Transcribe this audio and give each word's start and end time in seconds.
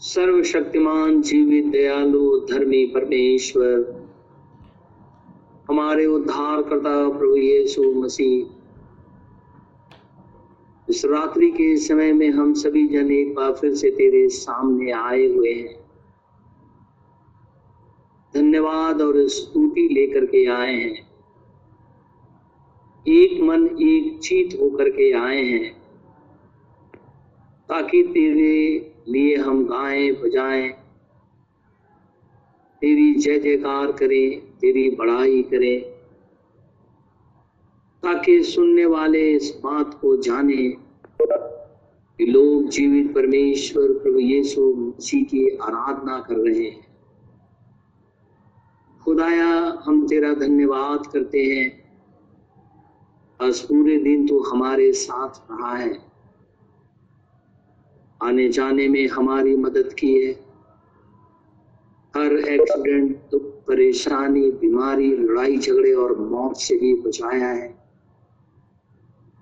सर्वशक्तिमान, 0.00 1.20
जीवित, 1.22 1.66
दयालु, 1.66 2.38
धर्मी 2.40 2.84
परमेश्वर। 2.86 4.08
हमारे 5.68 6.06
उद्धार 6.06 6.62
करता 6.62 7.08
प्रभु 7.18 7.36
यीशु 7.36 7.82
मसीह, 7.92 8.46
इस 10.88 11.04
रात्रि 11.04 11.50
के 11.50 11.76
समय 11.76 12.12
में 12.12 12.30
हम 12.30 12.52
सभी 12.54 12.86
जन 12.88 13.10
एक 13.12 13.34
बार 13.34 13.52
फिर 13.52 13.74
से 13.74 13.90
तेरे 13.90 14.28
सामने 14.28 14.90
आए 14.90 15.26
हुए 15.26 15.52
हैं। 15.52 15.74
धन्यवाद 18.34 19.02
और 19.02 19.28
स्तुति 19.28 19.88
लेकर 19.92 20.26
के 20.26 20.44
आए 20.46 20.74
हैं। 20.74 21.06
एक 23.08 23.40
मन, 23.42 23.66
एक 23.66 24.18
चीत 24.18 24.58
होकर 24.60 24.88
के 24.88 25.12
आए 25.12 25.42
हैं, 25.42 25.72
ताकि 27.68 28.02
तेरे 28.02 28.92
लिए 29.08 29.36
हम 29.36 29.64
गाएँ, 29.64 30.12
बजाएँ। 30.12 30.68
तेरी 32.80 33.14
जय 33.14 33.38
जयकार 33.38 33.92
करें, 33.92 34.40
तेरी 34.40 34.90
बड़ाई 34.90 35.42
करें। 35.42 35.96
ताकि 38.02 38.42
सुनने 38.42 38.86
वाले 38.86 39.32
इस 39.32 39.60
बात 39.64 39.98
को 40.00 40.16
जाने 40.16 40.76
कि 42.18 42.26
लोग 42.26 42.68
जीवित 42.68 43.14
परमेश्वर 43.14 43.88
प्रभु 43.88 44.18
यीशु 44.18 44.74
मसीह 44.74 45.24
की 45.24 45.56
आराधना 45.56 46.20
कर 46.20 46.34
रहे 46.34 46.64
हैं। 46.64 46.86
खुदाया, 49.04 49.82
हम 49.84 50.06
तेरा 50.06 50.34
धन्यवाद 50.34 51.06
करते 51.06 51.44
हैं। 51.44 51.86
आज 53.42 53.60
पूरे 53.60 53.96
दिन 53.98 54.26
तो 54.26 54.42
हमारे 54.42 54.92
साथ 54.92 55.28
रहा 55.50 55.76
है। 55.76 56.05
आने 58.26 58.48
जाने 58.48 58.88
में 58.88 59.08
हमारी 59.08 59.56
मदद 59.56 59.92
की 59.92 60.14
है। 60.14 60.32
हर 62.16 62.36
एक्सीडेंट 62.36 63.16
दुख, 63.16 63.42
परेशानी, 63.42 64.50
बीमारी, 64.50 65.16
लड़ाई, 65.16 65.58
झगड़े 65.58 65.92
और 65.92 66.18
मौत 66.18 66.56
से 66.56 66.76
भी 66.76 66.94
बचाया 66.94 67.48
है। 67.48 67.76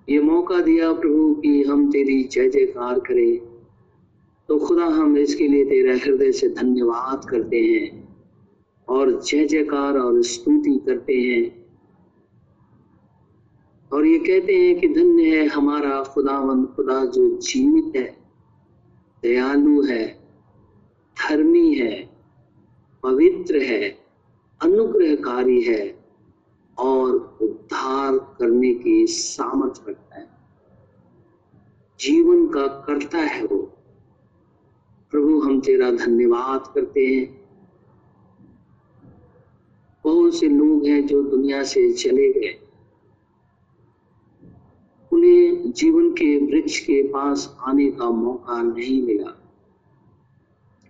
ये 0.09 0.19
मौका 0.19 0.61
दिया 0.61 0.93
प्रभु 0.93 1.33
कि 1.35 1.63
हम 1.63 1.91
तेरी 1.91 2.23
जय 2.23 2.49
जयकार 2.49 2.99
करें। 2.99 3.37
तो 4.47 4.57
खुदा 4.57 4.85
हम 4.85 5.17
इसके 5.17 5.47
लिए 5.47 5.65
तेरा 5.65 5.93
हृदय 5.93 6.31
से 6.31 6.49
धन्यवाद 6.49 7.25
करते 7.29 7.57
हैं 7.57 8.17
और 8.89 9.21
जय 9.21 9.45
जयकार 9.45 9.97
और 9.97 10.21
स्तुति 10.23 10.79
करते 10.85 11.13
हैं। 11.13 11.65
और 13.93 14.05
ये 14.05 14.17
कहते 14.19 14.53
हैं 14.55 14.79
कि 14.79 14.87
धन्य 14.87 15.23
है 15.23 15.45
हमारा 15.45 16.03
खुदावन 16.03 16.65
खुदा 16.65 17.05
जो 17.05 17.37
जीवित 17.37 17.95
है। 17.95 18.24
दयालु 19.25 19.83
है, 19.83 20.07
धर्मी 21.15 21.75
है, 21.75 22.09
पवित्र 23.03 23.61
है, 23.61 24.05
अनुग्रहकारी 24.61 25.61
है 25.61 26.05
और 26.77 27.37
उद्धार 27.41 28.17
करने 28.17 28.73
की 28.73 29.07
सामर्थ्य 29.07 29.81
रखता 29.89 30.15
है। 30.15 30.27
जीवन 31.99 32.47
का 32.47 32.67
करता 32.67 33.17
है 33.17 33.45
वो। 33.45 33.57
प्रभु, 35.11 35.39
हम 35.39 35.61
तेरा 35.61 35.91
धन्यवाद 35.91 36.71
करते 36.75 37.07
हैं। 37.07 37.49
बहुत 40.03 40.35
से 40.35 40.47
लोग 40.47 40.85
हैं 40.85 41.07
जो 41.07 41.23
दुनिया 41.23 41.63
से 41.63 41.93
चले 41.93 42.33
गए। 42.33 42.64
उन्हें 45.15 45.71
जीवन 45.71 46.09
के 46.09 46.45
वृक्ष 46.45 46.79
के 46.79 47.03
पास 47.03 47.57
आने 47.61 47.91
का 47.91 48.09
मौका 48.09 48.61
नहीं 48.61 49.03
मिला। 49.03 49.41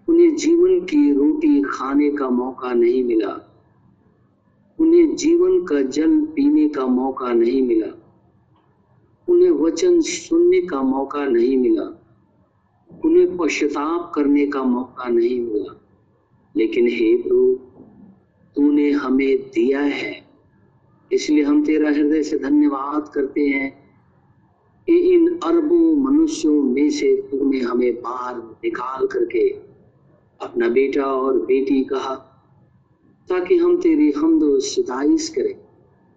उन्हें 0.09 0.35
जीवन 0.35 0.79
की 0.79 1.13
रोटी 1.13 1.61
खाने 1.61 2.11
का 2.11 2.29
मौका 2.29 2.73
नहीं 2.73 3.03
मिला। 3.03 3.51
उन्हें 4.79 5.15
जीवन 5.15 5.65
का 5.65 5.81
जल 5.81 6.19
पीने 6.19 6.69
का 6.69 6.87
मौका 6.87 7.33
नहीं 7.33 7.61
मिला। 7.61 8.03
उन्हें 9.29 9.51
वचन 9.51 10.01
सुनने 10.01 10.61
का 10.61 10.81
मौका 10.81 11.25
नहीं 11.25 11.57
मिला। 11.57 12.01
उन्हें 13.05 13.37
पश्चाताप 13.37 14.11
करने 14.15 14.47
का 14.47 14.63
मौका 14.63 15.09
नहीं 15.09 15.39
मिला। 15.39 15.81
लेकिन 16.57 16.87
हे 16.87 17.17
प्रभु, 17.17 17.53
तूने 18.55 18.91
हमें 18.91 19.37
दिया 19.37 19.81
है। 19.81 20.27
इसलिए 21.11 21.43
हम 21.43 21.65
तेरा 21.65 21.89
हृदय 21.89 22.23
से 22.23 22.39
धन्यवाद 22.39 23.07
करते 23.07 23.41
हैं। 23.41 23.84
कि 24.87 24.97
इन 25.13 25.27
अरबों 25.43 25.95
मनुष्यों 26.01 26.61
में 26.63 26.89
से 26.89 27.15
तूने 27.31 27.59
हमें 27.59 27.93
बाहर 28.01 28.37
निकाल 28.37 29.05
करके 29.07 29.47
अपना 30.39 30.67
बेटा 30.69 31.05
और 31.05 31.37
बेटी 31.45 31.83
कहा, 31.83 32.15
ताकि 33.29 33.57
हम 33.57 33.77
तेरी 33.81 34.11
हमदो 34.11 34.59
सिदाइश 34.61 35.29
करें। 35.29 35.53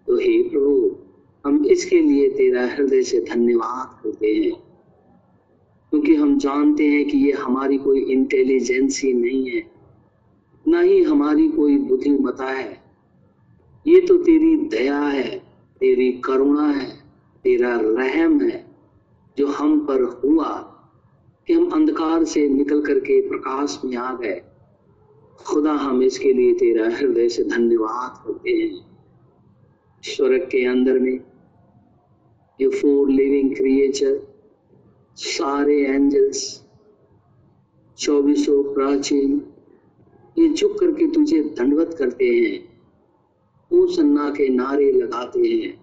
तो 0.08 0.16
हे 0.16 0.42
प्रभु, 0.42 0.96
हम 1.44 1.64
इसके 1.66 2.00
लिए 2.00 2.28
तेरा 2.30 2.66
हृदय 2.66 3.02
से 3.02 3.20
धन्यवाद 3.20 3.98
करते 4.02 4.34
हैं, 4.34 4.52
क्योंकि 5.92 6.14
हम 6.14 6.38
जानते 6.38 6.86
हैं 6.86 7.04
कि 7.04 7.18
ये 7.18 7.32
हमारी 7.34 7.78
कोई 7.78 8.00
इंटेलिजेंसी 8.12 9.12
नहीं 9.12 9.48
है, 9.50 9.62
ना 10.66 10.80
ही 10.80 11.02
हमारी 11.02 11.48
कोई 11.48 11.76
बुद्धिमता 11.78 12.50
है। 12.50 12.70
ये 13.86 14.00
तो 14.00 14.16
तेरी 14.18 14.54
दया 14.68 15.00
है, 15.00 15.28
तेरी 15.80 16.10
करुणा 16.24 16.66
है, 16.68 16.88
तेरा 17.44 17.74
रहम 17.80 18.40
है। 18.40 18.57
जो 19.38 19.46
हम 19.46 19.80
पर 19.80 20.02
हुआ, 20.02 20.74
कि 21.46 21.52
हम 21.52 21.70
अंधकार 21.70 22.24
से 22.24 22.48
निकल 22.48 22.82
करके 22.82 23.28
प्रकाश 23.28 23.80
में 23.84 23.96
आ 23.96 24.14
गए। 24.14 24.42
खुदा 25.46 25.72
हम 25.72 26.02
इसके 26.02 26.32
लिए 26.32 26.54
तेरा 26.54 26.90
हृदय 26.90 27.28
से 27.28 27.44
धन्यवाद 27.44 28.26
करते 28.26 28.50
हैं। 28.50 28.98
स्वर्ग 30.02 30.42
के 30.42 30.66
अंदर 30.66 30.98
में, 30.98 31.20
ये 32.60 32.68
फोर 32.68 33.10
लिविंग 33.10 33.56
क्रिएचर 33.56 34.20
सारे 35.16 35.86
एंजल्स 35.86 36.64
चौबीसों 37.98 38.74
प्राचीन, 38.74 39.46
ये 40.38 40.48
झुक 40.48 40.80
करके 40.80 41.10
तुझे 41.10 41.42
दंडवत 41.42 41.96
करते 41.98 42.26
हैं। 42.26 42.82
ऊ 43.72 43.86
सन्ना 43.86 44.30
के 44.30 44.48
नारे 44.48 44.92
लगाते 44.92 45.40
हैं। 45.40 45.80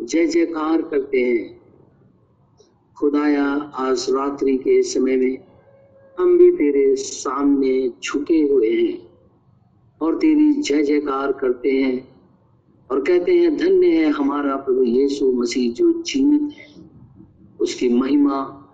जय 0.00 0.26
जयकार 0.26 0.82
करते 0.82 1.20
हैं। 1.20 1.63
खुदाया 2.98 3.46
आज 3.74 4.06
रात्रि 4.10 4.56
के 4.56 4.82
समय 4.82 5.16
में 5.16 5.38
हम 6.18 6.38
भी 6.38 6.52
तेरे 6.52 6.96
सामने 6.96 7.92
झुके 8.04 8.42
हुए 8.42 8.70
हैं 8.70 9.08
और 10.00 10.18
तेरी 10.18 10.52
जय 10.52 10.82
जयकार 10.82 11.32
करते 11.32 11.70
हैं 11.70 12.08
और 12.90 13.00
कहते 13.00 13.32
हैं, 13.32 13.56
धन्य 13.56 13.86
है 13.86 14.10
हमारा 14.10 14.56
प्रभु 14.56 14.82
यीशु 14.82 15.32
मसीह 15.32 15.72
जो 15.72 15.92
जीवित 15.92 16.42
है। 16.42 16.66
उसकी 17.60 17.88
महिमा 17.88 18.68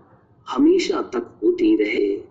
हमेशा 0.48 1.02
तक 1.02 1.40
होती 1.44 1.76
रहे। 1.76 2.22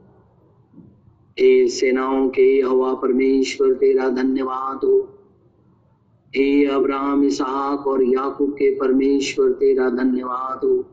हे 1.39 1.67
सेनाओं 1.67 2.29
के 2.29 2.61
हवा 2.65 2.93
परमेश्वर, 2.93 3.73
तेरा 3.73 4.09
धन्यवाद 4.09 4.77
हो। 4.77 5.19
हे 6.35 6.65
अब्राहम, 6.65 7.23
इसहाक 7.23 7.87
और 7.87 8.03
याकूब 8.03 8.51
के 8.51 8.75
परमेश्वर, 8.75 9.51
तेरा 9.51 9.89
धन्यवाद 9.89 10.65
हो। 10.65 10.85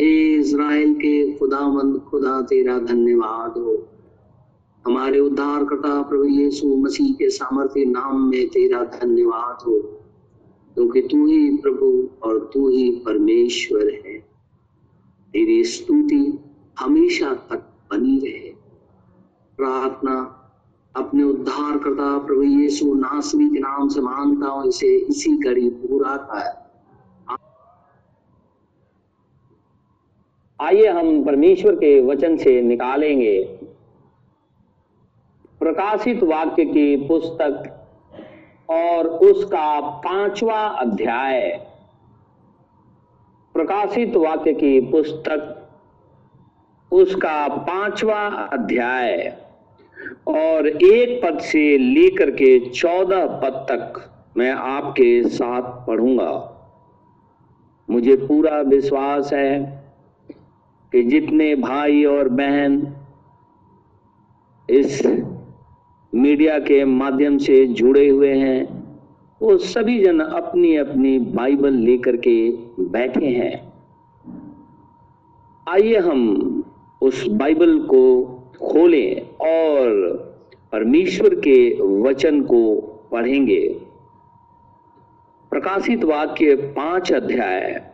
हे 0.00 0.34
इज़राइल 0.34 0.92
के 0.94 1.38
खुदावंद, 1.38 1.98
खुदा 2.00 2.40
तेरा 2.42 2.78
धन्यवाद 2.78 3.56
हो। 3.58 3.74
हमारे 4.84 5.18
उद्धार 5.20 5.64
करता 5.64 6.02
प्रभु 6.02 6.24
यीशु 6.24 6.76
मसीह 6.76 7.12
के 7.12 7.28
सामर्थ्य 7.30 7.84
नाम 7.84 8.22
में 8.28 8.48
तेरा 8.48 8.82
धन्यवाद 8.94 9.64
हो, 9.66 9.76
क्योंकि 10.76 11.00
तू 11.00 11.26
ही 11.26 11.56
प्रभु 11.56 12.08
और 12.22 12.38
तू 12.54 12.68
ही 12.68 12.90
परमेश्वर 13.04 13.90
है। 14.06 14.18
तेरी 15.34 15.62
स्तुति 15.64 16.22
हमेशा 16.80 17.34
तक 17.50 17.68
बनी 17.92 18.18
रहे। 18.18 18.50
प्रार्थना 19.58 20.16
अपने 20.94 21.22
उद्धार 21.22 21.78
करता 21.78 22.18
प्रभु 22.18 22.42
यीशु 22.42 22.94
नासरी 22.94 23.48
के 23.48 23.58
नाम 23.58 23.88
से 23.88 24.00
मानता 24.00 24.46
हूँ, 24.46 24.68
इसे 24.68 24.96
इसी 24.96 25.36
घड़ी 25.38 25.68
पूरा 25.70 26.16
कर। 26.16 26.59
आइए 30.60 30.86
हम 30.86 31.24
परमेश्वर 31.24 31.74
के 31.74 32.00
वचन 32.00 32.36
से 32.36 32.60
निकालेंगे। 32.62 33.42
प्रकाशित 35.60 36.22
वाक्य 36.22 36.64
की 36.64 36.96
पुस्तक 36.96 37.62
और 38.68 39.06
उसका 39.06 39.80
पांचवा 39.80 40.60
अध्याय। 40.78 41.66
प्रकाशित 43.54 44.16
वाक्य 44.16 44.52
की 44.52 44.80
पुस्तक, 44.80 45.56
उसका 46.92 47.48
पांचवा 47.48 48.20
अध्याय 48.52 49.36
और 50.28 50.68
एक 50.68 51.20
पद 51.24 51.38
से 51.38 51.78
लेकर 51.78 52.30
के 52.30 52.58
चौदह 52.70 53.26
पद 53.26 53.66
तक 53.70 54.08
मैं 54.36 54.52
आपके 54.52 55.22
साथ 55.22 55.86
पढ़ूँगा। 55.86 56.32
मुझे 57.88 58.16
पूरा 58.16 58.60
विश्वास 58.60 59.32
है 59.32 59.79
कि 60.92 61.02
जितने 61.02 61.54
भाई 61.54 62.04
और 62.04 62.28
बहन 62.28 62.94
इस 64.70 65.06
मीडिया 66.14 66.58
के 66.58 66.84
माध्यम 66.84 67.38
से 67.38 67.66
जुड़े 67.66 68.08
हुए 68.08 68.34
हैं, 68.34 68.84
वो 69.42 69.58
सभी 69.58 70.04
जन 70.04 70.20
अपनी 70.20 70.76
अपनी 70.76 71.18
बाइबल 71.18 71.72
लेकर 71.72 72.16
के 72.16 72.50
बैठे 72.82 73.26
हैं। 73.26 73.72
आइए 75.68 75.96
हम 75.96 76.20
उस 77.02 77.26
बाइबल 77.28 77.78
को 77.78 78.24
खोलें 78.62 79.20
और 79.20 79.90
परमेश्वर 80.72 81.34
के 81.34 81.80
वचन 82.02 82.42
को 82.42 82.80
पढ़ेंगे। 83.12 83.80
प्रकाशित 85.50 86.04
वाक्य 86.04 86.54
पाँच 86.54 87.12
अध्याय। 87.12 87.89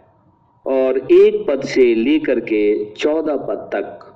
और 0.66 0.98
एक 0.98 1.44
पद 1.48 1.62
से 1.64 1.94
लेकर 1.94 2.40
के 2.40 2.84
चौदह 2.84 3.36
पद 3.36 3.70
तक। 3.74 4.14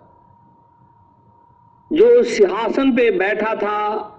जो 1.93 2.23
सिंहासन 2.23 2.93
पे 2.97 3.11
बैठा 3.11 3.55
था, 3.55 4.17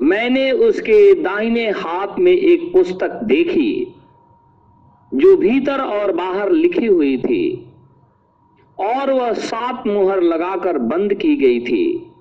मैंने 0.00 0.52
उसके 0.52 1.14
दाहिने 1.14 1.70
हाथ 1.70 2.18
में 2.18 2.32
एक 2.32 2.72
पुस्तक 2.72 3.10
देखी, 3.24 3.94
जो 5.14 5.36
भीतर 5.36 5.80
और 5.80 6.12
बाहर 6.12 6.52
लिखी 6.52 6.86
हुई 6.86 7.18
थी, 7.18 7.72
और 8.78 9.12
वह 9.12 9.32
सात 9.32 9.86
मुहर 9.86 10.22
लगाकर 10.22 10.78
बंद 10.78 11.14
की 11.14 11.36
गई 11.36 11.60
थी। 11.60 12.12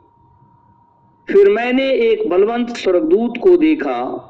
फिर 1.30 1.50
मैंने 1.50 1.92
एक 1.92 2.30
बलवंत 2.30 2.70
स्वर्गदूत 2.70 3.38
को 3.44 3.58
देखा, 3.58 4.26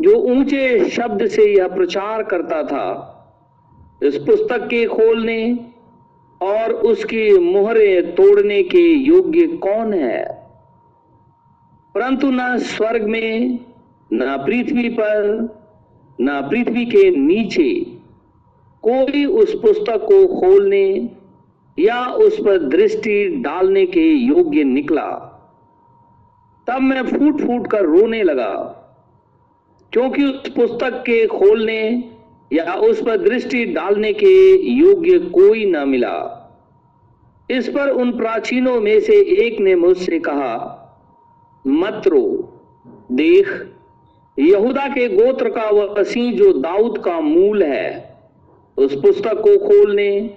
जो 0.00 0.14
ऊँचे 0.16 0.90
शब्द 0.90 1.26
से 1.26 1.54
यह 1.54 1.68
प्रचार 1.68 2.22
करता 2.22 2.62
था 2.62 3.11
इस 4.02 4.16
पुस्तक 4.16 4.66
के 4.66 4.86
खोलने 4.86 5.58
और 6.42 6.72
उसकी 6.72 7.38
मुहरें 7.38 8.14
तोड़ने 8.14 8.62
के 8.62 8.82
योग्य 8.92 9.46
कौन 9.46 9.94
है? 9.94 10.24
परंतु 11.94 12.30
न 12.30 12.58
स्वर्ग 12.58 13.02
में, 13.02 13.58
न 14.12 14.36
पृथ्वी 14.46 14.88
पर, 14.88 15.48
न 16.20 16.48
पृथ्वी 16.50 16.84
के 16.86 17.10
नीचे 17.10 17.80
कोई 18.82 19.24
उस 19.24 19.54
पुस्तक 19.54 20.02
को 20.02 20.40
खोलने 20.40 21.10
या 21.78 22.06
उस 22.06 22.40
पर 22.40 22.58
दृष्टि 22.58 23.28
डालने 23.28 23.86
के 23.86 24.12
योग्य 24.12 24.64
निकला। 24.64 25.10
तब 26.66 26.80
मैं 26.80 27.02
फूट 27.02 27.40
फूट 27.40 27.66
कर 27.66 27.82
रोने 27.82 28.22
लगा, 28.22 28.54
क्योंकि 29.92 30.24
उस 30.24 30.48
पुस्तक 30.48 31.00
के 31.00 31.26
खोलने 31.26 32.11
या 32.52 32.74
उस 32.74 33.02
पर 33.02 33.16
दृष्टि 33.16 33.64
डालने 33.64 34.12
के 34.12 34.62
योग्य 34.72 35.18
कोई 35.18 35.64
न 35.64 35.88
मिला। 35.88 36.38
इस 37.50 37.68
पर 37.68 37.88
उन 37.88 38.16
प्राचीनों 38.16 38.80
में 38.80 39.00
से 39.00 39.12
एक 39.46 39.60
ने 39.60 39.74
मुझसे 39.74 40.18
कहा, 40.18 40.78
मत 41.66 42.02
रो, 42.06 42.58
देख, 43.12 43.68
यहूदा 44.38 44.88
के 44.88 45.08
गोत्र 45.08 45.50
का 45.50 45.70
वह 45.70 46.02
सिंह 46.02 46.32
जो 46.32 46.52
दाऊद 46.52 46.98
का 46.98 47.20
मूल 47.20 47.62
है, 47.62 48.18
उस 48.76 48.94
पुस्तक 48.94 49.34
को 49.34 49.58
खोलने 49.58 50.30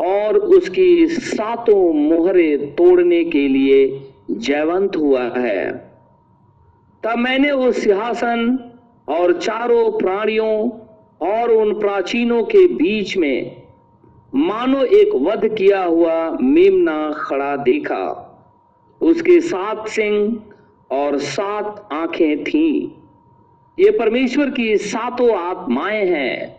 और 0.00 0.36
उसकी 0.36 1.06
सातों 1.06 1.92
मोहरे 1.92 2.56
तोड़ने 2.56 3.24
के 3.24 3.48
लिए 3.48 4.10
जयवंत 4.30 4.96
हुआ 4.96 5.22
है। 5.22 5.90
तब 7.04 7.18
मैंने 7.18 7.50
उस 7.50 7.82
सिंहासन 7.82 8.70
और 9.08 9.32
चारों 9.32 9.98
प्राणियों 9.98 10.70
और 11.22 11.50
उन 11.50 11.80
प्राचीनों 11.80 12.42
के 12.42 12.66
बीच 12.66 13.16
में 13.16 13.62
मानो 14.34 14.84
एक 14.84 15.14
वध 15.14 15.54
किया 15.54 15.84
हुआ 15.84 16.30
मेमना 16.30 17.12
खड़ा 17.12 17.56
देखा। 17.56 18.24
उसके 19.02 19.40
सात 19.40 19.88
सिंह 19.88 20.42
और 20.90 21.18
सात 21.18 21.88
आँखें 21.92 22.44
थीं। 22.44 22.90
ये 23.84 23.90
परमेश्वर 23.90 24.50
की 24.50 24.76
सातों 24.76 25.36
आत्माएँ 25.36 26.06
हैं, 26.06 26.56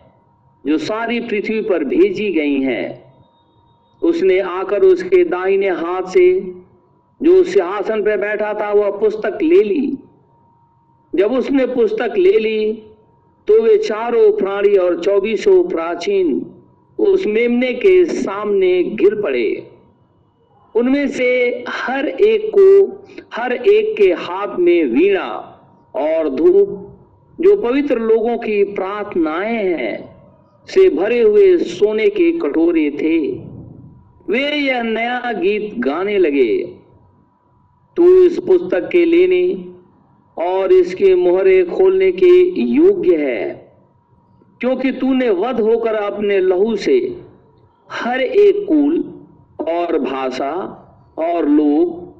जो 0.66 0.78
सारी 0.78 1.20
पृथ्वी 1.20 1.60
पर 1.60 1.84
भेजी 1.84 2.32
गई 2.32 2.60
हैं। 2.60 3.14
उसने 4.02 4.40
आकर 4.40 4.82
उसके 4.82 5.24
दाहिने 5.24 5.68
हाथ 5.68 6.02
से 6.02 6.40
जो 7.22 7.44
सिंहासन 7.44 8.02
पर 8.02 8.16
बैठा 8.16 8.54
था, 8.54 8.72
वह 8.72 8.90
पुस्तक 8.90 9.38
ले 9.42 9.62
ली। 9.62 9.98
जब 11.14 11.32
उसने 11.32 11.66
पुस्तक 11.66 12.14
ले 12.16 12.38
ली 12.38 12.82
तो 13.46 13.62
वे 13.62 13.76
चारों 13.78 14.32
प्राणी 14.32 14.76
और 14.76 15.00
चौबीसों 15.00 15.68
प्राचीन 15.68 16.54
उस 16.98 17.26
मेमने 17.26 17.72
के 17.74 18.04
सामने 18.04 18.82
गिर 18.82 19.22
पड़े। 19.22 19.66
उनमें 20.76 21.08
से 21.08 21.64
हर 21.68 22.08
एक 22.08 22.50
को, 22.58 22.86
हर 23.34 23.52
एक 23.52 23.96
के 23.96 24.12
हाथ 24.12 24.56
में 24.58 24.84
वीणा 24.84 25.28
और 25.94 26.28
धूप, 26.28 26.86
जो 27.40 27.56
पवित्र 27.56 27.98
लोगों 27.98 28.38
की 28.38 28.64
प्रार्थनाएँ 28.64 29.56
हैं, 29.56 30.16
से 30.66 30.90
भरे 30.90 31.20
हुए 31.20 31.58
सोने 31.58 32.08
के 32.08 32.32
कटोरे 32.32 32.90
थे। 32.90 33.18
वे 34.28 34.56
यह 34.56 34.82
नया 34.82 35.32
गीत 35.32 35.74
गाने 35.78 36.18
लगे। 36.18 36.76
तू 37.96 38.22
इस 38.22 38.38
पुस्तक 38.38 38.88
के 38.88 39.04
लेने 39.04 39.69
और 40.38 40.72
इसके 40.72 41.14
मोहरे 41.14 41.64
खोलने 41.64 42.12
के 42.12 42.60
योग्य 42.60 43.16
है। 43.16 43.70
क्योंकि 44.60 44.92
तूने 44.92 45.30
वध 45.30 45.60
होकर 45.60 45.94
अपने 45.94 46.40
लहू 46.40 46.76
से 46.76 47.16
हर 47.92 48.20
एक 48.20 48.66
कुल 48.68 49.14
और 49.68 49.98
भाषा 49.98 50.52
और 51.18 51.48
लोग 51.48 52.10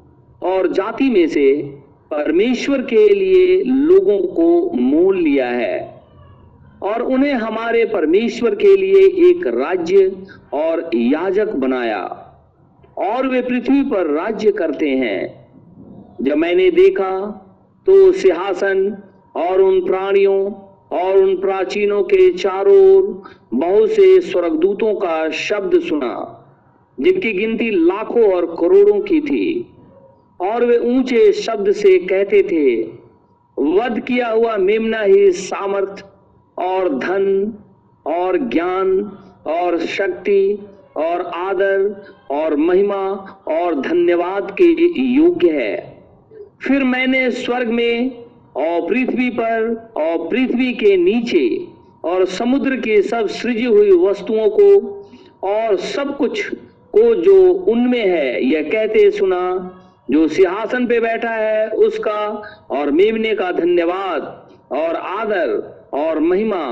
और 0.42 0.72
जाति 0.72 1.10
में 1.10 1.26
से 1.26 1.62
परमेश्वर 2.10 2.82
के 2.82 3.08
लिए 3.08 3.62
लोगों 3.64 4.18
को 4.18 4.70
मोल 4.70 5.18
लिया 5.18 5.48
है 5.48 6.02
और 6.82 7.02
उन्हें 7.02 7.34
हमारे 7.34 7.84
परमेश्वर 7.84 8.54
के 8.54 8.76
लिए 8.76 9.30
एक 9.30 9.46
राज्य 9.46 10.16
और 10.52 10.90
याजक 10.94 11.48
बनाया। 11.48 12.16
और 12.98 13.26
वे 13.26 13.42
पृथ्वी 13.42 13.82
पर 13.82 14.06
राज्य 14.06 14.52
करते 14.52 14.88
हैं। 14.88 15.48
जब 16.20 16.36
मैंने 16.36 16.70
देखा 16.70 17.46
तो 17.90 18.12
सिंहासन 18.12 19.02
और 19.36 19.60
उन 19.60 19.80
प्राणियों 19.86 20.52
और 20.98 21.16
उन 21.16 21.34
प्राचीनों 21.36 22.02
के 22.02 22.30
चारों 22.32 22.76
ओर 22.96 23.22
बहुत 23.54 23.90
से 23.90 24.20
स्वर्गदूतों 24.20 24.94
का 24.94 25.30
शब्द 25.30 25.78
सुना, 25.80 26.12
जिनकी 27.00 27.32
गिनती 27.32 27.70
लाखों 27.70 28.32
और 28.34 28.46
करोड़ों 28.46 29.00
की 29.00 29.20
थी। 29.20 29.74
और 30.40 30.64
वे 30.64 30.78
ऊँचे 30.78 31.32
शब्द 31.32 31.72
से 31.72 31.98
कहते 31.98 32.42
थे, 32.42 32.82
वध 33.56 34.00
किया 34.00 34.28
हुआ 34.28 34.56
मेमना 34.56 35.00
ही 35.00 35.30
सामर्थ 35.32 36.06
और 36.58 36.88
धन 36.98 37.54
और 38.06 38.38
ज्ञान 38.38 38.98
और 39.46 39.78
शक्ति 39.78 40.58
और 40.96 41.20
आदर 41.20 42.04
और 42.30 42.56
महिमा 42.56 43.06
और 43.48 43.80
धन्यवाद 43.80 44.56
के 44.60 44.72
योग्य 45.02 45.50
है। 45.50 45.89
फिर 46.62 46.84
मैंने 46.84 47.30
स्वर्ग 47.30 47.68
में 47.68 48.10
और 48.56 48.88
पृथ्वी 48.88 49.30
पर 49.30 49.90
और 49.96 50.28
पृथ्वी 50.28 50.72
के 50.72 50.96
नीचे 50.96 51.66
और 52.04 52.24
समुद्र 52.24 52.76
के 52.76 53.02
सब 53.02 53.26
सृजी 53.26 53.64
हुई 53.64 53.90
वस्तुओं 53.90 54.48
को 54.48 54.96
और 55.48 55.76
सब 55.76 56.16
कुछ 56.16 56.54
को 56.92 57.14
जो 57.14 57.52
उनमें 57.52 58.06
है, 58.06 58.44
यह 58.44 58.62
कहते 58.62 59.10
सुना, 59.10 59.76
जो 60.10 60.28
सिंहासन 60.28 60.86
पे 60.86 61.00
बैठा 61.00 61.30
है, 61.30 61.70
उसका 61.70 62.42
और 62.70 62.90
मेमने 62.90 63.34
का 63.34 63.52
धन्यवाद 63.52 64.22
और 64.72 64.96
आदर 64.96 65.52
और 65.94 66.18
महिमा 66.18 66.64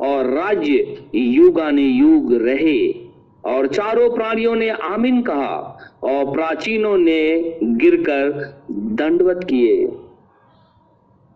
और 0.00 0.26
राज्य 0.26 0.96
युगाने 1.14 1.82
युग 1.82 2.34
रहे। 2.34 3.05
और 3.46 3.66
चारों 3.66 4.10
प्राणियों 4.10 4.54
ने 4.54 4.68
आमीन 4.68 5.22
कहा 5.22 5.78
और 6.02 6.32
प्राचीनों 6.32 6.98
ने 6.98 7.56
गिरकर 7.62 8.54
दंडवत 8.70 9.44
किए। 9.44 9.86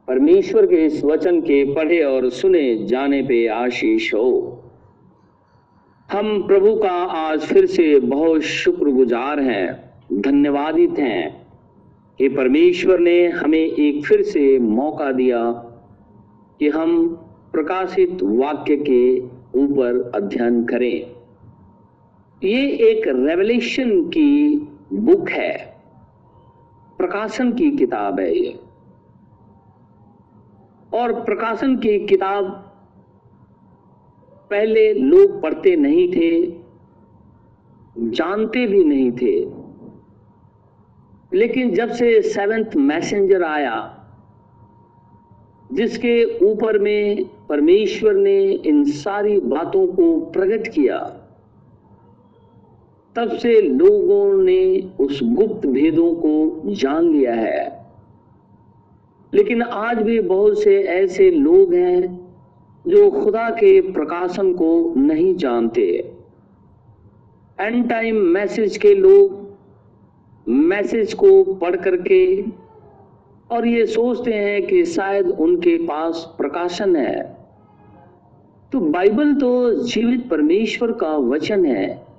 परमेश्वर 0.08 0.66
के 0.66 0.86
इस 0.86 1.04
वचन 1.04 1.40
के 1.40 1.74
पढ़े 1.74 2.02
और 2.02 2.30
सुने 2.30 2.86
जाने 2.86 3.22
पे 3.22 3.46
आशीष 3.46 4.14
हो। 4.14 4.62
हम 6.12 6.46
प्रभु 6.46 6.74
का 6.74 6.92
आज 7.04 7.40
फिर 7.40 7.66
से 7.66 8.00
बहुत 8.00 8.40
शुक्रगुजार 8.40 9.40
हैं, 9.40 9.90
धन्यवादित 10.20 10.98
हैं। 10.98 11.46
कि 12.18 12.28
परमेश्वर 12.28 12.98
ने 12.98 13.28
हमें 13.28 13.58
एक 13.58 14.06
फिर 14.06 14.22
से 14.22 14.58
मौका 14.58 15.12
दिया 15.12 15.52
कि 16.58 16.68
हम 16.68 17.08
प्रकाशित 17.52 18.18
वाक्य 18.22 18.76
के 18.76 19.20
ऊपर 19.60 20.12
अध्ययन 20.14 20.64
करें। 20.64 21.19
ये 22.44 22.68
एक 22.70 23.02
रेवलेशन 23.06 24.08
की 24.08 24.58
बुक 24.92 25.28
है। 25.28 25.76
प्रकाशन 26.98 27.52
की 27.52 27.70
किताब 27.70 28.20
है 28.20 28.38
ये। 28.38 28.60
और 30.94 31.12
प्रकाशन 31.24 31.76
की 31.76 32.06
किताब 32.06 32.44
पहले 34.50 34.92
लोग 34.92 35.42
पढ़ते 35.42 35.76
नहीं 35.76 36.08
थे, 36.12 36.46
जानते 37.98 38.66
भी 38.66 38.84
नहीं 38.84 39.12
थे। 39.12 39.46
लेकिन 41.38 41.74
जब 41.74 41.90
से 41.90 42.22
सेवेंथ 42.22 42.76
मैसेंजर 42.76 43.42
आया, 43.42 44.04
जिसके 45.72 46.38
ऊपर 46.52 46.78
में 46.78 47.24
परमेश्वर 47.48 48.14
ने 48.14 48.52
इन 48.52 48.84
सारी 48.84 49.40
बातों 49.40 49.86
को 49.86 50.20
प्रकट 50.20 50.68
किया 50.68 51.19
तब 53.16 53.36
से 53.36 53.60
लोगों 53.60 54.42
ने 54.42 54.90
उस 55.00 55.20
गुप्त 55.22 55.66
भेदों 55.66 56.14
को 56.14 56.62
जान 56.66 57.12
लिया 57.12 57.34
है। 57.34 57.86
लेकिन 59.34 59.62
आज 59.62 59.98
भी 59.98 60.20
बहुत 60.20 60.62
से 60.62 60.82
ऐसे 60.82 61.30
लोग 61.30 61.74
हैं 61.74 62.30
जो 62.86 63.10
खुदा 63.10 63.50
के 63.50 63.80
प्रकाशन 63.80 64.52
को 64.52 64.94
नहीं 64.96 65.34
जानते। 65.34 66.12
एंड 67.60 67.88
टाइम 67.90 68.16
मैसेज 68.16 68.76
के 68.76 68.94
लोग 68.94 69.50
मैसेज 70.48 71.14
को 71.14 71.44
पढ़ 71.54 71.76
करके 71.76 72.42
और 73.50 73.66
ये 73.66 73.86
सोचते 73.86 74.34
हैं 74.34 74.66
कि 74.66 74.84
शायद 74.84 75.28
उनके 75.28 75.76
पास 75.76 76.34
प्रकाशन 76.38 76.96
है। 76.96 77.36
तो 78.72 78.80
बाइबल 78.80 79.34
तो 79.34 79.74
जीवित 79.84 80.28
परमेश्वर 80.28 80.92
का 80.92 81.16
वचन 81.16 81.64
है। 81.64 82.09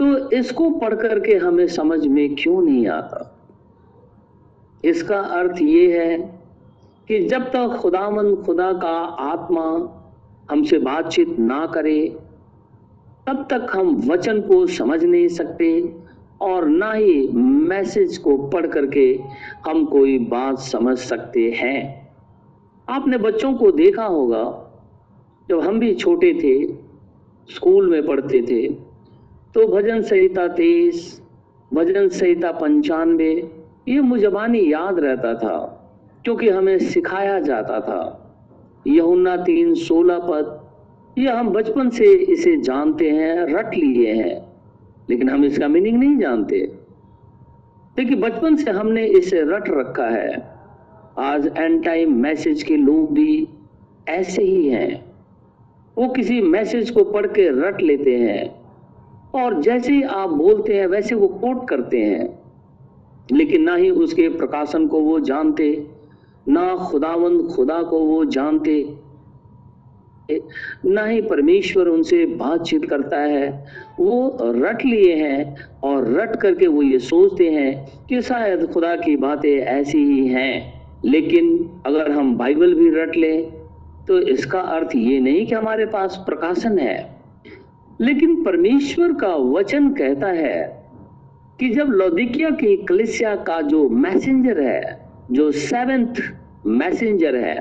तो 0.00 0.30
इसको 0.30 0.70
पढ़ 0.70 0.94
करके 0.94 1.34
हमें 1.34 1.66
समझ 1.66 2.06
में 2.06 2.34
क्यों 2.34 2.62
नहीं 2.62 2.86
आता? 2.86 3.34
इसका 4.84 5.18
अर्थ 5.18 5.62
ये 5.62 5.98
है 5.98 6.18
कि 7.08 7.18
जब 7.28 7.44
तक 7.44 7.76
खुदामंद 7.80 8.36
खुदा 8.46 8.72
का 8.72 8.96
आत्मा 9.24 9.64
हमसे 10.50 10.78
बातचीत 10.78 11.38
ना 11.38 11.66
करे, 11.66 12.16
तब 13.28 13.46
तक 13.50 13.66
हम 13.70 13.94
वचन 14.06 14.40
को 14.40 14.66
समझ 14.66 15.04
नहीं 15.04 15.28
सकते 15.28 15.94
और 16.40 16.66
ना 16.66 16.92
ही 16.92 17.28
मैसेज 17.68 18.18
को 18.18 18.36
पढ़ 18.48 18.66
करके 18.66 19.20
हम 19.66 19.84
कोई 19.84 20.18
बात 20.18 20.58
समझ 20.58 20.98
सकते 20.98 21.50
हैं। 21.50 22.08
आपने 22.88 23.18
बच्चों 23.18 23.54
को 23.54 23.70
देखा 23.72 24.04
होगा, 24.04 24.44
जब 25.48 25.60
हम 25.60 25.80
भी 25.80 25.94
छोटे 25.94 26.32
थे, 26.34 26.66
स्कूल 27.48 27.90
में 27.90 28.06
पढ़ते 28.06 28.42
थे 28.42 28.87
तो 29.54 29.66
भजन 29.66 30.02
संहिता 30.02 30.48
तेईस, 30.48 31.22
भजन 31.74 32.08
संहिता 32.08 32.52
पंचानवे, 32.52 33.50
ये 33.88 34.00
मुजबानी 34.00 34.72
याद 34.72 34.98
रहता 34.98 35.34
था, 35.34 35.74
क्योंकि 36.24 36.48
हमें 36.48 36.78
सिखाया 36.78 37.40
जाता 37.40 37.80
था। 37.80 38.24
यहुन्ना 38.86 39.36
तीन 39.36 39.74
सोलह 39.74 40.18
पद, 40.18 40.68
ये 41.18 41.28
हम 41.28 41.48
बचपन 41.48 41.90
से 41.90 42.04
इसे 42.04 42.56
जानते 42.56 43.10
हैं, 43.10 43.46
रट 43.46 43.74
लिए 43.74 44.12
हैं, 44.12 44.54
लेकिन 45.10 45.28
हम 45.28 45.44
इसका 45.44 45.68
मीनिंग 45.68 45.98
नहीं 45.98 46.18
जानते। 46.18 46.72
देखिए, 47.96 48.16
बचपन 48.16 48.56
से 48.56 48.70
हमने 48.70 49.06
इसे 49.06 49.40
रट 49.40 49.64
रखा 49.68 50.06
है। 50.06 50.58
आज 51.18 51.52
एंड 51.58 51.84
टाइम 51.84 52.14
मैसेज 52.14 52.62
के 52.62 52.76
लोग 52.76 53.14
भी 53.14 53.48
ऐसे 54.08 54.42
ही 54.42 54.68
हैं। 54.68 55.04
वो 55.98 56.08
किसी 56.08 56.40
मैसेज 56.40 56.90
को 56.90 57.04
पढ़ 57.04 57.26
के 57.26 57.68
रट 57.68 57.80
लेते 57.80 58.16
हैं। 58.16 58.57
और 59.34 59.62
जैसे 59.62 60.02
आप 60.02 60.30
बोलते 60.30 60.74
हैं, 60.74 60.86
वैसे 60.86 61.14
वो 61.14 61.28
कोट 61.28 61.68
करते 61.68 61.98
हैं। 61.98 62.38
लेकिन 63.32 63.62
ना 63.62 63.74
ही 63.74 63.90
उसके 63.90 64.28
प्रकाशन 64.28 64.86
को 64.86 65.00
वो 65.00 65.20
जानते, 65.20 65.86
ना 66.48 66.76
खुदावंद 66.76 67.48
खुदा 67.48 67.82
को 67.82 68.00
वो 68.00 68.24
जानते। 68.24 68.94
ना 70.84 71.04
ही 71.04 71.20
परमेश्वर 71.22 71.88
उनसे 71.88 72.26
बातचीत 72.26 72.84
करता 72.84 73.18
है, 73.18 73.66
वो 74.00 74.38
रट 74.40 74.84
लिए 74.84 75.14
हैं 75.14 75.56
और 75.84 76.12
रट 76.12 76.36
करके 76.36 76.66
वो 76.66 76.82
ये 76.82 76.98
सोचते 76.98 77.50
हैं 77.50 78.06
कि 78.08 78.22
शायद 78.22 78.66
खुदा 78.66 78.96
की 78.96 79.16
बातें 79.16 79.58
ऐसी 79.58 79.98
ही 79.98 80.26
हैं। 80.28 80.78
लेकिन 81.04 81.70
अगर 81.86 82.10
हम 82.10 82.36
बाइबल 82.36 82.74
भी 82.74 82.90
रट 82.90 83.16
लें 83.16 83.50
तो 84.08 84.18
इसका 84.18 84.60
अर्थ 84.60 84.96
ये 84.96 85.20
नहीं 85.20 85.46
कि 85.46 85.54
हमारे 85.54 85.86
पास 85.86 86.22
प्रकाशन 86.26 86.78
है। 86.78 87.17
लेकिन 88.00 88.42
परमेश्वर 88.44 89.12
का 89.12 89.34
वचन 89.34 89.88
कहता 89.92 90.26
है 90.26 90.86
कि 91.60 91.68
जब 91.68 91.88
लौदिकिया 91.90 92.50
की 92.50 92.76
कलिसिया 92.76 93.34
का 93.36 93.60
जो 93.60 93.88
मैसेंजर 93.88 94.60
है, 94.60 95.10
जो 95.30 95.50
सेवेंथ 95.52 96.14
मैसेंजर 96.66 97.36
है, 97.36 97.56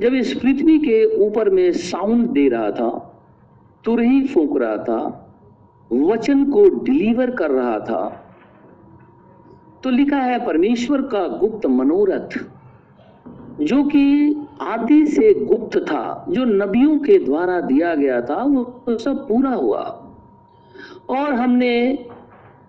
जब 0.00 0.14
इस 0.14 0.34
पृथ्वी 0.34 0.78
के 0.78 1.04
ऊपर 1.26 1.50
में 1.50 1.70
साउंड 1.72 2.26
दे 2.28 2.48
रहा 2.48 2.70
था, 2.70 2.90
तुरही 3.84 4.26
फूक 4.26 4.58
रहा 4.58 4.76
था, 4.76 5.00
वचन 5.90 6.44
को 6.50 6.68
डिलीवर 6.84 7.30
कर 7.30 7.50
रहा 7.50 7.78
था 7.80 8.22
तो 9.84 9.90
लिखा 9.90 10.16
है, 10.16 10.44
परमेश्वर 10.46 11.02
का 11.02 11.26
गुप्त 11.28 11.66
मनोरथ, 11.66 12.38
जो 13.60 13.82
कि 13.84 14.45
आदि 14.60 15.06
से 15.06 15.34
गुप्त 15.34 15.78
था, 15.78 16.26
जो 16.28 16.44
नबियों 16.44 16.98
के 16.98 17.18
द्वारा 17.18 17.60
दिया 17.60 17.94
गया 17.94 18.20
था, 18.20 18.42
वो 18.42 18.98
सब 18.98 19.28
पूरा 19.28 19.50
हुआ। 19.50 20.02
और 21.08 21.34
हमने 21.34 21.98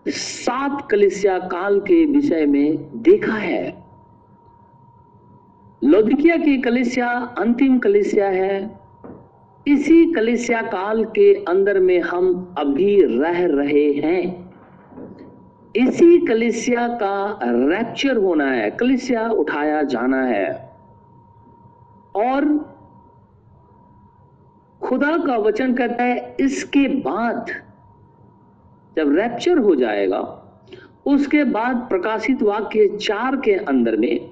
सात 0.07 0.87
कलिसिया 0.91 1.39
काल 1.39 1.79
के 1.79 2.05
विषय 2.05 2.45
में 2.45 3.01
देखा 3.01 3.33
है। 3.33 3.83
लौदिकिया 5.83 6.37
की 6.37 6.57
कलिसिया 6.57 7.35
अंतिम 7.37 7.79
कलिसिया 7.79 8.27
है। 8.27 8.79
इसी 9.67 10.13
कलिसिया 10.13 10.61
काल 10.61 11.05
के 11.05 11.33
अंदर 11.33 11.79
में 11.79 11.99
हम 11.99 12.55
अभी 12.57 13.01
रह 13.01 13.45
रहे 13.45 13.91
हैं। 13.93 14.53
इसी 15.75 16.25
कलिसिया 16.25 16.87
का 16.87 17.39
रैप्चर 17.43 18.17
होना 18.17 18.51
है, 18.51 18.71
कलिसिया 18.71 19.29
उठाया 19.29 19.83
जाना 19.83 20.23
है। 20.23 20.66
और 22.17 22.45
खुदा 24.81 25.17
का 25.17 25.37
वचन 25.37 25.73
कहता 25.73 26.03
है, 26.03 26.35
इसके 26.39 26.87
बाद 26.87 27.51
जब 28.97 29.15
रैप्चर 29.15 29.57
हो 29.57 29.75
जाएगा, 29.75 30.19
उसके 31.05 31.43
बाद 31.43 31.85
प्रकाशित 31.89 32.41
वाक्य 32.43 32.87
चार 32.97 33.35
के 33.35 33.53
अंदर 33.53 33.95
में, 33.97 34.29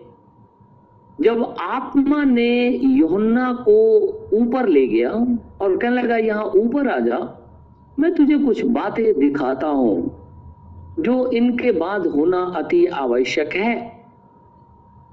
जब 1.19 1.43
आत्मा 1.61 2.23
ने 2.23 2.67
योहन्ना 2.69 3.51
को 3.59 3.77
ऊपर 4.33 4.67
ले 4.67 4.85
गया 4.87 5.11
और 5.11 5.77
कहने 5.77 6.01
लगा, 6.01 6.17
यहाँ 6.17 6.43
ऊपर 6.45 6.89
आ 6.89 6.99
जा, 6.99 7.19
मैं 7.99 8.13
तुझे 8.15 8.37
कुछ 8.37 8.63
बातें 8.65 9.19
दिखाता 9.19 9.67
हूँ, 9.67 10.21
जो 10.99 11.29
इनके 11.31 11.71
बाद 11.71 12.07
होना 12.07 12.41
अति 12.57 12.85
आवश्यक 12.85 13.55
है। 13.55 13.75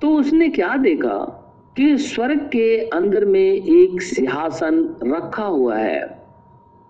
तो 0.03 0.09
उसने 0.19 0.49
क्या 0.49 0.77
देखा? 0.77 1.39
कि 1.77 1.97
स्वर्ग 1.99 2.39
के 2.39 2.89
अंदर 2.89 3.25
में 3.25 3.41
एक 3.41 4.03
सिंहासन 4.03 4.97
रखा 5.05 5.45
हुआ 5.45 5.77
है 5.77 6.23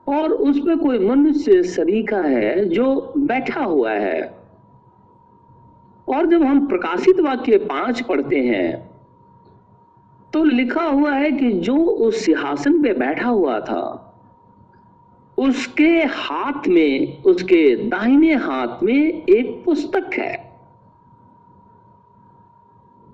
और 0.06 0.32
उसमें 0.32 0.78
कोई 0.78 0.98
मनुष्य 0.98 1.62
सरीखा 1.62 2.20
है 2.20 2.64
जो 2.64 3.12
बैठा 3.18 3.64
हुआ 3.64 3.92
है। 3.92 4.22
और 6.08 6.26
जब 6.26 6.42
हम 6.42 6.66
प्रकाशित 6.66 7.20
वाक्य 7.20 7.58
पाँच 7.58 8.00
पढ़ते 8.00 8.36
हैं 8.36 8.90
तो 10.32 10.44
लिखा 10.44 10.82
हुआ 10.82 11.12
है 11.12 11.30
कि 11.32 11.52
जो 11.52 11.76
उस 11.76 12.24
सिंहासन 12.24 12.82
पे 12.82 12.92
बैठा 12.92 13.28
हुआ 13.28 13.60
था, 13.60 14.08
उसके 15.38 15.92
हाथ 16.04 16.68
में, 16.68 17.22
उसके 17.22 17.76
दाहिने 17.88 18.34
हाथ 18.34 18.82
में 18.82 19.24
एक 19.24 19.62
पुस्तक 19.64 20.10
है। 20.14 20.51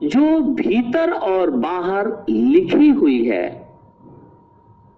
जो 0.02 0.40
भीतर 0.40 1.12
और 1.12 1.50
बाहर 1.50 2.26
लिखी 2.28 2.88
हुई 2.88 3.26
है। 3.26 3.68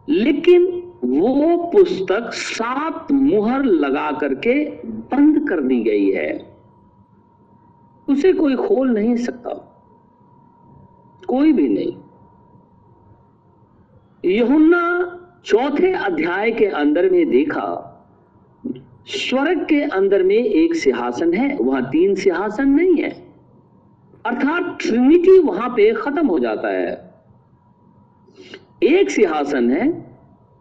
लेकिन 0.09 0.93
वो 1.05 1.57
पुस्तक 1.57 2.31
सात 2.33 3.13
मुहर 3.13 3.65
लगा 3.65 4.13
करके 4.13 4.65
बंद 4.85 5.49
कर 5.49 5.61
दी 5.61 5.81
गई 5.81 6.11
है। 6.11 6.57
उसे 8.09 8.33
कोई 8.33 8.57
खोल 8.57 8.91
नहीं 8.91 9.17
सकता। 9.17 9.51
कोई 11.29 11.53
भी 11.53 11.69
नहीं। 11.69 11.97
यहुन्ना 14.25 15.17
चौथे 15.45 15.93
अध्याय 15.93 16.51
के 16.51 16.67
अंदर 16.67 17.11
में 17.11 17.31
देखा, 17.31 17.87
स्वर्ग 19.07 19.67
के 19.67 19.83
अंदर 19.83 20.23
में 20.23 20.35
एक 20.35 20.75
सिंहासन 20.75 21.35
है, 21.35 21.59
वहाँ 21.59 21.91
तीन 21.91 22.15
सिंहासन 22.15 22.69
नहीं 22.69 22.97
है। 22.97 23.30
अर्थात 24.25 24.77
ट्रिनिटी 24.81 25.39
वहाँ 25.39 25.69
पे 25.69 25.93
खत्म 25.93 26.27
हो 26.27 26.39
जाता 26.39 26.69
है। 26.69 27.11
एक 28.83 29.11
सिंहासन 29.11 29.71
है 29.71 29.89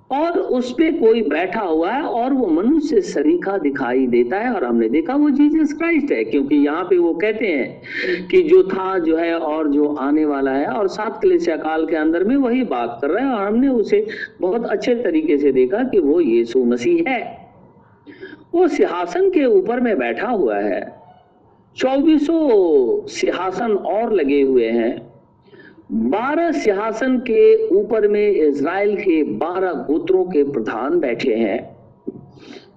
और 0.10 0.40
उस 0.40 0.72
पे 0.72 0.92
कोई 0.92 1.22
बैठा 1.22 1.62
हुआ 1.62 1.92
है 1.92 2.02
और 2.02 2.34
वो 2.34 2.48
मनुष्य 2.48 3.02
सरीखा 3.02 3.58
दिखाई 3.58 4.06
देता 4.08 4.38
है 4.38 4.54
और 4.54 4.64
हमने 4.64 4.90
देखा 4.90 5.16
वो 5.16 5.30
जीसस 5.30 5.74
क्राइस्ट 5.74 6.12
है, 6.12 6.24
क्योंकि 6.24 6.56
यहाँ 6.56 6.84
पे 6.84 6.98
वो 6.98 7.14
कहते 7.14 7.48
हैं 7.48 8.28
कि 8.28 8.42
जो 8.44 8.62
था, 8.64 8.98
जो 9.00 9.18
है 9.18 9.34
और 9.34 9.68
जो 9.68 9.94
आने 9.96 10.26
वाला 10.26 10.52
है 10.52 10.66
और 10.66 10.88
सात 10.88 11.20
काल 11.24 11.86
के 11.86 11.96
अंदर 11.96 12.24
में 12.24 12.36
वही 12.36 12.64
बात 12.64 12.98
कर 13.02 13.10
रहे 13.10 13.24
हैं 13.24 13.32
और 13.32 13.48
हमने 13.48 13.68
उसे 13.68 14.06
बहुत 14.42 14.66
अच्छे 14.66 14.96
तरीके 14.96 15.38
से 15.38 15.52
देखा 15.52 15.84
कि 15.84 16.00
वो 16.00 16.20
यीशु 16.22 16.64
मसीह 16.66 17.10
है। 17.10 17.22
वो 18.54 18.68
सिंहासन 18.68 19.30
के 19.30 19.46
ऊपर 19.46 19.80
में 19.80 19.98
बैठा 19.98 20.28
हुआ 20.28 20.58
है। 20.58 20.99
चौबीसों 21.80 23.08
सिंहासन 23.08 23.72
और 23.72 24.14
लगे 24.14 24.42
हुए 24.42 24.70
हैं। 24.70 25.14
बारह 25.92 26.52
सिंहासन 26.52 27.18
के 27.18 27.68
ऊपर 27.68 28.08
में 28.08 28.30
इज़राइल 28.30 28.96
के 28.96 29.24
बारह 29.24 29.74
गोत्रों 29.74 30.26
के 30.26 30.44
प्रधान 30.44 31.00
बैठे 31.00 31.36
हैं। 31.36 31.78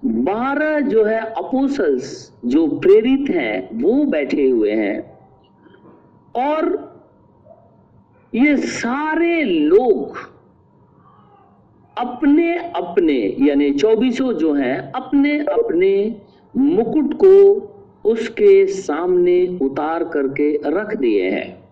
बारह 0.05 0.79
जो 0.79 1.03
है 1.03 1.19
अपोसल्स 1.19 2.33
जो 2.45 2.67
प्रेरित 2.67 3.29
हैं, 3.29 3.81
वो 3.81 4.05
बैठे 4.05 4.49
हुए 4.49 4.71
हैं। 4.71 5.19
और 6.35 6.93
ये 8.35 8.57
सारे 8.57 9.43
लोग 9.43 10.17
अपने 11.97 12.57
अपने, 12.57 13.35
यानी 13.39 13.73
चौबीसों 13.73 14.33
जो 14.33 14.53
हैं, 14.53 14.91
अपने 14.91 15.39
अपने 15.39 16.21
मुकुट 16.57 17.13
को 17.13 17.69
उसके 18.05 18.65
सामने 18.67 19.59
उतार 19.61 20.03
करके 20.03 20.61
रख 20.65 20.95
दिए 20.97 21.29
हैं। 21.29 21.63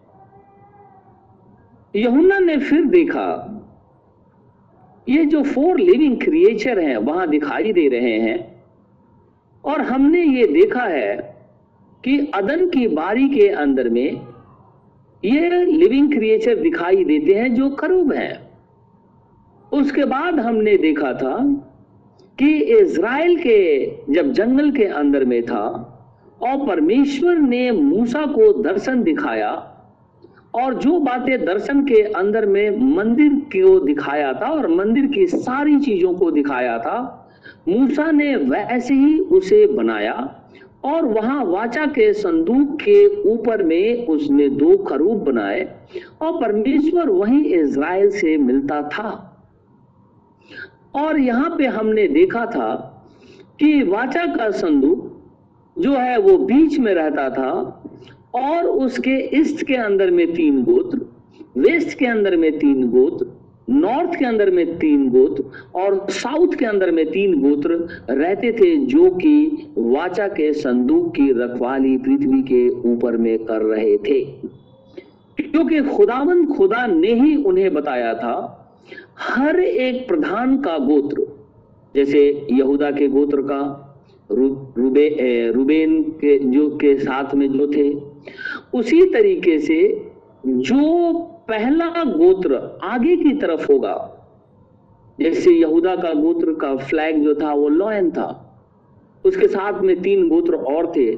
यहुना 1.95 2.39
ने 2.39 2.57
फिर 2.57 2.85
देखा, 2.85 3.57
ये 5.09 5.25
जो 5.25 5.43
फोर 5.43 5.79
लिविंग 5.79 6.21
क्रिएचर 6.21 6.79
हैं, 6.79 6.97
वहाँ 6.97 7.27
दिखाई 7.29 7.73
दे 7.73 7.87
रहे 7.87 8.19
हैं। 8.19 8.63
और 9.65 9.81
हमने 9.81 10.23
ये 10.23 10.47
देखा 10.47 10.83
है 10.83 11.35
कि 12.03 12.31
अदन 12.33 12.69
की 12.69 12.87
बारी 12.87 13.29
के 13.29 13.47
अंदर 13.47 13.89
में 13.89 14.21
ये 15.25 15.65
लिविंग 15.65 16.13
क्रिएचर 16.13 16.55
दिखाई 16.55 17.03
देते 17.05 17.33
हैं 17.33 17.53
जो 17.55 17.69
करूब 17.69 18.13
हैं। 18.13 18.51
उसके 19.73 20.05
बाद 20.05 20.39
हमने 20.39 20.77
देखा 20.77 21.13
था 21.13 21.37
कि 22.39 22.49
इज़राइल 22.57 23.37
के, 23.37 23.85
जब 24.13 24.31
जंगल 24.31 24.71
के 24.71 24.83
अंदर 24.83 25.25
में 25.25 25.43
था 25.43 25.97
और 26.43 26.65
परमेश्वर 26.67 27.37
ने 27.37 27.71
मूसा 27.71 28.25
को 28.25 28.51
दर्शन 28.63 29.03
दिखाया 29.03 29.51
और 30.55 30.73
जो 30.73 30.99
बातें 30.99 31.45
दर्शन 31.45 31.81
के 31.85 32.01
अंदर 32.11 32.45
में 32.45 32.95
मंदिर 32.95 33.33
को 33.55 33.79
दिखाया 33.79 34.33
था 34.33 34.49
और 34.49 34.67
मंदिर 34.67 35.05
की 35.07 35.25
सारी 35.27 35.79
चीज़ों 35.79 36.13
को 36.13 36.31
दिखाया 36.31 36.77
था, 36.79 36.97
मूसा 37.67 38.09
ने 38.11 38.35
वैसे 38.35 38.93
ही 38.93 39.19
उसे 39.19 39.65
बनाया 39.67 40.13
और 40.85 41.05
वहाँ 41.05 41.43
वाचा 41.45 41.85
के 41.85 42.11
संदूक 42.13 42.75
के 42.81 43.05
ऊपर 43.31 43.63
में 43.63 44.07
उसने 44.07 44.49
दो 44.49 44.77
खरूब 44.77 45.23
बनाए 45.23 45.63
और 46.21 46.39
परमेश्वर 46.41 47.09
वहीं 47.09 47.43
इज़राइल 47.45 48.09
से 48.09 48.37
मिलता 48.37 48.81
था। 48.89 49.09
और 50.95 51.19
यहाँ 51.19 51.55
पे 51.57 51.67
हमने 51.67 52.07
देखा 52.07 52.45
था 52.45 52.73
कि 53.59 53.81
वाचा 53.83 54.25
का 54.35 54.49
संदूक 54.51 55.10
जो 55.81 55.93
है 55.93 56.17
वो 56.19 56.37
बीच 56.37 56.79
में 56.79 56.93
रहता 56.93 57.29
था 57.29 57.51
और 58.35 58.65
उसके 58.65 59.39
ईस्ट 59.39 59.67
के 59.67 59.75
अंदर 59.75 60.11
में 60.11 60.33
तीन 60.33 60.63
गोत्र, 60.63 60.99
वेस्ट 61.57 61.97
के 61.97 62.05
अंदर 62.05 62.35
में 62.37 62.59
तीन 62.59 62.87
गोत्र, 62.89 63.25
नॉर्थ 63.69 64.19
के 64.19 64.25
अंदर 64.25 64.49
में 64.49 64.77
तीन 64.77 65.09
गोत्र 65.09 65.43
और 65.75 66.05
साउथ 66.09 66.53
के 66.53 66.65
अंदर 66.65 66.91
में 66.91 67.05
तीन 67.11 67.41
गोत्र 67.41 67.73
रहते 68.09 68.51
थे 68.51 68.75
जो 68.77 69.09
कि 69.09 69.67
वाचा 69.77 70.27
के 70.27 70.53
संदूक 70.53 71.15
की 71.15 71.31
रखवाली 71.31 71.97
पृथ्वी 71.97 72.41
के 72.41 72.67
ऊपर 72.69 73.17
में 73.17 73.37
कर 73.45 73.61
रहे 73.61 73.97
थे। 73.97 74.23
क्योंकि 75.39 75.81
खुदावन 75.81 76.45
खुदा 76.45 76.87
ने 76.87 77.13
ही 77.13 77.35
उन्हें 77.35 77.73
बताया 77.73 78.13
था, 78.13 78.57
हर 79.19 79.59
एक 79.59 80.07
प्रधान 80.07 80.57
का 80.57 80.77
गोत्र, 80.77 81.27
जैसे 81.95 82.47
यहूदा 82.51 82.91
के 82.91 83.07
गोत्र 83.07 83.41
का 83.41 83.87
रुबे 84.31 85.51
रुबेन 85.51 86.01
के, 86.19 86.37
जो 86.39 86.69
के 86.77 86.95
साथ 86.95 87.33
में 87.35 87.51
जो 87.51 87.67
थे, 87.67 87.89
उसी 88.73 89.01
तरीके 89.13 89.57
से 89.59 89.79
जो 90.45 91.13
पहला 91.49 92.03
गोत्र 92.05 92.55
आगे 92.83 93.15
की 93.15 93.33
तरफ़ 93.33 93.71
होगा, 93.71 93.95
जैसे 95.19 95.51
यहूदा 95.51 95.95
का 95.95 96.13
गोत्र 96.13 96.53
का 96.53 96.75
फ्लैग 96.77 97.23
जो 97.23 97.33
था, 97.35 97.53
वो 97.53 97.67
लॉयन 97.69 98.09
था, 98.11 98.47
उसके 99.25 99.47
साथ 99.47 99.81
में 99.81 100.01
तीन 100.01 100.27
गोत्र 100.29 100.55
और 100.55 100.91
थे 100.95 101.11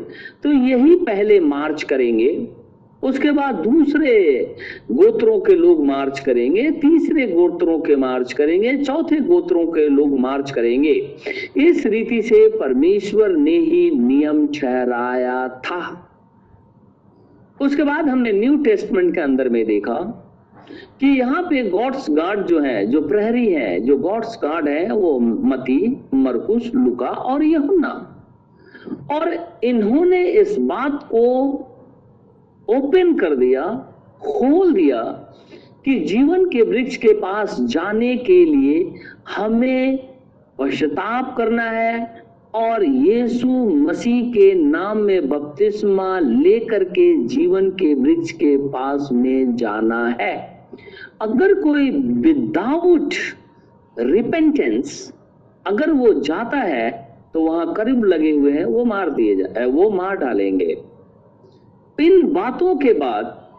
तो 0.43 0.51
यही 0.51 0.95
पहले 1.05 1.39
मार्च 1.39 1.83
करेंगे। 1.83 2.29
उसके 3.03 3.31
बाद 3.31 3.55
दूसरे 3.55 4.13
गोत्रों 4.91 5.39
के 5.39 5.55
लोग 5.55 5.85
मार्च 5.85 6.19
करेंगे, 6.19 6.69
तीसरे 6.71 7.27
गोत्रों 7.27 7.79
के 7.79 7.95
मार्च 7.95 8.33
करेंगे, 8.33 8.77
चौथे 8.77 9.19
गोत्रों 9.19 9.65
के 9.67 9.87
लोग 9.89 10.19
मार्च 10.19 10.51
करेंगे। 10.51 10.93
इस 11.57 11.85
रीति 11.85 12.21
से 12.21 12.47
परमेश्वर 12.49 13.29
ने 13.29 13.57
ही 13.57 13.89
नियम 13.91 14.47
ठहराया 14.47 15.47
था। 15.47 16.09
उसके 17.61 17.83
बाद 17.83 18.09
हमने 18.09 18.31
न्यू 18.31 18.55
टेस्टमेंट 18.57 19.13
के 19.15 19.21
अंदर 19.21 19.49
में 19.49 19.65
देखा 19.65 19.99
कि 20.99 21.07
यहाँ 21.07 21.43
पे 21.43 21.63
गॉड्स 21.69 22.09
गार्ड 22.09 22.45
जो 22.45 22.59
है, 22.59 22.85
जो 22.85 23.01
प्रहरी 23.01 23.47
है, 23.47 23.79
जो 23.79 23.97
गॉड्स 23.97 24.39
गार्ड 24.43 24.67
है, 24.67 24.91
वो 24.91 25.19
मती 25.19 25.97
मरकुश 26.13 26.71
लुका 26.75 27.07
और 27.07 27.43
यहुना 27.43 28.09
और 29.11 29.33
इन्होंने 29.63 30.23
इस 30.23 30.55
बात 30.59 31.03
को 31.03 31.69
ओपन 32.67 33.13
कर 33.13 33.35
दिया, 33.35 33.63
खोल 34.21 34.73
दिया 34.73 35.01
कि 35.85 35.99
जीवन 35.99 36.45
के 36.45 36.61
वृक्ष 36.61 36.95
के 36.97 37.13
पास 37.13 37.57
जाने 37.61 38.15
के 38.17 38.43
लिए 38.45 38.93
हमें 39.29 39.97
पश्चाताप 40.59 41.33
करना 41.37 41.63
है 41.63 42.23
और 42.55 42.83
यीशु 42.85 43.47
मसीह 43.79 44.31
के 44.31 44.53
नाम 44.55 44.97
में 44.97 45.29
बपतिस्मा 45.29 46.19
लेकर 46.19 46.83
के 46.83 47.15
जीवन 47.27 47.69
के 47.71 47.93
वृक्ष 47.93 48.31
के 48.31 48.55
पास 48.67 49.09
में 49.11 49.55
जाना 49.55 50.05
है। 50.21 50.35
अगर 51.21 51.53
कोई 51.53 51.89
विदाउट 52.21 53.13
रिपेंटेंस 53.97 55.13
अगर 55.65 55.91
वो 55.91 56.13
जाता 56.13 56.57
है 56.57 56.91
तो 57.33 57.41
वहाँ 57.41 57.73
करीब 57.73 58.03
लगे 58.03 58.31
हुए 58.31 58.51
हैं, 58.51 58.65
वो 58.65 58.85
मार 58.85 59.09
दिए 59.09 59.35
जाए 59.35 59.65
वो 59.65 59.89
मार 59.89 60.15
डालेंगे। 60.15 60.75
इन 62.01 62.33
बातों 62.33 62.75
के 62.75 62.93
बाद, 62.93 63.49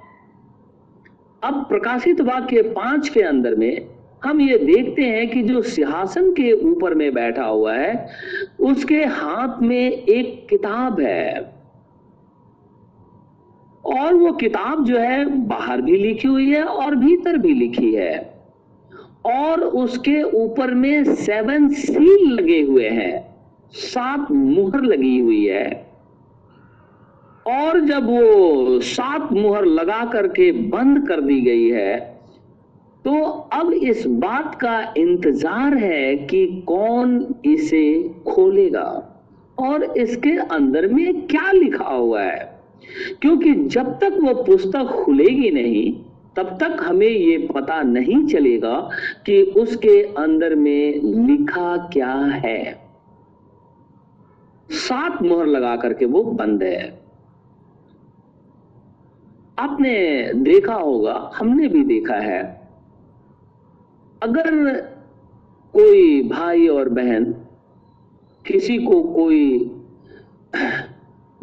अब 1.42 1.54
प्रकाशित 1.68 2.20
वाक्य 2.20 2.62
पाँच 2.62 3.08
के 3.08 3.22
अंदर 3.22 3.54
में 3.54 3.86
हम 4.24 4.40
ये 4.40 4.58
देखते 4.58 5.02
हैं 5.02 5.30
कि 5.30 5.42
जो 5.42 5.62
सिंहासन 5.62 6.30
के 6.30 6.52
ऊपर 6.52 6.94
में 6.94 7.14
बैठा 7.14 7.44
हुआ 7.44 7.74
है, 7.74 8.08
उसके 8.60 9.04
हाथ 9.04 9.62
में 9.62 9.90
एक 9.90 10.46
किताब 10.50 11.00
है। 11.00 11.54
और 13.84 14.14
वो 14.14 14.32
किताब 14.32 14.84
जो 14.84 14.98
है, 14.98 15.24
बाहर 15.24 15.80
भी 15.80 15.96
लिखी 15.96 16.28
हुई 16.28 16.50
है 16.50 16.64
और 16.64 16.96
भीतर 16.96 17.36
भी 17.36 17.54
लिखी 17.54 17.94
है। 17.94 18.34
और 19.26 19.60
उसके 19.60 20.22
ऊपर 20.22 20.74
में 20.74 21.04
सेवन 21.04 21.68
सील 21.68 22.30
लगे 22.30 22.62
हुए 22.62 22.88
हैं, 22.88 23.36
सात 23.72 24.30
मुहर 24.30 24.82
लगी 24.82 25.18
हुई 25.18 25.46
है। 25.46 25.83
और 27.46 27.80
जब 27.80 28.06
वो 28.06 28.80
सात 28.80 29.32
मुहर 29.32 29.64
लगा 29.64 30.04
करके 30.04 30.50
बंद 30.52 31.06
कर 31.08 31.20
दी 31.20 31.40
गई 31.40 31.68
है 31.70 31.96
तो 33.04 33.22
अब 33.52 33.72
इस 33.72 34.06
बात 34.06 34.54
का 34.54 34.94
इंतज़ार 34.96 35.76
है 35.76 36.16
कि 36.16 36.46
कौन 36.66 37.34
इसे 37.44 37.82
खोलेगा 38.28 38.86
और 39.58 39.82
इसके 39.98 40.30
अंदर 40.30 40.86
में 40.86 41.26
क्या 41.26 41.50
लिखा 41.52 41.84
हुआ 41.84 42.22
है। 42.22 42.52
क्योंकि 43.22 43.52
जब 43.54 43.92
तक 43.98 44.16
वो 44.22 44.34
पुस्तक 44.44 44.86
खुलेगी 45.04 45.50
नहीं, 45.50 45.92
तब 46.36 46.56
तक 46.60 46.76
हमें 46.80 47.06
ये 47.06 47.36
पता 47.54 47.82
नहीं 47.82 48.24
चलेगा 48.26 48.76
कि 49.26 49.42
उसके 49.56 50.00
अंदर 50.18 50.54
में 50.54 51.00
लिखा 51.26 51.76
क्या 51.92 52.14
है। 52.44 52.62
सात 54.68 55.22
मोहर 55.22 55.46
लगा 55.46 55.76
करके 55.76 56.04
वो 56.06 56.22
बंद 56.22 56.62
है। 56.62 57.03
आपने 59.58 60.32
देखा 60.34 60.74
होगा, 60.74 61.30
हमने 61.34 61.68
भी 61.68 61.84
देखा 61.84 62.14
है। 62.14 62.42
अगर 64.22 64.80
कोई 65.74 66.22
भाई 66.28 66.66
और 66.68 66.88
बहन 66.88 67.24
किसी 68.44 68.78
को 68.78 69.02
कोई 69.02 69.70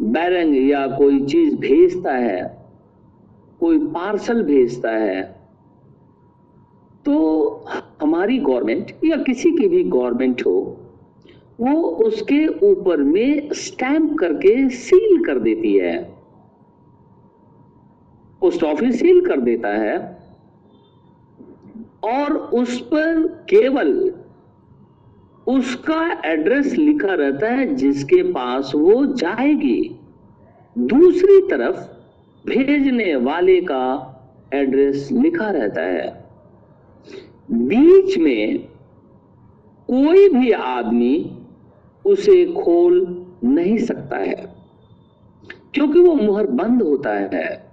बैरंग 0.00 0.70
या 0.70 0.86
कोई 0.88 1.24
चीज़ 1.26 1.54
भेजता 1.56 2.12
है, 2.12 2.42
कोई 3.60 3.78
पार्सल 3.78 4.42
भेजता 4.42 4.90
है 4.90 5.22
तो 7.06 7.64
हमारी 8.02 8.38
गवर्नमेंट 8.38 8.92
या 9.04 9.16
किसी 9.16 9.50
की 9.50 9.68
भी 9.68 9.82
गवर्नमेंट 9.84 10.42
हो, 10.46 10.58
वो 11.60 11.82
उसके 12.06 12.46
ऊपर 12.66 12.96
में 12.96 13.48
स्टैंप 13.52 14.16
करके 14.18 14.68
सील 14.68 15.24
कर 15.24 15.38
देती 15.38 15.76
है। 15.76 16.11
पोस्ट 18.42 18.62
ऑफ़िस 18.64 18.98
सील 19.00 19.20
कर 19.26 19.40
देता 19.40 19.68
है 19.68 19.96
और 22.04 22.36
उस 22.54 22.80
पर 22.86 23.26
केवल 23.50 23.92
उसका 25.46 26.00
एड्रेस 26.24 26.72
लिखा 26.74 27.14
रहता 27.14 27.48
है 27.48 27.74
जिसके 27.74 28.22
पास 28.32 28.72
वो 28.74 29.04
जाएगी। 29.06 29.80
दूसरी 30.76 31.40
तरफ़ 31.50 31.78
भेजने 32.44 33.14
वाले 33.16 33.60
का 33.60 33.84
एड्रेस 34.54 35.08
लिखा 35.12 35.50
रहता 35.50 35.82
है। 35.82 36.06
बीच 37.50 38.16
में 38.18 38.58
कोई 39.88 40.28
भी 40.28 40.50
आदमी 40.52 41.14
उसे 42.04 42.44
खोल 42.54 42.94
नहीं 43.44 43.78
सकता 43.78 44.16
है, 44.16 44.34
क्योंकि 45.74 46.00
वो 46.00 46.14
मुहर 46.14 46.46
बंद 46.52 46.82
होता 46.82 47.10
है। 47.10 47.71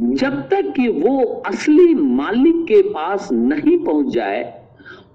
जब 0.00 0.48
तक 0.48 0.72
कि 0.76 0.88
वो 0.88 1.24
असली 1.46 1.94
मालिक 1.94 2.64
के 2.64 2.82
पास 2.82 3.32
नहीं 3.32 3.78
पहुँच 3.78 4.06
जाए 4.06 4.64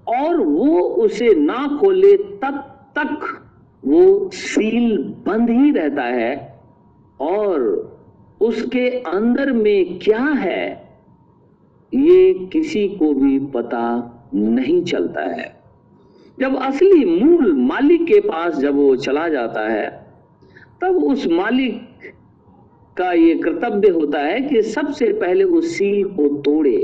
और 0.08 0.38
वो 0.42 0.80
उसे 0.80 1.36
ना 1.36 1.78
खोले, 1.80 2.18
तब 2.18 2.58
तक 2.98 3.44
वो 3.86 4.30
सील 4.34 4.98
बंद 4.98 5.50
ही 5.50 5.72
रहता 5.72 6.04
है। 6.04 6.62
और 7.22 7.62
उसके 8.42 8.90
अंदर 8.90 9.52
में 9.52 10.00
क्या 10.00 10.24
है, 10.24 10.90
ये 11.94 12.34
किसी 12.34 12.90
को 12.90 13.14
भी 13.14 13.40
पता 13.40 14.14
नहीं 14.34 14.84
चलता 14.84 15.22
है। 15.22 15.60
जब 16.40 16.56
असली 16.56 17.06
मूल 17.06 17.54
मालिक 17.54 18.06
के 18.06 18.20
पास 18.20 18.58
जब 18.58 18.76
वो 18.76 18.96
चला 18.96 19.30
जाता 19.30 19.70
है, 19.70 20.08
तब 20.82 21.04
उस 21.04 21.28
मालिक 21.28 21.87
का 22.98 23.12
ये 23.14 23.36
कर्तव्य 23.36 23.90
होता 23.90 24.20
है 24.20 24.40
कि 24.42 24.62
सबसे 24.62 25.12
पहले 25.14 25.44
उस 25.44 25.78
सील 25.78 26.04
को 26.10 26.28
तोड़े। 26.42 26.80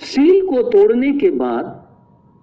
सील 0.00 0.46
को 0.46 0.62
तोड़ने 0.62 1.12
के 1.12 1.30
बाद 1.30 1.76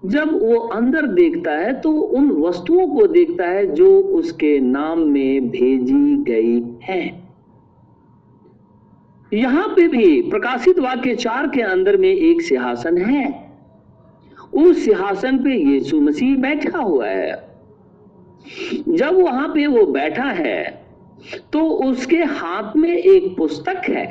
जब 0.04 0.34
वो 0.42 0.58
अंदर 0.70 1.06
देखता 1.08 1.52
है 1.52 1.74
तो 1.82 1.92
उन 1.92 2.30
वस्तुओं 2.32 2.88
को 2.88 3.06
देखता 3.08 3.46
है 3.48 3.66
जो 3.76 3.88
उसके 4.18 4.60
नाम 4.60 5.00
में 5.02 5.50
भेजी 5.50 6.16
गई 6.24 6.60
है। 6.84 7.04
यहाँ 9.32 9.68
पे 9.68 9.88
भी 9.88 10.22
प्रकाशित 10.22 10.80
वाक्य 10.80 11.16
चार 11.16 11.48
के 11.48 11.62
अंदर 11.62 11.98
में 11.98 12.10
एक 12.10 12.42
सिंहासन 12.42 12.98
है। 12.98 13.24
उस 14.56 14.84
सिंहासन 14.86 15.38
पे 15.38 15.56
यीशु 15.56 16.02
मसीह 16.02 16.36
बैठा 16.38 16.78
हुआ 16.78 17.08
है। 17.08 17.34
जब 18.90 19.16
वहाँ 19.16 19.48
पे 19.48 19.66
वो 19.68 19.86
बैठा 19.86 20.30
है 20.32 20.85
तो 21.54 21.62
उसके 21.62 22.18
हाथ 22.18 22.76
में 22.76 22.90
एक 22.90 23.36
पुस्तक 23.38 23.82
है। 23.90 24.06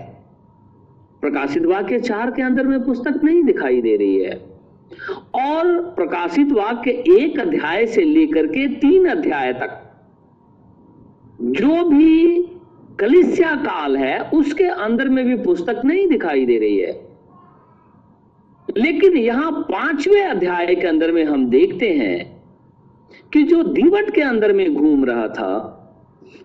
प्रकाशित 1.20 1.64
वाक्य 1.66 1.98
चार 2.00 2.31
के 2.31 2.42
अंदर 2.42 2.66
में 2.66 2.85
पुस्तक 2.85 3.20
नहीं 3.24 3.42
दिखाई 3.42 3.81
दे 3.83 3.96
रही 3.96 4.18
है। 4.18 4.35
और 5.37 5.81
प्रकाशित 5.96 6.53
वाक्य 6.53 6.90
एक 6.90 7.38
अध्याय 7.40 7.87
से 7.87 8.03
लेकर 8.03 8.46
के 8.46 8.66
तीन 8.68 9.09
अध्याय 9.09 9.53
तक, 9.53 9.81
जो 11.40 11.85
भी 11.85 12.42
कलिसिया 13.00 13.55
काल 13.57 13.96
है, 13.96 14.31
उसके 14.31 14.64
अंदर 14.64 15.09
में 15.09 15.24
भी 15.24 15.37
पुस्तक 15.37 15.81
नहीं 15.85 16.07
दिखाई 16.09 16.46
दे 16.46 16.59
रही 16.59 16.79
है। 16.79 16.92
लेकिन 18.68 19.16
यहाँ 19.16 19.50
पाँचवें 19.53 20.22
अध्याय 20.22 20.74
के 20.74 20.87
अंदर 20.87 21.12
में 21.12 21.24
हम 21.24 21.46
देखते 21.46 21.88
हैं 21.90 22.42
कि 23.33 23.42
जो 23.42 23.62
दीवट 23.62 24.11
के 24.14 24.20
अंदर 24.20 24.53
में 24.53 24.74
घूम 24.74 25.05
रहा 25.05 25.29
था 25.29 25.73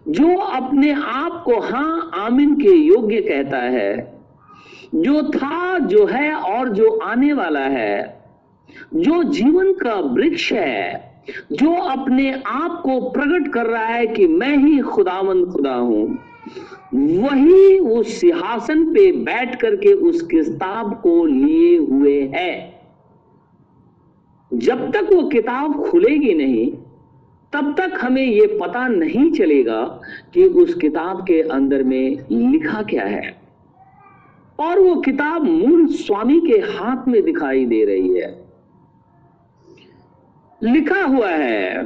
जो 0.08 0.36
अपने 0.36 0.92
आप 0.92 1.44
को, 1.46 1.60
हाँ, 1.60 2.12
आमिन 2.14 2.56
के 2.56 2.70
योग्य 2.70 3.22
कहता 3.22 3.58
है, 3.58 4.20
जो 4.96 5.24
था, 5.24 5.80
जो 5.80 6.06
है 6.06 6.34
और 6.36 6.70
जो 6.70 6.90
आने 6.90 7.34
वाला 7.34 7.60
है, 7.60 8.24
जो 8.96 9.24
जीवन 9.24 9.74
का 9.74 9.94
वृक्ष 9.94 10.54
है, 10.54 11.10
जो 11.52 11.74
अपने 11.74 12.42
आप 12.46 12.82
को 12.86 13.10
प्रकट 13.10 13.54
कर 13.54 13.66
रहा 13.66 13.86
है 13.86 14.08
कि 14.08 14.28
मैं 14.28 14.58
ही 14.58 14.80
खुदावंद 14.80 15.46
खुदा 15.46 15.76
हूँ, 15.76 16.20
वही 16.94 17.80
उस 17.80 18.20
सिंहासन 18.20 18.86
पे 18.86 19.12
बैठ 19.12 19.62
करके 19.62 19.94
उस 19.94 20.22
किताब 20.22 21.00
को 21.02 21.26
लिए 21.26 21.78
हुए 21.78 22.22
है। 22.22 22.80
जब 24.54 24.92
तक 24.92 25.10
वो 25.14 25.28
किताब 25.28 25.86
खुलेगी 25.90 26.34
नहीं 26.34 26.72
तब 27.54 27.76
तक 27.78 27.92
हमें 28.02 28.26
यह 28.26 28.58
पता 28.62 28.88
नहीं 28.88 29.32
चलेगा 29.32 30.02
कि 30.34 30.44
उस 30.44 30.74
किताब 30.74 31.22
के 31.22 31.42
अंदर 31.42 31.84
में 31.84 32.18
लिखा 32.32 32.82
क्या 32.82 33.04
है। 33.04 33.42
और 34.60 34.80
वो 34.80 34.96
किताब 34.96 35.44
मूल 35.44 35.88
स्वामी 35.88 36.40
के 36.40 36.58
हाथ 36.60 37.08
में 37.08 37.24
दिखाई 37.24 37.66
दे 37.66 37.86
रही 37.86 38.14
है। 38.20 38.46
लिखा 40.64 41.04
हुआ 41.04 41.30
है 41.30 41.84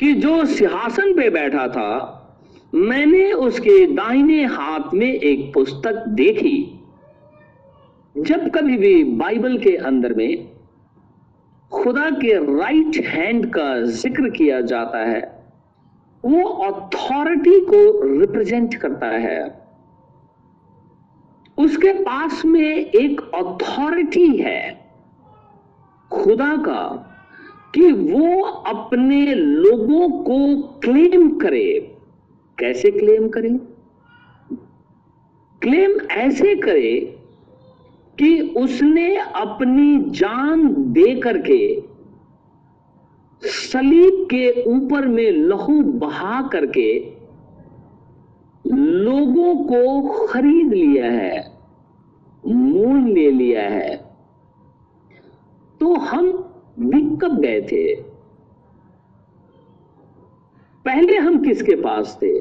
कि 0.00 0.12
जो 0.12 0.44
सिंहासन 0.44 1.16
पे 1.16 1.30
बैठा 1.30 1.68
था, 1.68 2.20
मैंने 2.74 3.32
उसके 3.32 3.86
दाहिने 3.86 4.44
हाथ 4.44 4.94
में 4.94 5.14
एक 5.14 5.54
पुस्तक 5.54 6.04
देखी। 6.08 6.80
जब 8.18 8.50
कभी 8.50 8.76
भी 8.76 9.04
बाइबल 9.04 9.58
के 9.58 9.76
अंदर 9.76 10.14
में 10.14 10.53
खुदा 11.72 12.10
के 12.10 12.32
राइट 12.58 12.96
हैंड 13.06 13.46
का 13.46 13.80
ज़िक्र 13.80 14.30
किया 14.30 14.60
जाता 14.60 14.98
है। 14.98 15.20
वो 16.24 16.44
अथॉरिटी 16.44 17.60
को 17.60 18.18
रिप्रेजेंट 18.20 18.74
करता 18.74 19.06
है। 19.06 19.64
उसके 21.58 21.92
पास 21.92 22.44
में 22.44 22.76
एक 22.76 23.20
अथॉरिटी 23.34 24.26
है, 24.36 24.90
खुदा 26.10 26.56
का, 26.56 27.10
कि 27.74 27.92
वो 27.92 28.42
अपने 28.42 29.34
लोगों 29.34 30.08
को 30.24 30.62
क्लेम 30.78 31.28
करे। 31.38 31.96
कैसे 32.58 32.90
क्लेम 32.90 33.28
करे? 33.28 33.48
क्लेम 35.62 36.00
ऐसे 36.10 36.54
करे 36.56 37.13
कि 38.18 38.40
उसने 38.56 39.16
अपनी 39.16 40.10
जान 40.10 40.68
दे 40.92 41.14
करके 41.20 41.82
सलीब 43.42 44.24
के 44.24 44.62
ऊपर 44.62 45.06
में 45.06 45.30
लहू 45.30 45.82
बहा 45.82 46.40
करके 46.48 46.88
लोगों 48.66 49.54
को 49.64 50.26
खरीद 50.26 50.72
लिया 50.72 51.10
है, 51.10 51.58
मूल 52.46 53.08
ले 53.08 53.30
लिया 53.30 53.62
है। 53.62 53.96
तो 55.80 55.94
हम 55.94 56.30
कब 57.20 57.38
गए 57.40 57.60
थे। 57.62 57.94
पहले 60.84 61.16
हम 61.16 61.42
किसके 61.44 61.74
पास 61.74 62.18
थे 62.22 62.32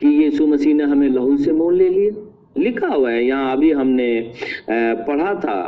कि 0.00 0.08
यीशु 0.24 0.46
मसीह 0.46 0.74
ने 0.74 0.84
हमें 0.84 1.08
लहू 1.08 1.36
से 1.36 1.52
मोल 1.52 1.74
ले 1.74 1.88
लिया? 1.88 2.27
लिखा 2.58 2.86
हुआ 2.86 3.10
है। 3.10 3.24
यहाँ 3.26 3.52
अभी 3.52 3.70
हमने 3.72 4.10
पढ़ा 4.70 5.34
था 5.36 5.60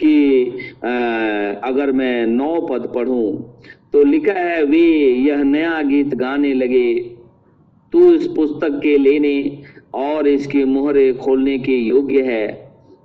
कि 0.00 0.44
अगर 1.64 1.92
मैं 1.92 2.26
नौ 2.26 2.60
पद 2.62 2.92
पढ़ूं 2.94 3.32
तो 3.92 4.02
लिखा 4.04 4.32
है, 4.32 4.62
वे 4.64 4.78
यह 4.78 5.42
नया 5.44 5.80
गीत 5.82 6.14
गाने 6.16 6.52
लगे, 6.54 6.94
तू 7.92 8.12
इस 8.12 8.26
पुस्तक 8.26 8.80
के 8.82 8.96
लेने 8.98 9.62
और 9.94 10.28
इसके 10.28 10.64
मोहरे 10.64 11.12
खोलने 11.14 11.58
के 11.58 11.76
योग्य 11.78 12.22
है। 12.22 12.61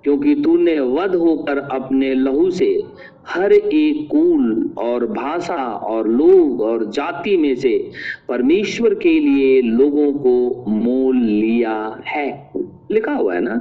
क्योंकि 0.07 0.35
तूने 0.35 0.79
वध 0.79 1.15
होकर 1.15 1.57
अपने 1.57 2.13
लहू 2.13 2.51
से 2.51 2.83
हर 3.27 3.51
एक 3.51 4.07
कुल 4.11 4.71
और 4.77 5.05
भाषा 5.07 5.63
और 5.63 6.07
लोग 6.07 6.61
और 6.61 6.85
जाति 6.85 7.37
में 7.37 7.55
से 7.55 7.91
परमेश्वर 8.27 8.93
के 8.93 9.19
लिए 9.19 9.61
लोगों 9.61 10.11
को 10.13 10.65
मोल 10.69 11.17
लिया 11.17 12.03
है। 12.05 12.51
लिखा 12.91 13.13
हुआ 13.13 13.33
है 13.33 13.41
ना? 13.41 13.55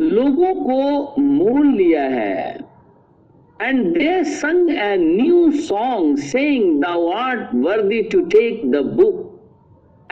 लोगों 0.00 0.54
को 0.54 1.20
मोल 1.22 1.66
लिया 1.66 2.02
है। 2.02 2.58
And 3.62 3.84
they 3.94 4.24
sung 4.24 4.70
a 4.70 4.96
new 4.96 5.50
song 5.50 6.18
saying 6.18 6.80
thou 6.82 6.84
art 7.14 7.54
worthy 7.54 8.02
to 8.02 8.20
take 8.20 8.70
the 8.70 8.76
book 8.76 9.40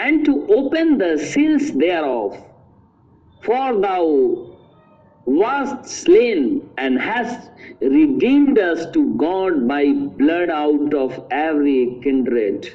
and 0.00 0.26
to 0.26 0.32
open 0.32 0.96
the 0.96 1.16
seals 1.16 1.70
thereof 2.02 2.36
for 3.46 3.76
thou 3.76 4.47
was 5.28 5.90
slain 5.90 6.68
and 6.78 6.98
has 6.98 7.50
redeemed 7.80 8.58
us 8.58 8.90
to 8.92 9.14
God 9.14 9.68
by 9.68 9.92
blood 9.92 10.48
out 10.48 10.94
of 10.94 11.20
every 11.30 11.98
kindred 12.02 12.74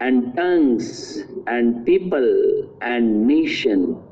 and 0.00 0.34
tongues 0.36 1.22
and 1.46 1.86
people 1.86 2.28
and 2.82 3.26
nation. 3.26 4.02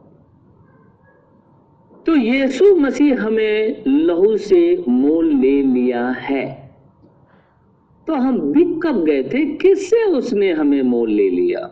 तो 2.07 2.15
यीशु 2.17 2.75
मसीह 2.77 3.21
हमें 3.23 3.85
लहू 3.87 4.37
से 4.47 4.63
मोल 4.89 5.27
ले 5.41 5.61
लिया 5.63 6.09
है 6.29 6.45
तो 8.07 8.15
हम 8.15 8.41
बिक 8.53 8.81
कब 8.83 9.05
गए 9.05 9.23
थे 9.33 9.45
किससे 9.63 10.05
उसने 10.19 10.53
हमें 10.53 10.83
मोल 10.83 11.11
ले 11.11 11.29
लिया 11.31 11.72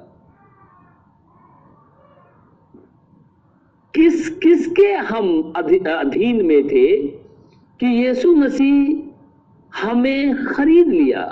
किस, 4.00 4.28
किसके 4.28 4.92
हम 4.92 5.52
अधीन 5.56 6.44
में 6.46 6.68
थे 6.68 6.86
कि 7.80 7.86
यीशु 7.86 8.32
मसीह 8.32 9.80
हमें 9.80 10.44
खरीद 10.46 10.88
लिया? 10.88 11.24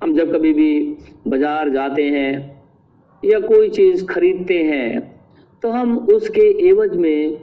हम 0.00 0.14
जब 0.14 0.32
कभी 0.34 0.52
भी 0.52 0.78
बाज़ार 1.26 1.70
जाते 1.70 2.02
हैं 2.02 2.32
या 3.22 3.40
कोई 3.40 3.68
चीज़ 3.70 4.04
खरीदते 4.06 4.62
हैं 4.64 5.00
तो 5.62 5.70
हम 5.70 5.96
उसके 5.98 6.46
एवज 6.68 6.96
में 6.96 7.36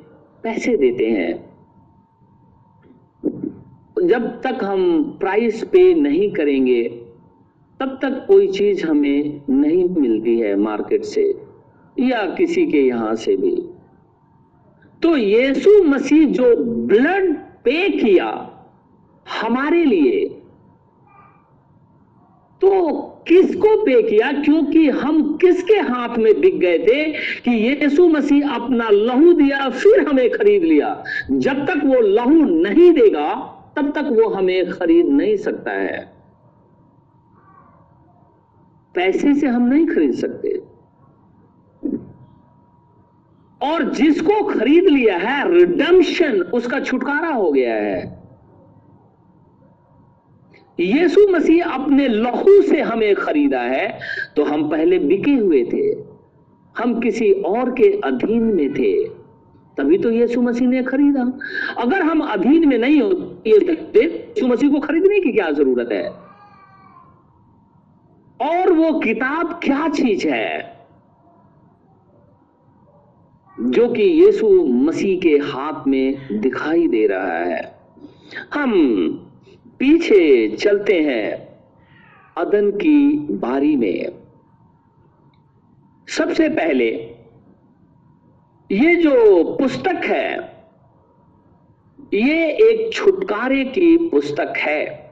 पैसे 0.43 0.77
देते 0.77 1.07
हैं। 1.07 1.33
जब 4.07 4.29
तक 4.41 4.63
हम 4.63 5.03
प्राइस 5.19 5.63
पे 5.63 5.93
नहीं 5.93 6.31
करेंगे, 6.31 6.83
तब 7.79 7.99
तक 8.01 8.23
कोई 8.27 8.47
चीज़ 8.49 8.85
हमें 8.87 9.41
नहीं 9.49 9.87
मिलती 9.91 10.39
है 10.39 10.55
मार्केट 10.55 11.03
से 11.05 11.29
या 11.97 12.25
किसी 12.35 12.65
के 12.65 12.87
यहाँ 12.87 13.15
से 13.15 13.35
भी। 13.35 13.55
तो 15.03 15.17
यीशु 15.17 15.83
मसीह 15.83 16.27
जो 16.27 16.55
ब्लड 16.87 17.33
पे 17.35 17.89
किया 17.89 18.49
हमारे 19.41 19.85
लिए 19.85 20.25
तो 22.61 22.99
किसको 23.27 23.85
पे 23.85 24.01
किया? 24.01 24.31
क्योंकि 24.31 24.89
हम 24.89 25.37
किसके 25.37 25.73
हाथ 25.73 26.17
में 26.17 26.41
बिक 26.41 26.59
गए 26.59 26.79
थे 26.79 27.11
कि 27.11 27.51
यीशु 27.51 28.07
मसीह 28.07 28.49
अपना 28.49 28.89
लहू 28.89 29.33
दिया, 29.33 29.69
फिर 29.69 30.07
हमें 30.07 30.29
खरीद 30.29 30.63
लिया। 30.63 31.03
जब 31.31 31.65
तक 31.65 31.81
वो 31.85 31.99
लहू 31.99 32.45
नहीं 32.61 32.91
देगा, 32.91 33.33
तब 33.75 33.91
तक 33.91 34.03
वो 34.03 34.29
हमें 34.29 34.69
खरीद 34.69 35.05
नहीं 35.05 35.35
सकता 35.37 35.71
है। 35.71 36.13
पैसे 38.95 39.33
से 39.33 39.47
हम 39.47 39.67
नहीं 39.67 39.87
खरीद 39.87 40.13
सकते। 40.13 40.72
और 43.63 43.83
जिसको 43.91 44.41
खरीद 44.45 44.83
लिया 44.85 45.17
है 45.17 45.37
रिडम्शन 45.49 46.41
उसका 46.53 46.79
छुटकारा 46.79 47.29
हो 47.29 47.51
गया 47.51 47.75
है। 47.75 48.21
यीशु 50.79 51.27
मसीह 51.31 51.73
अपने 51.73 52.07
लहू 52.07 52.61
से 52.61 52.81
हमें 52.81 53.13
खरीदा 53.15 53.61
है 53.61 53.99
तो 54.35 54.43
हम 54.43 54.67
पहले 54.69 54.99
बिके 54.99 55.31
हुए 55.31 55.63
थे। 55.65 55.91
हम 56.75 56.99
किसी 56.99 57.31
और 57.31 57.69
के 57.71 57.89
अधीन 58.03 58.43
में 58.45 58.73
थे, 58.73 58.93
तभी 59.77 59.97
तो 59.97 60.11
यीशु 60.11 60.41
मसीह 60.41 60.67
ने 60.67 60.81
खरीदा। 60.83 61.21
अगर 61.77 62.01
हम 62.01 62.21
अधीन 62.23 62.67
में 62.67 62.77
नहीं 62.77 63.01
होते 63.01 63.49
यीशु 63.49 64.47
मसीह 64.47 64.71
को 64.71 64.79
खरीदने 64.79 65.19
की 65.19 65.31
क्या 65.31 65.49
ज़रूरत 65.51 65.89
है? 65.91 66.07
और 68.39 68.71
वो 68.71 68.99
किताब 68.99 69.59
क्या 69.63 69.87
चीज़ 69.89 70.27
है? 70.27 70.82
जो 73.59 73.87
कि 73.87 74.03
यीशु 74.03 74.65
मसीह 74.65 75.19
के 75.19 75.29
हाथ 75.29 75.87
में 75.87 76.39
दिखाई 76.41 76.87
दे 76.87 77.07
रहा 77.07 77.37
है। 77.37 77.75
हम 78.53 78.71
पीछे 79.79 80.47
चलते 80.47 81.01
हैं 81.01 81.47
अदन 82.37 82.71
की 82.71 83.15
बारी 83.19 83.75
में। 83.75 84.05
सबसे 86.07 86.49
पहले, 86.49 86.89
ये 88.71 88.95
जो 88.95 89.43
पुस्तक 89.43 90.01
है, 90.03 90.37
ये 92.13 92.51
एक 92.51 92.93
छुटकारे 92.93 93.65
की 93.65 93.97
पुस्तक 93.97 94.53
है, 94.57 95.11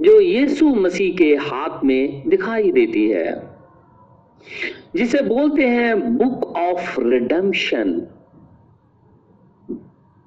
जो 0.00 0.20
यीशु 0.20 0.68
मसीह 0.68 1.14
के 1.14 1.36
हाथ 1.36 1.84
में 1.84 2.28
दिखाई 2.28 2.72
देती 2.72 3.08
है। 3.08 3.51
जिसे 4.96 5.22
बोलते 5.22 5.68
हैं 5.68 6.16
बुक 6.16 6.56
ऑफ़ 6.56 7.00
रिडम्शन 7.00 8.06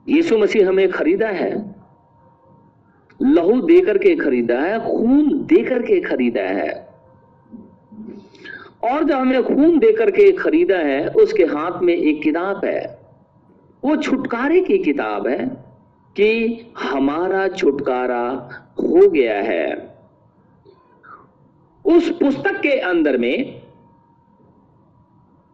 यीशु 0.10 0.38
मसीह 0.38 0.70
हमें 0.70 0.90
खरीदा 0.90 1.28
है, 1.28 1.76
लहू 3.22 3.62
देकर 3.62 3.98
के 3.98 4.16
खरीदा 4.16 4.60
है, 4.60 4.80
खून 4.80 5.46
देकर 5.46 5.82
के 5.82 6.02
खरीदा 6.02 6.42
है। 6.42 6.90
और 8.84 9.04
जब 9.04 9.16
हमें 9.16 9.44
खून 9.44 9.80
देकर 9.80 10.12
के 10.12 10.32
खरीदा 10.32 10.78
है, 10.78 11.08
उसके 11.08 11.44
हाथ 11.44 11.82
में 11.82 11.94
एक 11.94 12.22
किताब 12.22 12.66
है। 12.66 13.00
वो 13.84 13.96
छुटकारे 13.96 14.62
की 14.62 14.78
किताब 14.78 15.28
है 15.28 15.48
कि 16.16 16.62
हमारा 16.78 17.48
छुटकारा 17.48 18.50
हो 18.80 19.10
गया 19.10 19.42
है। 19.42 19.96
उस 21.86 22.10
पुस्तक 22.10 22.62
के 22.62 22.80
अंदर 22.80 23.18
में 23.18 23.65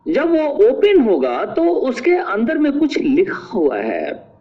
जब 0.08 0.30
वो 0.30 0.48
ओपन 0.48 1.02
होगा 1.02 1.46
तो 1.46 1.64
उसके 1.64 2.12
अंदर 2.12 2.58
में 2.58 2.80
कुछ 2.80 3.00
लिखा 3.00 3.58
हुआ 3.58 3.78
है। 3.78 4.32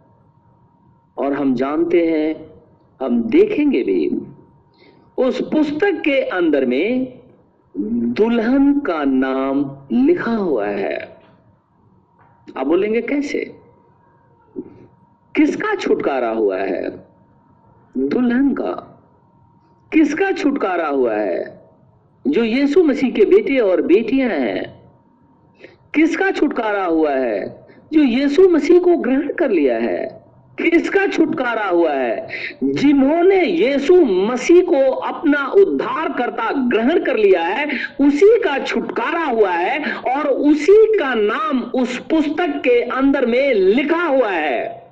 और 1.19 1.33
हम 1.33 1.55
जानते 1.55 2.07
हैं, 2.07 2.51
हम 3.03 3.23
देखेंगे 3.23 3.83
भी। 3.83 4.27
उस 5.19 5.43
पुस्तक 5.43 6.03
के 6.05 6.21
अंदर 6.21 6.67
में 6.67 7.19
दुल्हन 8.13 8.81
का 8.81 9.05
नाम 9.05 9.77
लिखा 9.93 10.33
हुआ 10.33 10.67
है। 10.67 11.17
आप 12.57 12.67
बोलेंगे 12.67 13.01
कैसे? 13.01 13.57
किसका 15.37 15.75
छुटकारा 15.75 16.31
हुआ 16.31 16.59
है? 16.59 17.07
दुल्हन 17.99 18.55
का। 18.55 19.03
किसका 19.93 20.33
छुटकारा 20.33 20.89
हुआ 20.89 21.15
है? 21.15 21.69
जो 22.27 22.45
यीशु 22.45 22.85
मसीह 22.85 23.11
के 23.11 23.25
बेटे 23.25 23.59
और 23.59 23.83
बेटियाँ 23.83 24.31
हैं। 24.31 24.80
किसका 25.95 26.31
छुटकारा 26.31 26.85
हुआ 26.85 27.11
है? 27.11 27.67
जो 27.93 28.03
यीशु 28.03 28.49
मसीह 28.49 28.81
को 28.81 28.97
ग्रहण 28.97 29.33
कर 29.33 29.51
लिया 29.51 29.79
है। 29.79 30.21
किसका 30.63 31.07
छुटकारा 31.07 31.67
हुआ 31.67 31.93
है? 31.93 32.29
जिन्होंने 32.65 33.45
यीशु 33.45 33.95
मसीह 34.05 34.63
को 34.63 34.91
अपना 34.91 35.47
उद्धार 35.47 36.13
करता 36.13 36.53
ग्रहण 36.53 37.05
कर 37.05 37.17
लिया 37.17 37.43
है, 37.43 37.67
उसी 38.01 38.41
का 38.41 38.59
छुटकारा 38.59 39.25
हुआ 39.25 39.51
है 39.51 39.95
और 39.95 40.29
उसी 40.29 40.99
का 40.99 41.15
नाम 41.15 41.63
उस 41.63 41.99
पुस्तक 41.99 42.61
के 42.65 42.83
अंदर 42.83 43.27
में 43.27 43.55
लिखा 43.55 44.03
हुआ 44.03 44.31
है। 44.31 44.85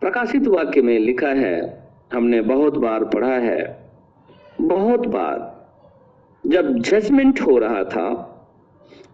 प्रकाशित 0.00 0.46
वाक्य 0.46 0.82
में 0.82 0.98
लिखा 0.98 1.28
है, 1.28 1.88
हमने 2.12 2.40
बहुत 2.40 2.78
बार 2.78 3.04
पढ़ा 3.04 3.38
है, 3.38 3.90
बहुत 4.60 5.06
बार। 5.06 5.68
जब 6.46 6.78
जजमेंट 6.78 7.40
हो 7.40 7.58
रहा 7.58 7.84
था 7.84 8.30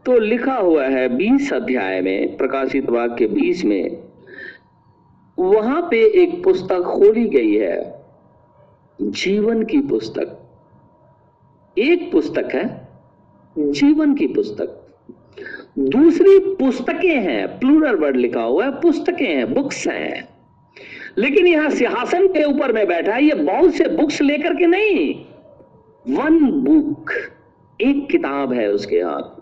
तो 0.07 0.19
लिखा 0.19 0.55
हुआ 0.55 0.85
है 0.85 1.09
बीस 1.09 1.53
अध्याय 1.53 2.01
में, 2.01 2.37
प्रकाशित 2.37 2.91
वाक्य 2.91 3.27
बीस 3.27 3.65
में, 3.65 4.03
वहाँ 5.39 5.89
पे 5.91 6.23
एक 6.23 6.45
पुस्तक 6.45 6.81
खोली 6.81 7.29
गई 7.29 7.55
है, 7.55 8.05
जीवन 9.03 9.63
की 9.63 9.81
पुस्तक। 9.81 10.49
एक 11.79 12.13
पुस्तक 12.13 12.49
है, 12.55 12.89
जीवन 13.59 14.15
की 14.15 14.27
पुस्तक। 14.27 14.97
दूसरी 15.79 16.39
पुस्तकें 16.39 17.21
हैं, 17.21 17.59
प्लूरल 17.59 17.97
वर्ड 17.97 18.17
लिखा 18.17 18.43
हुआ 18.43 18.65
है, 18.65 18.71
पुस्तकें 18.71 19.37
हैं, 19.37 19.55
बुक्स 19.55 19.87
हैं। 19.87 20.29
लेकिन 21.19 21.47
यहाँ 21.47 21.71
सिंहासन 21.71 22.27
के 22.29 22.45
ऊपर 22.45 22.73
में 22.73 22.89
बैठा 22.89 23.15
है 23.15 23.25
ये 23.25 23.35
बहुत 23.35 23.75
से 23.75 23.89
बुक्स 23.89 24.23
लेकर 24.23 24.55
के 24.55 24.67
नहीं, 24.67 25.15
वन 26.09 26.51
बुक, 26.51 27.11
एक 27.81 28.09
किताब 28.11 28.53
है 28.53 28.69
उसके 28.73 28.97
हाथ 28.97 29.40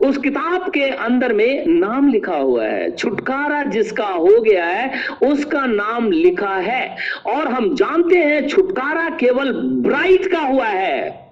उस 0.00 0.18
किताब 0.18 0.68
के 0.70 0.88
अंदर 0.90 1.32
में 1.32 1.66
नाम 1.66 2.08
लिखा 2.08 2.36
हुआ 2.36 2.64
है। 2.64 2.90
छुटकारा 2.90 3.62
जिसका 3.64 4.06
हो 4.06 4.40
गया 4.40 4.64
है, 4.64 4.90
उसका 5.22 5.64
नाम 5.66 6.10
लिखा 6.10 6.54
है। 6.56 6.96
और 7.26 7.48
हम 7.48 7.74
जानते 7.74 8.18
हैं 8.18 8.46
छुटकारा 8.48 9.08
केवल 9.10 9.52
ब्राइट 9.82 10.30
का 10.32 10.40
हुआ 10.40 10.66
है। 10.66 11.28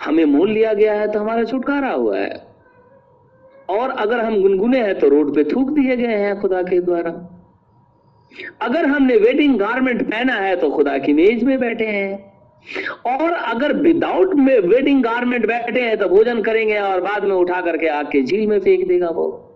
हमें 0.00 0.24
मोल 0.24 0.50
लिया 0.50 0.72
गया 0.72 0.94
है 0.94 1.12
तो 1.12 1.20
हमारा 1.20 1.44
छुटकारा 1.44 1.90
हुआ 1.90 2.18
है। 2.18 2.42
और 3.68 3.90
अगर 3.90 4.20
हम 4.20 4.40
गुनगुने 4.42 4.80
हैं 4.82 4.98
तो 4.98 5.08
रोड 5.08 5.34
पे 5.34 5.44
थूक 5.44 5.70
दिए 5.70 5.96
गए 5.96 6.16
हैं 6.16 6.40
खुदा 6.40 6.62
के 6.62 6.80
द्वारा। 6.80 7.10
अगर 8.62 8.86
हमने 8.86 9.16
वेडिंग 9.16 9.58
गारमेंट 9.58 10.02
पहना 10.02 10.34
है 10.34 10.56
तो 10.56 10.70
खुदा 10.70 10.98
की 10.98 11.12
मेज 11.12 11.42
में 11.44 11.58
बैठे 11.60 11.86
हैं। 11.86 12.33
और 13.06 13.32
अगर 13.32 13.72
विदाउट 13.72 14.34
वेडिंग 14.66 15.02
गारमेंट 15.02 15.46
बैठे 15.46 15.80
हैं 15.80 15.96
तो 15.98 16.08
भोजन 16.08 16.42
करेंगे 16.42 16.78
और 16.78 17.00
बाद 17.00 17.24
में 17.24 17.34
उठा 17.36 17.60
करके 17.60 17.88
आग 17.88 18.06
के 18.06 18.22
झील 18.22 18.46
में 18.46 18.58
फेंक 18.60 18.88
देगा 18.88 19.08
वो। 19.08 19.50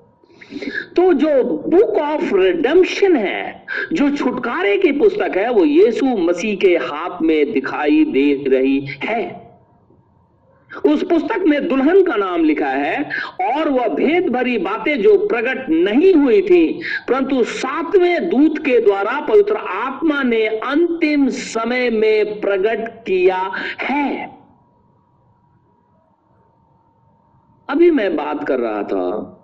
तो 0.97 1.13
जो 1.13 1.43
बुक 1.45 1.99
ऑफ़ 1.99 2.35
रिडम्शन 2.35 3.17
है, 3.17 3.67
जो 3.93 4.17
छुटकारे 4.17 4.77
की 4.77 4.93
पुस्तक 4.93 5.37
है, 5.37 5.51
वो 5.51 5.65
यीशु 5.65 6.07
मसीह 6.07 6.57
के 6.57 6.77
हाथ 6.77 7.23
में 7.23 7.53
दिखाई 7.53 8.05
दे 8.05 8.45
रही 8.49 8.79
है। 9.05 9.48
उस 10.71 11.03
पुस्तक 11.03 11.45
में 11.47 11.69
दुल्हन 11.69 12.03
का 12.03 12.17
नाम 12.17 12.45
लिखा 12.45 12.69
है, 12.69 13.11
और 13.43 13.69
वह 13.69 13.89
भेद 13.89 14.29
भरी 14.29 14.57
बातें 14.59 15.01
जो 15.03 15.17
प्रकट 15.27 15.69
नहीं 15.69 16.15
हुई 16.15 16.41
थी, 16.43 16.81
परंतु 17.09 17.45
सातवें 17.45 18.29
दूत 18.29 18.59
के 18.59 18.81
द्वारा 18.81 19.21
पवित्र 19.21 19.57
आत्मा 19.57 20.23
ने 20.23 20.47
अंतिम 20.47 21.29
समय 21.29 21.91
में 21.91 22.41
प्रकट 22.41 22.89
किया 23.07 23.41
है। 23.83 24.39
अभी 27.69 27.91
मैं 27.91 28.15
बात 28.17 28.47
कर 28.47 28.59
रहा 28.59 28.83
था, 28.83 29.35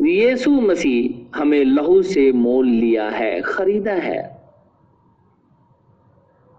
यीशु 0.00 0.50
मसीह 0.50 1.38
हमें 1.38 1.64
लहू 1.64 2.02
से 2.02 2.30
मोल 2.32 2.66
लिया 2.66 3.08
है, 3.08 3.40
खरीदा 3.40 3.92
है। 3.92 4.22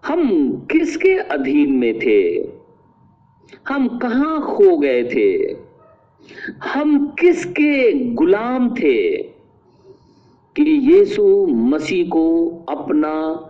हम 0.02 0.50
किसके 0.70 1.16
अधीन 1.18 1.72
में 1.72 1.98
थे? 1.98 2.55
हम 3.68 3.98
कहाँ 3.98 4.56
खो 4.56 4.78
गए 4.78 5.04
थे? 5.04 5.56
हम 6.64 7.08
किसके 7.08 8.04
गुलाम 8.10 8.74
थे? 8.74 9.16
कि 10.56 10.62
यीशु 10.62 11.46
मसीह 11.46 12.08
को 12.08 12.48
अपना 12.68 13.48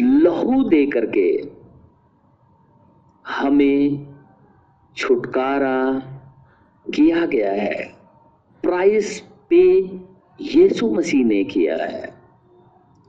लहू 0.00 0.68
दे 0.68 0.86
करके 0.86 1.42
हमें 3.26 4.06
छुटकारा 4.96 5.98
किया 6.94 7.26
गया 7.26 7.52
है। 7.52 7.94
प्राइस 8.62 9.22
पे 9.50 9.78
यीशु 10.40 10.90
मसीह 10.90 11.24
ने 11.24 11.44
किया 11.44 11.76
है 11.76 12.14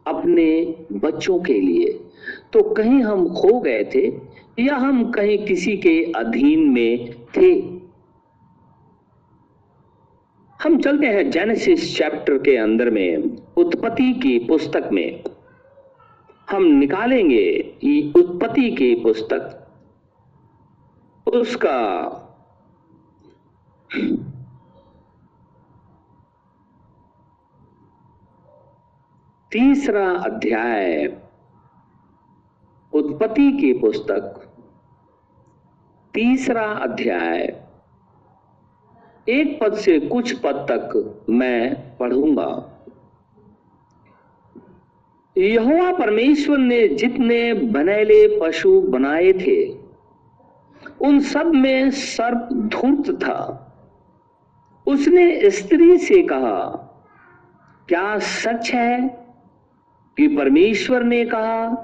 अपने 0.08 0.76
बच्चों 0.92 1.40
के 1.40 1.54
लिए। 1.54 1.92
तो 2.54 2.74
कहीं 2.74 3.04
हम 3.04 3.34
खो 3.34 3.60
गए 3.60 3.84
थे 3.84 4.37
या 4.60 4.76
हम 4.76 5.12
कहीं 5.12 5.46
किसी 5.46 5.78
के 5.78 6.14
अधीन 6.16 6.70
में 6.70 7.14
थे? 7.38 7.78
हम 10.64 10.82
चलते 10.82 11.08
हैं 11.08 11.32
जेनेसिस 11.32 11.98
चैप्टर 11.98 12.38
के 12.38 12.58
अंदर 12.58 12.90
में, 12.90 13.18
उत्पत्ति 13.58 14.14
की 14.14 14.40
पुस्तक 14.40 14.90
में। 14.94 15.24
हम 16.50 16.64
निकालेंगे 16.64 17.60
उत्पत्ति 18.16 18.72
की 18.72 18.96
पुस्तक। 18.96 19.64
उसका 21.28 22.10
तीसरा 29.52 30.12
अध्याय, 30.12 31.06
उत्पत्ति 32.94 33.52
की 33.52 33.74
पुस्तक। 33.74 34.47
तीसरा 36.18 36.66
अध्याय। 36.66 37.62
एक 39.30 39.60
पद 39.62 39.74
से 39.74 40.00
कुछ 40.00 40.34
पद 40.34 40.66
तक 40.72 41.16
मैं 41.30 41.76
पढ़ूँगा। 41.98 42.80
यहोवा 45.38 45.94
परमेश्वर 45.94 46.58
ने 46.58 46.88
जितने 46.88 47.54
बनेले 47.54 48.40
पशु 48.40 48.82
बनाए 48.82 49.34
थे, 49.34 49.78
उन 51.02 51.20
सब 51.20 51.46
में 51.46 51.92
सर्प 51.92 52.50
धूर्त 52.54 53.22
था। 53.22 53.64
उसने 54.88 55.50
स्त्री 55.50 55.98
से 55.98 56.22
कहा, 56.22 56.84
क्या 57.88 58.20
सच 58.20 58.72
है? 58.74 59.10
कि 60.18 60.28
परमेश्वर 60.28 61.04
ने 61.04 61.26
कहा 61.26 61.84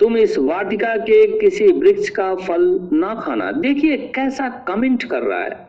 तुम 0.00 0.16
इस 0.16 0.38
वाटिका 0.38 0.96
के 0.96 1.40
किसी 1.40 1.72
वृक्ष 1.72 2.08
का 2.08 2.34
फल 2.34 2.88
ना 2.92 3.14
खाना। 3.14 3.52
देखिए 3.52 3.96
कैसा 3.96 4.48
कमेंट 4.48 5.04
कर 5.04 5.22
रहा 5.22 5.40
है। 5.40 5.68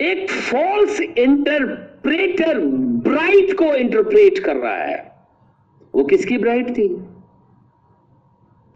एक 0.00 0.30
फॉल्स 0.30 1.00
इंटरप्रेटर 1.00 2.58
ब्राइट 2.76 3.58
को 3.58 3.64
इंटरप्रेट 3.64 4.38
कर 4.38 4.56
रहा 4.56 4.76
है। 4.76 5.12
वो 5.94 6.04
किसकी 6.04 6.38
ब्राइट 6.38 6.70
थी? 6.70 6.88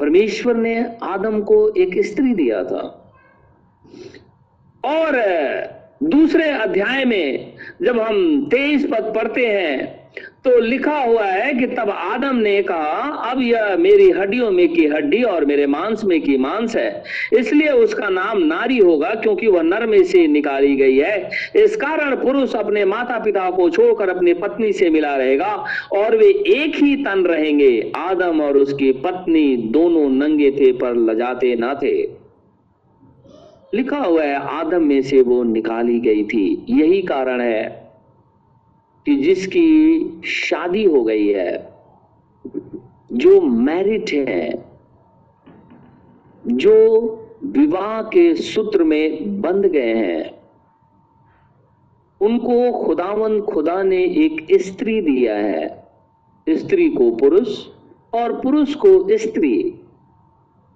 परमेश्वर 0.01 0.57
ने 0.57 0.97
आदम 1.03 1.41
को 1.43 1.69
एक 1.69 2.05
स्त्री 2.05 2.35
दिया 2.35 2.65
था। 2.65 3.13
और 4.85 5.13
दूसरे 6.03 6.51
अध्याय 6.51 7.05
में 7.05 7.55
जब 7.83 8.01
हम 8.01 8.47
तेईस 8.51 8.87
पद 8.87 9.13
पढ़ते 9.17 9.47
हैं 9.47 10.04
तो 10.45 10.59
लिखा 10.59 10.99
हुआ 10.99 11.25
है 11.25 11.55
कि 11.55 11.67
तब 11.67 11.91
आदम 11.91 12.37
ने 12.37 12.63
कहा, 12.63 13.31
अब 13.31 13.43
यह 13.43 13.77
मेरी 13.77 14.11
हड्डियों 14.11 14.51
में 14.51 14.69
की 14.69 14.87
हड्डी 14.87 15.23
और 15.23 15.45
मेरे 15.45 15.67
मांस 15.67 16.05
में 16.05 16.21
की 16.23 16.37
मांस 16.37 16.77
है। 16.77 17.05
इसलिए 17.39 17.69
उसका 17.69 18.09
नाम 18.09 18.43
नारी 18.43 18.79
होगा, 18.79 19.15
क्योंकि 19.15 19.47
वह 19.47 19.63
नर 19.63 19.87
में 19.87 20.05
से 20.05 20.27
निकाली 20.27 20.77
गई 20.77 20.97
है। 20.97 21.31
इस 21.57 21.77
कारण 21.77 22.17
पुरुष 22.17 22.57
अपने 22.57 22.85
माता 22.85 23.19
पिता 23.19 23.51
को 23.51 23.71
छोड़कर 23.71 24.09
अपनी 24.09 24.35
पत्नी 24.35 24.73
से 24.73 24.91
मिला 24.91 25.17
रहेगा, 25.17 25.65
और 25.93 26.17
वे 26.17 26.29
एक 26.31 26.77
ही 26.77 26.97
तन 26.97 27.25
रहेंगे। 27.25 27.93
आदम 27.97 28.41
और 28.41 28.57
उसकी 28.57 28.93
पत्नी 28.93 29.57
दोनों 29.57 30.09
नंगे 30.11 30.51
थे, 30.51 30.73
पर 30.73 30.97
लजाते 30.97 31.55
ना 31.55 31.75
थे। 31.83 32.03
लिखा 33.75 33.99
हुआ 33.99 34.23
है, 34.23 34.35
आदम 34.35 34.83
में 34.83 35.03
से 35.03 35.21
वो 35.21 35.43
निकाली 35.43 36.01
गई 36.01 36.25
थी। 36.25 36.67
यही 36.71 37.03
कारण 37.03 37.41
है। 37.41 37.84
कि 39.07 39.17
जिसकी 39.17 40.05
शादी 40.25 40.85
हो 40.85 41.05
गई 41.05 41.29
है, 41.29 41.73
जो 43.13 43.41
मैरिट 43.41 44.11
है, 44.11 44.65
जो 46.47 47.11
विवाह 47.45 48.03
के 48.03 48.35
सूत्र 48.35 48.85
में 48.85 49.41
बंध 49.41 49.65
गए 49.65 49.95
हैं, 49.95 50.35
उनको 52.21 52.85
खुदावन 52.85 53.41
खुदा 53.41 53.83
ने 53.83 54.05
एक 54.05 54.47
स्त्री 54.53 55.01
दिया 55.01 55.37
है। 55.37 55.89
स्त्री 56.49 56.91
को 56.91 57.11
पुरुष 57.11 57.67
और 58.15 58.41
पुरुष 58.41 58.75
को 58.75 59.17
स्त्री। 59.17 59.81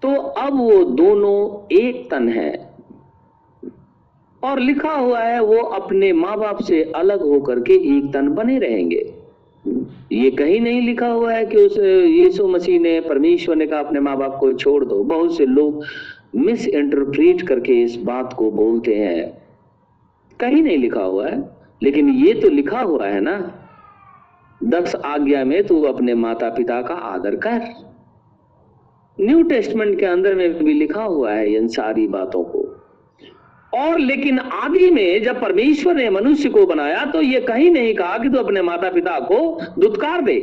तो 0.02 0.08
अब 0.20 0.58
वो 0.58 0.84
दोनों 0.84 1.66
एक 1.76 2.10
तन 2.10 2.28
है। 2.28 2.67
और 4.42 4.60
लिखा 4.60 4.92
हुआ 4.92 5.20
है, 5.20 5.40
वो 5.42 5.56
अपने 5.56 6.12
माँ 6.12 6.38
बाप 6.38 6.62
से 6.62 6.82
अलग 6.82 7.22
होकर 7.22 7.60
के 7.60 7.98
एक 7.98 8.12
तन 8.12 8.28
बने 8.28 8.58
रहेंगे। 8.58 9.14
ये 10.12 10.30
कहीं 10.30 10.60
नहीं 10.60 10.82
लिखा 10.82 11.08
हुआ 11.08 11.32
है 11.32 11.46
कि 11.46 11.56
उस, 11.56 11.78
यीशु 11.78 12.48
मसीह 12.48 12.80
ने, 12.80 13.00
परमेश्वर 13.00 13.56
ने 13.56 13.66
कहा, 13.66 13.80
अपने 13.80 14.00
माँ 14.00 14.16
बाप 14.16 14.36
को 14.40 14.52
छोड़ 14.52 14.84
दो। 14.84 15.04
बहुत 15.04 15.36
से 15.36 15.46
लोग 15.46 15.84
मिस 16.36 16.68
इंटरप्रेट 16.68 17.42
करके 17.42 17.82
इस 17.82 17.96
बात 17.96 18.32
को 18.32 18.50
बोलते 18.50 18.94
हैं। 18.94 19.42
कहीं 20.40 20.62
नहीं 20.62 20.78
लिखा 20.78 21.02
हुआ 21.02 21.28
है, 21.28 21.50
लेकिन 21.82 22.08
ये 22.08 22.34
तो 22.34 22.48
लिखा 22.48 22.80
हुआ 22.80 23.06
है 23.06 23.20
ना। 23.20 23.54
दस 24.64 24.94
आज्ञा 24.94 25.44
में 25.44 25.66
तू 25.66 25.82
अपने 25.82 26.14
माता 26.14 26.48
पिता 26.48 26.82
का 26.82 26.94
आदर 26.94 27.36
कर। 27.36 27.62
न्यू 29.20 29.42
टेस्टमेंट 29.42 29.98
के 30.00 30.06
अंदर 30.06 30.34
में 30.34 30.64
भी 30.64 30.72
लिखा 30.72 31.02
हुआ 31.02 31.32
है 31.32 31.54
इन 31.54 31.68
सारी 31.68 32.06
बातों 32.08 32.44
को। 32.44 32.67
और 33.78 33.98
लेकिन 33.98 34.38
आदि 34.38 34.90
में 34.90 35.22
जब 35.22 35.40
परमेश्वर 35.40 35.94
ने 35.94 36.08
मनुष्य 36.10 36.48
को 36.48 36.66
बनाया 36.66 37.04
तो 37.04 37.22
ये 37.22 37.40
कहीं 37.40 37.70
नहीं 37.70 37.94
कहा 37.94 38.18
कि 38.18 38.28
तू 38.28 38.36
तो 38.36 38.42
अपने 38.44 38.62
माता 38.62 38.90
पिता 38.90 39.18
को 39.20 39.38
दुत्कार 39.78 40.20
दे। 40.20 40.40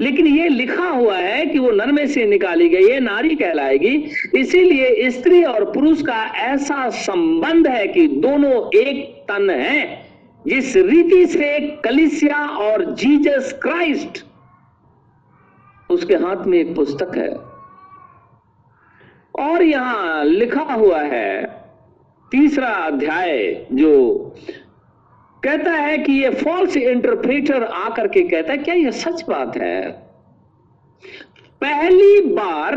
लेकिन 0.00 0.26
ये 0.26 0.48
लिखा 0.48 0.88
हुआ 0.88 1.16
है 1.16 1.46
कि 1.46 1.58
वो 1.58 1.70
नर 1.70 1.92
में 1.92 2.06
से 2.06 2.24
निकाली 2.26 2.68
गई 2.68 2.88
है 2.88 3.00
नारी 3.00 3.34
कहलाएगी। 3.36 3.94
इसीलिए 4.34 5.10
स्त्री 5.10 5.42
और 5.44 5.64
पुरुष 5.64 6.02
का 6.02 6.22
ऐसा 6.36 6.88
संबंध 6.90 7.66
है 7.66 7.86
कि 7.86 8.06
दोनों 8.06 8.52
एक 8.80 9.04
तन 9.28 9.50
है। 9.50 10.08
जिस 10.46 10.76
रीति 10.76 11.26
से 11.26 11.58
कलिसिया 11.84 12.46
और 12.46 12.84
जीसस 12.94 13.52
क्राइस्ट, 13.62 14.24
उसके 15.90 16.14
हाथ 16.14 16.46
में 16.46 16.58
एक 16.58 16.74
पुस्तक 16.74 17.16
है। 17.16 17.28
और 19.44 19.62
यहाँ 19.62 20.24
लिखा 20.24 20.62
हुआ 20.62 21.00
है 21.00 21.59
तीसरा 22.32 22.68
अध्याय 22.68 23.66
जो 23.72 24.18
कहता 25.44 25.72
है 25.72 25.98
कि 25.98 26.12
ये 26.12 26.30
फॉल्स 26.30 26.76
इंटरप्रेटर 26.76 27.62
आकर 27.62 28.06
के 28.08 28.22
कहता 28.22 28.52
है, 28.52 28.58
क्या 28.58 28.74
ये 28.74 28.92
सच 28.92 29.24
बात 29.28 29.56
है? 29.56 29.90
पहली 31.60 32.20
बार 32.20 32.76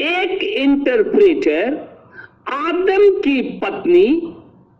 एक 0.00 0.42
इंटरप्रेटर 0.42 1.74
आदम 2.48 3.20
की 3.20 3.42
पत्नी, 3.42 4.06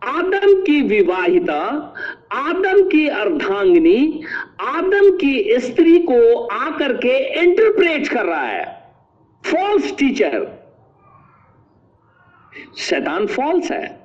आदम 0.04 0.62
की 0.62 0.80
विवाहिता, 0.82 1.94
आदम 2.32 2.88
की 2.88 3.08
अर्धांगिनी, 3.08 4.22
आदम 4.60 5.16
की 5.16 5.58
स्त्री 5.58 5.98
को 5.98 6.46
आकर 6.46 6.92
के 6.92 7.42
इंटरप्रेट 7.42 8.08
कर 8.08 8.24
रहा 8.24 8.46
है। 8.46 8.90
फॉल्स 9.44 9.96
टीचर 9.98 10.63
शैतान 12.78 13.26
फॉल्स 13.26 13.70
है। 13.70 14.04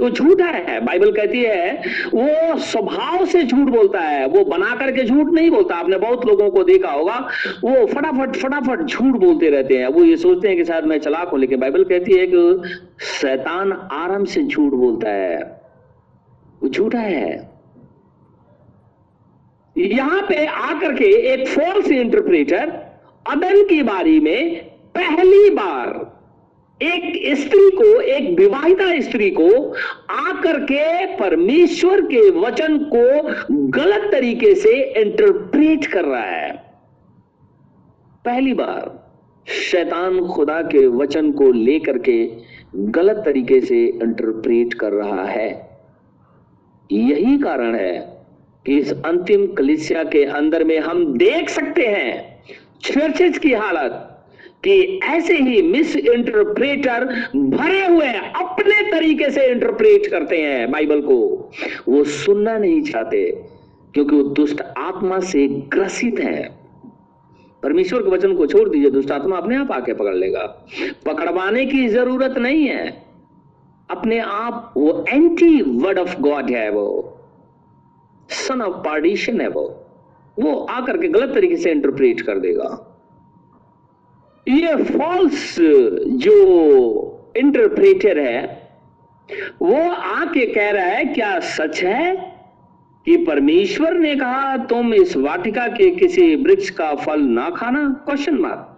वो 0.00 0.10
झूठा 0.10 0.44
है। 0.44 0.80
बाइबल 0.80 1.12
कहती 1.12 1.42
है, 1.42 1.72
वो 2.14 2.58
स्वभाव 2.58 3.24
से 3.26 3.42
झूठ 3.42 3.68
बोलता 3.68 4.00
है। 4.00 4.26
वो 4.26 4.44
बना 4.44 4.76
करके 4.76 5.04
झूठ 5.04 5.26
नहीं 5.26 5.50
बोलता। 5.50 5.74
आपने 5.74 5.98
बहुत 5.98 6.26
लोगों 6.26 6.50
को 6.50 6.64
देखा 6.64 6.90
होगा, 6.90 7.18
वो 7.64 7.86
फटाफट 7.86 8.36
फटाफट 8.36 8.82
झूठ 8.82 9.14
बोलते 9.14 9.50
रहते 9.50 9.78
हैं। 9.78 9.86
वो 9.86 10.04
ये 10.04 10.16
सोचते 10.16 10.48
हैं 10.48 10.56
कि 10.56 10.64
शायद 10.64 10.84
मैं 10.84 10.98
चलाक 10.98 11.28
हूँ, 11.28 11.38
लेकिन 11.38 11.60
बाइबल 11.60 11.84
कहती 11.84 12.12
है 12.12 12.26
कि 12.26 12.62
शैतान 13.04 13.72
आराम 13.72 14.24
से 14.24 14.42
झूठ 14.42 14.72
बोलता 14.72 15.10
है। 15.10 15.42
वो 16.62 16.68
झूठा 16.68 16.98
है। 16.98 17.54
यहाँ 19.76 20.22
पे 20.22 20.46
आकर 20.46 20.92
के 20.92 21.04
एक 21.04 21.48
फॉल्स 21.48 21.90
इंटरप्रेटर 21.90 22.70
अदन 23.26 23.64
की 23.64 23.82
बारी 23.82 24.20
में 24.20 24.64
पहली 24.94 25.50
बार 25.50 26.13
एक 26.84 27.36
स्त्री 27.38 27.70
को, 27.70 28.00
एक 28.00 28.38
विवाहिता 28.38 29.00
स्त्री 29.00 29.30
को 29.30 29.72
आकर 30.10 30.60
के 30.60 31.06
परमेश्वर 31.16 32.00
के 32.00 32.30
वचन 32.30 32.78
को 32.78 33.22
गलत 33.68 34.12
तरीके 34.12 34.54
से 34.54 34.72
इंटरप्रेट 35.00 35.86
कर 35.86 36.04
रहा 36.04 36.22
है। 36.22 36.52
पहली 38.24 38.54
बार 38.54 39.04
शैतान 39.46 40.20
खुदा 40.26 40.60
के 40.62 40.86
वचन 40.86 41.32
को 41.32 41.52
लेकर 41.52 41.98
के 41.98 42.30
गलत 42.76 43.22
तरीके 43.24 43.60
से 43.60 43.84
इंटरप्रेट 43.84 44.74
कर 44.74 44.92
रहा 44.92 45.24
है। 45.24 45.78
यही 46.92 47.38
कारण 47.38 47.74
है 47.74 48.22
कि 48.66 48.78
इस 48.78 48.92
अंतिम 48.92 49.46
कलिसिया 49.46 50.04
के 50.04 50.24
अंदर 50.24 50.64
में 50.64 50.78
हम 50.78 51.18
देख 51.18 51.48
सकते 51.48 51.86
हैं 51.86 52.42
चर्चेज 52.82 53.38
की 53.38 53.52
हालत। 53.52 54.13
कि 54.64 55.00
ऐसे 55.04 55.36
ही 55.36 55.62
मिस 55.62 55.96
इंटरप्रेटर 55.96 57.04
भरे 57.36 57.86
हुए 57.86 58.06
अपने 58.14 58.90
तरीके 58.90 59.30
से 59.30 59.46
इंटरप्रेट 59.46 60.06
करते 60.06 60.38
हैं 60.38 60.70
बाइबल 60.70 61.00
को। 61.00 61.50
वो 61.88 62.04
सुनना 62.04 62.58
नहीं 62.58 62.82
चाहते, 62.82 63.44
क्योंकि 63.94 64.16
वो 64.16 64.22
दुष्ट 64.22 64.60
आत्मा 64.60 65.20
से 65.20 65.48
ग्रसित 65.48 66.20
है। 66.20 66.58
परमेश्वर 67.62 68.02
के 68.02 68.10
वचन 68.10 68.34
को 68.34 68.46
छोड़ 68.46 68.68
दीजिए, 68.68 68.90
दुष्ट 68.90 69.10
आत्मा 69.10 69.36
अपने 69.36 69.56
आप 69.56 69.72
आके 69.72 69.94
पकड़ 69.94 70.14
लेगा। 70.14 70.66
पकड़वाने 71.06 71.66
की 71.66 71.88
ज़रूरत 71.88 72.38
नहीं 72.38 72.64
है। 72.64 73.04
अपने 73.90 74.18
आप 74.18 74.74
वो 74.76 75.04
एंटी 75.08 75.62
वर्ड 75.62 75.98
ऑफ़ 75.98 76.20
गॉड 76.20 76.50
है 76.50 76.70
वो। 76.70 77.18
सन 78.28 78.62
ऑफ़ 78.62 78.76
पार्डिशन 78.76 79.40
है 79.40 79.48
वो। 79.48 79.86
वो 80.38 80.54
आकर 80.64 80.98
के 80.98 81.08
गलत 81.08 81.34
तरीके 81.34 81.56
से 81.56 81.70
इंटरप्रेट 81.70 82.20
कर 82.20 82.38
देगा। 82.38 82.93
ये 84.48 84.76
फॉल्स 84.76 85.56
जो 86.20 87.32
इंटरप्रेटर 87.36 88.18
है, 88.18 88.70
वो 89.62 89.90
आके 89.90 90.46
कह 90.46 90.70
रहा 90.70 90.84
है, 90.84 91.04
क्या 91.04 91.38
सच 91.40 91.82
है 91.84 92.14
कि 93.06 93.16
परमेश्वर 93.16 93.94
ने 93.94 94.14
कहा, 94.16 94.56
तुम 94.56 94.94
इस 94.94 95.16
वाटिका 95.16 95.66
के 95.68 95.90
किसी 95.90 96.34
वृक्ष 96.36 96.70
का 96.70 96.94
फल 96.94 97.20
ना 97.20 97.48
खाना? 97.50 97.88
क्वेश्चन 98.04 98.34
मार्क 98.34 98.70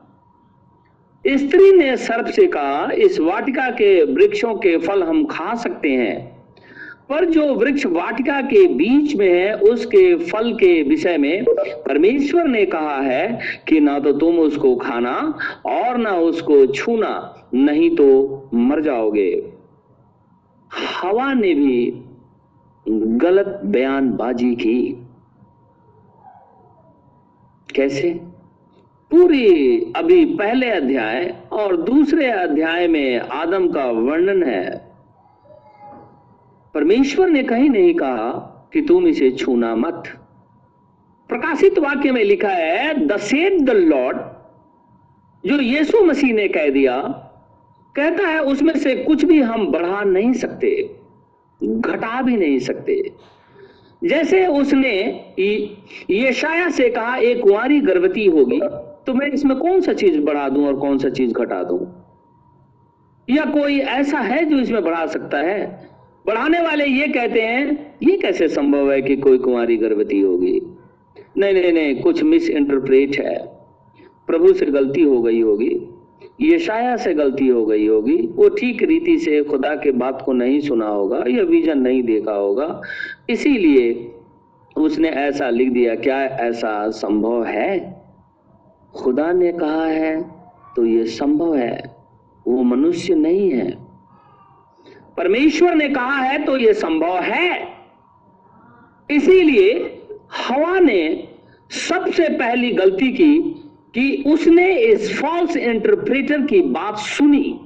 स्त्री 1.25 1.73
ने 1.73 1.97
सर्प 1.97 2.27
से 2.27 2.47
कहा, 2.47 2.91
इस 2.93 3.21
वाटिका 3.21 3.71
के 3.71 4.03
वृक्षों 4.05 4.55
के 4.55 4.77
फल 4.79 5.03
हम 5.03 5.25
खा 5.25 5.55
सकते 5.55 5.91
हैं। 5.91 6.36
पर 7.09 7.25
जो 7.25 7.55
वृक्ष 7.55 7.87
वाटिका 7.87 8.41
के 8.41 8.67
बीच 8.67 9.17
में 9.17 9.33
है, 9.33 9.55
उसके 9.55 10.15
फल 10.15 10.53
के 10.53 10.83
विषय 10.83 11.19
में 11.19 11.45
परमेश्वर 11.87 12.45
ने 12.45 12.67
कहा 12.67 13.01
है 13.01 13.41
कि 13.69 13.81
ना 13.81 13.99
तो 13.99 14.13
तुम 14.13 14.39
उसको 14.39 14.77
खाना 14.77 15.39
और 15.67 15.97
ना 15.97 16.11
उसको 16.11 16.67
छूना, 16.67 17.45
नहीं 17.55 17.97
तो 17.97 18.43
मर 18.55 18.81
जाओगे। 18.81 19.51
हवा 21.03 21.33
ने 21.33 21.55
भी 21.55 22.01
गलत 22.89 23.61
बयानबाजी 23.65 24.55
की। 24.55 24.99
कैसे? 27.75 28.11
पूरी 29.11 29.79
अभी 29.97 30.25
पहले 30.25 30.71
अध्याय 30.71 31.37
और 31.53 31.77
दूसरे 31.77 32.31
अध्याय 32.31 32.89
में 32.89 33.19
आदम 33.19 33.69
का 33.69 33.85
वर्णन 33.85 34.43
है। 34.43 34.86
परमेश्वर 36.77 37.29
ने 37.29 37.43
कहीं 37.43 37.69
नहीं 37.71 37.93
कहा 37.95 38.31
कि 38.73 38.81
तुम 38.81 39.07
इसे 39.07 39.31
छूना 39.33 39.75
मत। 39.77 40.03
प्रकाशित 41.31 41.79
वाक्य 41.79 42.11
में 42.13 42.23
लिखा 42.25 42.49
है, 42.49 43.07
द 43.07 43.17
सेट 43.17 43.61
द 43.61 43.71
लॉर्ड, 43.71 44.19
जो 45.45 45.61
यीशु 45.61 46.03
मसीह 46.05 46.35
ने 46.35 46.49
कह 46.49 46.69
दिया, 46.71 46.99
कहता 47.95 48.29
है, 48.29 48.41
उसमें 48.43 48.75
से 48.77 48.95
कुछ 48.97 49.25
भी 49.25 49.41
हम 49.43 49.67
बढ़ा 49.67 50.03
नहीं 50.03 50.33
सकते, 50.35 50.71
घटा 51.61 52.23
भी 52.23 52.37
नहीं 52.37 52.59
सकते। 52.59 53.01
जैसे 54.05 54.47
उसने 54.47 54.95
यशाया 56.11 56.69
से 56.71 56.91
कहा, 56.91 57.17
एक 57.17 57.43
कुंवारी 57.43 57.81
गर्भवती 57.81 58.27
होगी 58.27 58.61
तो 59.07 59.15
मैं 59.15 59.27
इसमें 59.27 59.59
कौन 59.59 59.81
सा 59.81 59.93
चीज़ 59.95 60.21
बढ़ा 60.21 60.49
दूँ 60.49 60.67
और 60.67 60.77
कौन 60.77 60.99
सा 60.99 61.09
चीज़ 61.11 61.33
घटा 61.33 61.63
दूँ? 61.63 61.81
या 63.29 63.45
कोई 63.53 63.79
ऐसा 63.81 64.19
है 64.21 64.45
जो 64.45 64.59
इसमें 64.59 64.83
बढ़ा 64.85 65.07
सकता 65.07 65.39
है? 65.39 65.96
बढ़ाने 66.27 66.61
वाले 66.61 66.85
ये 66.85 67.07
कहते 67.09 67.41
हैं, 67.41 67.97
ये 68.03 68.17
कैसे 68.17 68.49
संभव 68.49 68.91
है 68.93 69.03
कि 69.03 69.17
कोई 69.17 69.39
कुंवारी 69.39 69.77
गर्भवती 69.77 70.21
होगी? 70.21 70.61
नहीं 71.39 71.55
नहीं 71.55 71.73
नहीं, 71.73 72.01
कुछ 72.03 72.23
मिस 72.23 72.49
इंटरप्रेट 72.51 73.17
है। 73.17 73.37
प्रभु 74.29 74.53
से 74.53 74.67
गलती 74.67 75.03
हो 75.03 75.21
गई 75.23 75.41
होगी, 75.41 75.71
यशाया 76.41 76.97
से 76.97 77.13
गलती 77.15 77.47
हो 77.49 77.65
गई 77.67 77.87
होगी, 77.87 78.17
वो 78.27 78.49
ठीक 78.49 78.83
रीति 78.83 79.17
से 79.19 79.43
खुदा 79.43 79.75
के 79.75 79.93
बात 79.93 80.23
को 80.23 80.33
नहीं 80.33 80.61
सुना 80.61 80.89
होगा, 80.89 81.23
या 81.29 81.43
विजन 81.45 81.79
नहीं 81.79 82.03
देखा 82.03 82.33
होगा। 82.33 82.81
इसीलिए 83.31 84.13
उसने 84.77 85.09
ऐसा 85.09 85.51
लिख 85.51 85.71
दिया, 85.71 85.95
क्या 85.95 86.21
ऐसा 86.25 86.91
संभव 86.91 87.45
है? 87.45 88.03
खुदा 88.95 89.33
ने 89.33 89.53
कहा 89.53 89.87
है 89.87 90.21
तो 90.77 90.87
ये 90.87 91.05
संभव 91.07 91.57
है, 91.57 91.83
वो 92.47 92.63
मनुष्य 92.65 93.15
नहीं 93.15 93.51
है। 93.51 93.86
परमेश्वर 95.17 95.75
ने 95.75 95.89
कहा 95.89 96.17
है 96.17 96.45
तो 96.45 96.57
यह 96.57 96.73
संभव 96.73 97.19
है। 97.19 97.69
इसीलिए 99.11 99.73
हवा 100.49 100.79
ने 100.79 101.29
सबसे 101.71 102.29
पहली 102.29 102.73
गलती 102.73 103.13
की 103.13 103.39
कि 103.95 104.25
उसने 104.27 104.79
इस 104.79 105.21
फॉल्स 105.21 105.57
इंटरप्रेटर 105.57 106.43
की 106.43 106.63
बात 106.63 106.97
सुनी। 106.97 107.61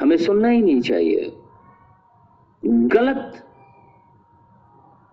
हमें 0.00 0.16
सुनना 0.16 0.48
ही 0.48 0.62
नहीं 0.62 0.80
चाहिए। 0.80 1.32
गलत। 2.64 3.48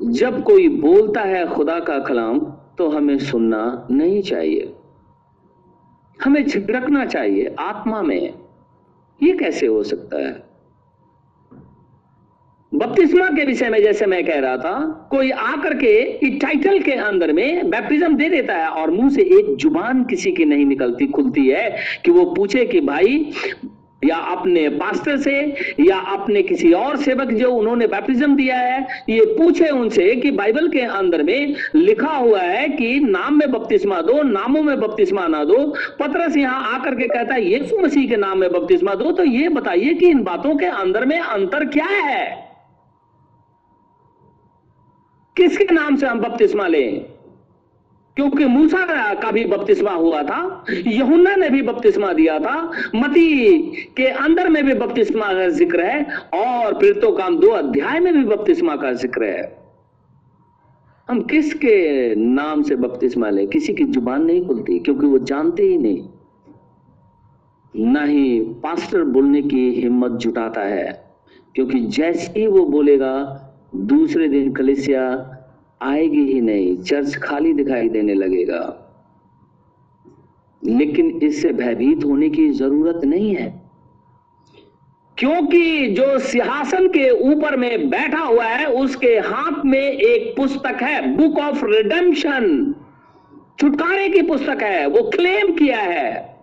जब 0.01 0.43
कोई 0.43 0.69
बोलता 0.69 1.21
है 1.21 1.47
खुदा 1.47 1.79
का 1.79 1.99
कलाम 1.99 2.39
तो 2.77 2.89
हमें 2.89 3.17
सुनना 3.17 3.87
नहीं 3.91 4.21
चाहिए। 4.21 4.75
हमें 6.23 6.47
छिड़कना 6.47 7.05
चाहिए 7.05 7.55
आत्मा 7.59 8.01
में। 8.01 8.33
ये 9.23 9.37
कैसे 9.37 9.65
हो 9.65 9.83
सकता 9.83 10.17
है? 10.17 10.48
बपतिस्मा 12.79 13.27
के 13.27 13.45
विषय 13.45 13.69
में 13.69 13.81
जैसे 13.83 14.05
मैं 14.05 14.23
कह 14.25 14.39
रहा 14.39 14.57
था, 14.57 15.07
कोई 15.11 15.31
आकर 15.31 15.73
के 15.73 16.29
टाइटल 16.39 16.79
के 16.79 16.91
अंदर 16.91 17.31
में 17.33 17.69
बैप्टिज्म 17.69 18.15
दे 18.15 18.29
देता 18.29 18.53
है 18.53 18.67
और 18.67 18.91
मुँह 18.91 19.09
से 19.09 19.21
एक 19.37 19.55
ज़ुबान 19.61 20.03
किसी 20.03 20.31
की 20.31 20.45
नहीं 20.45 20.65
निकलती, 20.65 21.07
खुलती 21.07 21.47
है 21.47 21.69
कि 22.05 22.11
वो 22.11 22.25
पूछे 22.25 22.65
कि 22.65 22.81
भाई, 22.81 23.31
या 24.05 24.15
अपने 24.15 24.67
पास्टर 24.69 25.17
से, 25.17 25.35
या 25.79 25.97
अपने 26.13 26.41
किसी 26.43 26.71
और 26.73 26.97
सेवक 26.97 27.31
जो 27.31 27.51
उन्होंने 27.51 27.87
बैप्टिज्म 27.87 28.35
दिया 28.35 28.57
है, 28.57 28.87
ये 29.09 29.25
पूछे 29.37 29.69
उनसे 29.69 30.15
कि 30.15 30.31
बाइबल 30.31 30.69
के 30.69 30.81
अंदर 30.81 31.23
में 31.23 31.55
लिखा 31.75 32.15
हुआ 32.15 32.41
है 32.41 32.67
कि 32.69 32.99
नाम 32.99 33.39
में 33.39 33.51
बपतिस्मा 33.51 34.01
दो, 34.01 34.21
नामों 34.23 34.61
में 34.63 34.79
बपतिस्मा 34.79 35.27
ना 35.27 35.43
दो। 35.43 35.65
पत्रस 35.99 36.37
यहाँ 36.37 36.75
आकर 36.75 36.95
के 36.95 37.07
कहता 37.07 37.33
है, 37.33 37.45
यीशु 37.45 37.79
मसीह 37.79 38.09
के 38.09 38.17
नाम 38.17 38.37
में 38.37 38.51
बपतिस्मा 38.51 38.95
दो। 38.95 39.11
तो 39.11 39.23
ये 39.23 39.49
बताइए 39.49 39.93
कि 39.93 40.05
इन 40.05 40.23
बातों 40.23 40.55
के 40.55 40.65
अंदर 40.65 41.05
में 41.05 41.19
अंतर 41.19 41.65
क्या 41.65 41.85
है? 41.85 42.48
किसके 45.39 45.73
नाम 45.73 45.95
से 45.95 46.07
हम 46.07 46.19
बपतिस्मा 46.19 46.67
लें? 46.67 47.05
क्योंकि 48.17 48.45
मूसा 48.45 49.13
का 49.13 49.31
भी 49.31 49.45
बपतिस्मा 49.45 49.91
हुआ 49.91 50.21
था, 50.23 50.65
यहुन्ना 50.69 51.35
ने 51.35 51.49
भी 51.49 51.61
बपतिस्मा 51.61 52.13
दिया 52.13 52.39
था, 52.39 52.71
मती 52.95 53.57
के 53.97 54.05
अंदर 54.05 54.49
में 54.49 54.65
भी 54.65 54.73
बपतिस्मा 54.73 55.27
का 55.33 55.47
ज़िक्र 55.49 55.83
है, 55.83 56.05
और 56.33 56.79
फिर 56.79 56.99
तो 56.99 57.11
काम 57.11 57.37
दो 57.39 57.49
अध्याय 57.49 57.99
में 57.99 58.13
भी 58.13 58.23
बपतिस्मा 58.23 58.75
का 58.75 58.93
ज़िक्र 58.93 59.23
है। 59.23 59.57
हम 61.09 61.21
किसके 61.21 62.15
नाम 62.15 62.63
से 62.63 62.75
बपतिस्मा 62.75 63.29
ले? 63.29 63.45
किसी 63.47 63.73
की 63.73 63.85
ज़ुबान 63.85 64.25
नहीं 64.25 64.45
खुलती, 64.47 64.79
क्योंकि 64.79 65.07
वो 65.07 65.17
जानते 65.17 65.63
ही 65.63 65.77
नहीं। 65.77 66.07
ना 67.75 68.03
ही 68.03 68.39
पास्टर 68.63 69.03
बोलने 69.03 69.41
की 69.41 69.69
हिम्मत 69.71 70.11
जुटाता 70.11 70.61
है, 70.61 70.91
क्योंकि 71.55 71.79
जैसे 71.79 72.39
ही 72.39 72.47
वो 72.47 72.65
बोलेगा 72.65 73.45
दूसरे 73.75 74.27
दिन 74.27 74.53
कलिसिया 74.53 75.35
आएगी 75.81 76.33
ही 76.33 76.41
नहीं, 76.41 76.77
चर्च 76.77 77.15
खाली 77.15 77.53
दिखाई 77.53 77.89
देने 77.89 78.13
लगेगा। 78.13 78.85
लेकिन 80.65 81.19
इससे 81.23 81.53
भयभीत 81.53 82.05
होने 82.05 82.29
की 82.29 82.49
ज़रूरत 82.49 83.05
नहीं 83.05 83.35
है। 83.35 83.61
क्योंकि 85.17 85.87
जो 85.87 86.19
सिंहासन 86.19 86.87
के 86.87 87.09
ऊपर 87.09 87.57
में 87.57 87.89
बैठा 87.89 88.19
हुआ 88.19 88.45
है, 88.45 88.65
उसके 88.65 89.07
हाथ 89.07 89.65
में 89.65 89.91
एक 89.91 90.37
पुस्तक 90.37 90.77
है, 90.81 91.15
बुक 91.17 91.39
ऑफ़ 91.39 91.65
रिडेम्पशन। 91.65 92.75
छुटकारे 93.59 94.09
की 94.09 94.21
पुस्तक 94.21 94.57
है, 94.61 94.87
वो 94.87 95.09
क्लेम 95.09 95.53
किया 95.53 95.77
है। 95.77 96.37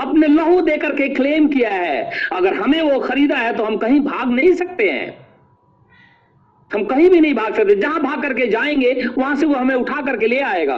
अपने 0.00 0.26
लहू 0.26 0.60
देकर 0.60 0.92
के 0.92 1.08
क्लेम 1.08 1.48
किया 1.48 1.70
है। 1.70 2.10
अगर 2.32 2.54
हमें 2.54 2.82
वो 2.82 3.00
खरीदा 3.00 3.36
है 3.36 3.56
तो 3.56 3.64
हम 3.64 3.76
कहीं 3.76 4.00
भाग 4.00 4.30
नहीं 4.30 4.52
सकते 4.52 4.90
हैं। 4.90 5.21
हम 6.72 6.84
कहीं 6.84 7.08
भी 7.10 7.20
नहीं 7.20 7.34
भाग 7.34 7.54
सकते। 7.54 7.74
जहाँ 7.74 8.00
भाग 8.02 8.22
करके 8.22 8.46
जाएँगे, 8.46 8.92
वहाँ 9.18 9.34
से 9.36 9.46
वो 9.46 9.54
हमें 9.54 9.74
उठा 9.74 10.00
करके 10.02 10.26
ले 10.26 10.38
आएगा। 10.40 10.76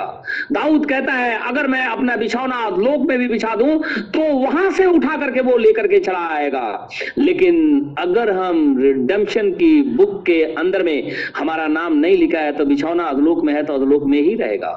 दाऊद 0.53 0.87
कहता 0.87 1.13
है, 1.13 1.39
अगर 1.49 1.67
मैं 1.67 1.85
अपना 1.87 2.17
बिछौना 2.17 2.69
लोक 2.69 3.07
में 3.09 3.19
भी 3.19 3.29
बिछा 3.29 3.55
दूँ 3.55 3.79
तो 4.11 4.21
वहाँ 4.35 4.71
से 4.71 4.87
उठा 4.87 5.17
करके 5.17 5.41
वो 5.41 5.57
लेकर 5.57 5.87
के 5.87 5.99
चला 5.99 6.27
आएगा। 6.29 6.89
लेकिन 7.19 7.95
अगर 7.99 8.31
हम 8.31 8.79
रिडम्पशन 8.79 9.51
की 9.53 9.83
बुक 9.97 10.25
के 10.27 10.43
अंदर 10.55 10.83
में 10.83 11.11
हमारा 11.37 11.67
नाम 11.67 11.97
नहीं 11.97 12.17
लिखा 12.17 12.39
है 12.39 12.53
तो 12.53 12.65
बिछौना 12.65 13.05
अधलोक 13.05 13.45
में 13.45 13.53
है 13.55 13.63
तो 13.63 13.75
अधलोक 13.75 14.05
में 14.05 14.21
ही 14.21 14.35
रहेगा। 14.35 14.73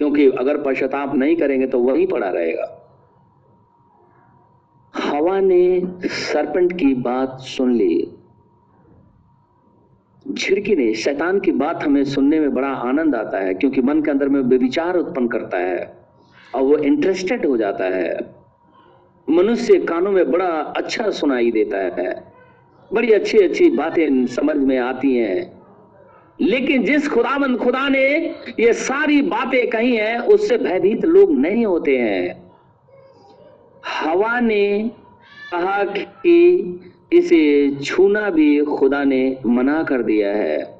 क्योंकि 0.00 0.26
अगर 0.28 0.56
पश्चाताप 0.56 1.14
नहीं 1.14 1.36
करेंगे 1.36 1.66
तो 1.66 1.78
वही 1.78 2.06
पड़ा 2.06 2.28
रहेगा। 2.28 2.80
हवा 4.94 5.38
ने 5.40 5.82
सरपेंट 6.04 6.72
की 6.72 6.94
बात 6.94 7.38
सुन 7.40 7.74
ली। 7.74 8.13
झिड़की 10.32 10.76
ने 10.76 10.94
शैतान 10.94 11.40
की 11.40 11.52
बात 11.52 11.84
हमें 11.84 12.04
सुनने 12.04 12.40
में 12.40 12.54
बड़ा 12.54 12.68
आनंद 12.68 13.14
आता 13.14 13.38
है, 13.38 13.54
क्योंकि 13.54 13.82
मन 13.82 14.02
के 14.02 14.10
अंदर 14.10 14.28
में 14.28 14.40
विचार 14.40 14.96
उत्पन्न 14.96 15.28
करता 15.28 15.58
है, 15.58 15.96
और 16.54 16.62
वो 16.62 16.76
इंटरेस्टेड 16.76 17.46
हो 17.46 17.56
जाता 17.56 17.84
है। 17.84 18.34
मनुष्य 19.30 19.78
कानों 19.78 20.12
में 20.12 20.30
बड़ा 20.30 20.46
अच्छा 20.46 21.10
सुनाई 21.10 21.50
देता 21.50 21.78
है। 21.78 22.24
बड़ी 22.92 23.12
अच्छी 23.12 23.38
अच्छी 23.38 23.70
बातें 23.70 24.26
समझ 24.26 24.56
में 24.56 24.78
आती 24.78 25.16
हैं। 25.16 25.62
लेकिन 26.40 26.84
जिस 26.84 27.08
खुदाबंद 27.08 27.58
खुदा 27.58 27.88
ने 27.88 28.26
ये 28.60 28.72
सारी 28.72 29.22
बातें 29.22 29.70
कही 29.70 29.96
हैं, 29.96 30.18
उससे 30.18 30.58
भयभीत 30.58 31.04
लोग 31.04 31.32
नहीं 31.32 31.66
होते 31.66 31.98
हैं। 31.98 32.52
हवा 34.00 34.40
ने 34.40 34.90
कहा 35.52 35.84
कि 35.84 36.62
इसे 37.12 37.70
छूना 37.84 38.30
भी 38.30 38.64
खुदा 38.64 39.04
ने 39.04 39.38
मना 39.46 39.82
कर 39.82 40.02
दिया 40.02 40.32
है। 40.32 40.78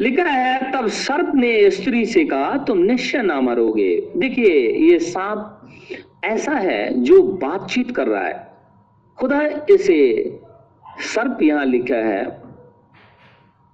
लिखा 0.00 0.24
है, 0.24 0.72
तब 0.72 0.86
सर्प 0.86 1.32
ने 1.34 1.70
स्त्री 1.70 2.06
से 2.06 2.24
कहा, 2.24 2.56
तुम 2.56 2.78
निश्चय 2.78 3.22
ना 3.22 3.40
मरोगे। 3.40 4.08
देखिए, 4.16 4.70
ये 4.90 4.98
सांप 4.98 5.60
ऐसा 6.24 6.52
है 6.52 7.02
जो 7.02 7.22
बातचीत 7.22 7.90
कर 7.90 8.06
रहा 8.06 8.24
है। 8.24 8.48
खुदा 9.18 9.42
इसे 9.70 10.32
सर्प 10.98 11.42
यहाँ 11.42 11.66
लिखा 11.66 11.96
है। 11.96 12.46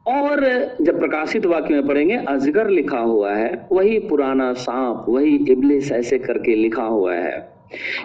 और 0.07 0.41
जब 0.81 0.99
प्रकाशित 0.99 1.47
वाक्य 1.47 1.75
में 1.75 1.87
पढ़ेंगे, 1.87 2.17
अजगर 2.17 2.69
लिखा 2.69 2.99
हुआ 2.99 3.35
है, 3.35 3.69
वही 3.73 3.99
पुराना 3.99 4.53
सांप, 4.53 5.05
वही 5.09 5.47
इबलिस 5.49 5.93
ऐसे 5.93 6.19
करके 6.19 6.55
लिखा 6.55 6.83
हुआ 6.83 7.15
है। 7.15 7.52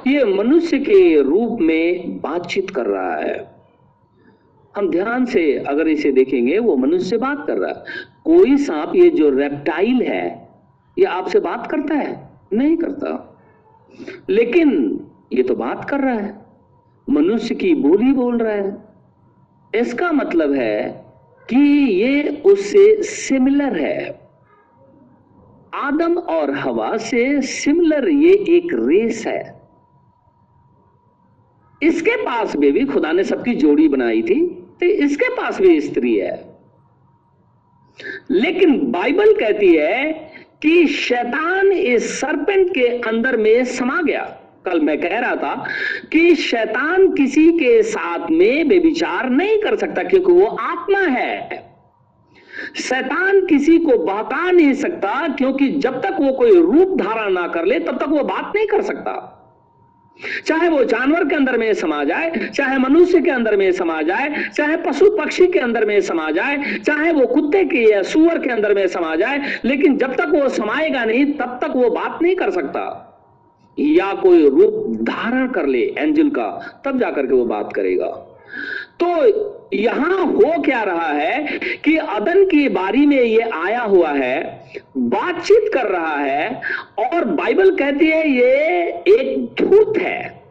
ये 0.07 0.23
मनुष्य 0.23 0.79
के 0.79 1.21
रूप 1.21 1.61
में 1.61 2.17
बातचीत 2.21 2.69
कर 2.69 2.85
रहा 2.85 3.15
है। 3.15 3.51
हम 4.77 4.89
ध्यान 4.89 5.25
से 5.25 5.63
अगर 5.67 5.87
इसे 5.87 6.11
देखेंगे, 6.11 6.59
वो 6.59 6.75
मनुष्य 6.75 7.05
से 7.05 7.17
बात 7.17 7.47
कर 7.47 7.57
रहा 7.57 7.69
है। 7.69 7.83
कोई 8.25 8.57
सांप, 8.57 8.91
ये 8.95 9.09
जो 9.09 9.29
रेप्टाइल 9.29 10.01
है, 10.01 10.49
ये 10.99 11.05
आपसे 11.05 11.39
बात 11.39 11.67
करता 11.67 11.95
है? 11.95 12.29
नहीं 12.53 12.77
करता। 12.77 13.39
लेकिन 14.29 14.99
ये 15.33 15.43
तो 15.43 15.55
बात 15.55 15.89
कर 15.89 15.99
रहा 15.99 16.13
है। 16.13 16.45
मनुष्य 17.09 17.55
की 17.55 17.73
बोली 17.73 18.11
बोल 18.11 18.37
रहा 18.37 18.53
है। 18.53 18.77
इसका 19.75 20.11
मतलब 20.11 20.51
है 20.53 21.05
कि 21.49 21.91
ये 22.03 22.41
उससे 22.45 23.03
सिमिलर 23.03 23.79
है। 23.79 24.19
आदम 25.73 26.17
और 26.17 26.51
हवा 26.51 26.97
से 26.97 27.41
सिमिलर 27.41 28.09
ये 28.09 28.33
एक 28.33 28.67
रेस 28.73 29.27
है। 29.27 29.56
इसके 31.81 32.15
पास 32.15 32.55
में 32.55 32.71
भी 32.73 32.85
खुदा 32.85 33.11
ने 33.11 33.23
सबकी 33.23 33.53
जोड़ी 33.55 33.87
बनाई 33.87 34.21
थी 34.21 34.39
तो 34.81 34.85
इसके 34.85 35.29
पास 35.29 35.61
भी 35.61 35.79
स्त्री 35.81 36.15
है। 36.15 36.57
लेकिन 38.31 38.79
बाइबल 38.91 39.33
कहती 39.33 39.75
है 39.75 40.11
कि 40.61 40.87
शैतान 40.87 41.71
इस 41.71 42.19
सरपेंट 42.21 42.69
के 42.69 42.87
अंदर 43.09 43.37
में 43.37 43.63
समा 43.65 44.01
गया। 44.01 44.23
कल 44.65 44.79
मैं 44.79 44.97
कह 45.01 45.19
रहा 45.19 45.35
था 45.35 45.67
कि 46.11 46.35
शैतान 46.35 47.07
किसी 47.13 47.51
के 47.51 47.81
साथ 47.83 48.29
में 48.29 48.67
बेविचार 48.67 49.29
नहीं 49.29 49.57
कर 49.57 49.75
सकता, 49.75 50.03
क्योंकि 50.03 50.31
वो 50.31 50.45
आत्मा 50.45 50.99
है। 50.99 51.65
शैतान 52.75 53.45
किसी 53.45 53.77
को 53.77 53.97
बहका 53.97 54.51
नहीं 54.51 54.73
सकता, 54.73 55.27
क्योंकि 55.27 55.67
जब 55.69 56.01
तक 56.01 56.17
वो 56.19 56.33
कोई 56.33 56.61
रूप 56.61 56.97
धारण 56.97 57.33
ना 57.33 57.47
कर 57.47 57.65
ले, 57.65 57.79
तब 57.79 57.97
तक 57.97 58.09
वो 58.09 58.23
बात 58.23 58.51
नहीं 58.55 58.67
कर 58.67 58.81
सकता। 58.81 59.36
चाहे 60.45 60.69
वो 60.69 60.83
जानवर 60.83 61.23
के 61.23 61.35
अंदर 61.35 61.57
में 61.57 61.73
समा 61.73 62.03
जाए, 62.03 62.49
चाहे 62.55 62.77
मनुष्य 62.77 63.21
के 63.21 63.31
अंदर 63.31 63.57
में 63.57 63.71
समा 63.71 64.01
जाए, 64.01 64.49
चाहे 64.55 64.77
पशु 64.77 65.09
पक्षी 65.09 65.47
के 65.47 65.59
अंदर 65.59 65.85
में 65.85 66.01
समा 66.01 66.31
जाए, 66.31 66.77
चाहे 66.77 67.11
वो 67.11 67.25
कुत्ते 67.25 67.63
के 67.63 67.91
या 67.91 68.01
सुअर 68.03 68.39
के 68.39 68.49
अंदर 68.49 68.73
में 68.73 68.87
समा 68.87 69.15
जाए, 69.15 69.59
लेकिन 69.65 69.97
जब 69.97 70.15
तक 70.15 70.27
वो 70.27 70.49
समाएगा 70.49 71.05
नहीं, 71.05 71.25
तब 71.25 71.59
तक 71.61 71.71
वो 71.75 71.89
बात 71.89 72.19
नहीं 72.21 72.35
कर 72.35 72.51
सकता। 72.51 73.03
या 73.79 74.13
कोई 74.13 74.49
रूप 74.49 74.97
धारण 75.01 75.47
कर 75.47 75.65
ले 75.65 75.95
एंजल 75.97 76.29
का, 76.29 76.81
तब 76.85 76.99
जाकर 76.99 77.25
के 77.25 77.33
वो 77.33 77.45
बात 77.45 77.73
करेगा। 77.73 78.07
तो 79.03 79.07
यहाँ 79.73 80.25
हो 80.25 80.61
क्या 80.61 80.83
रहा 80.83 81.07
है 81.07 81.59
कि 81.85 81.97
अदन 81.97 82.45
की 82.45 82.69
बारी 82.69 83.05
में 83.05 83.23
ये 83.23 83.41
आया 83.41 83.81
हुआ 83.81 84.09
है 84.09 84.56
बातचीत 84.97 85.71
कर 85.73 85.85
रहा 85.85 86.15
है 86.15 86.61
और 86.99 87.25
बाइबल 87.25 87.75
कहती 87.75 88.07
है, 88.07 88.29
ये 88.29 88.87
एक 88.87 89.55
धूत 89.61 89.97
है। 89.97 90.43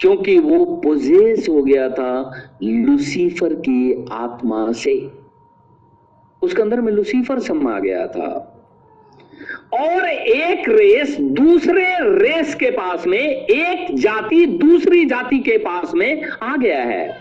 क्योंकि 0.00 0.38
वो 0.38 0.64
पोजेस 0.64 1.46
हो 1.48 1.62
गया 1.62 1.90
था 1.90 2.32
लुसीफर 2.62 3.54
की 3.54 4.06
आत्मा 4.12 4.72
से। 4.72 5.10
उसके 6.42 6.62
अंदर 6.62 6.80
में 6.80 6.92
लुसीफर 6.92 7.38
समा 7.38 7.80
गया 7.80 8.06
था। 8.06 8.56
और 9.74 10.08
एक 10.08 10.68
रेस 10.68 11.16
दूसरे 11.20 11.96
रेस 12.00 12.54
के 12.54 12.70
पास 12.70 13.06
में, 13.06 13.20
एक 13.34 13.94
जाति 13.96 14.46
दूसरी 14.46 15.04
जाति 15.04 15.38
के 15.38 15.58
पास 15.58 15.94
में 15.94 16.24
आ 16.42 16.56
गया 16.56 16.82
है 16.82 17.18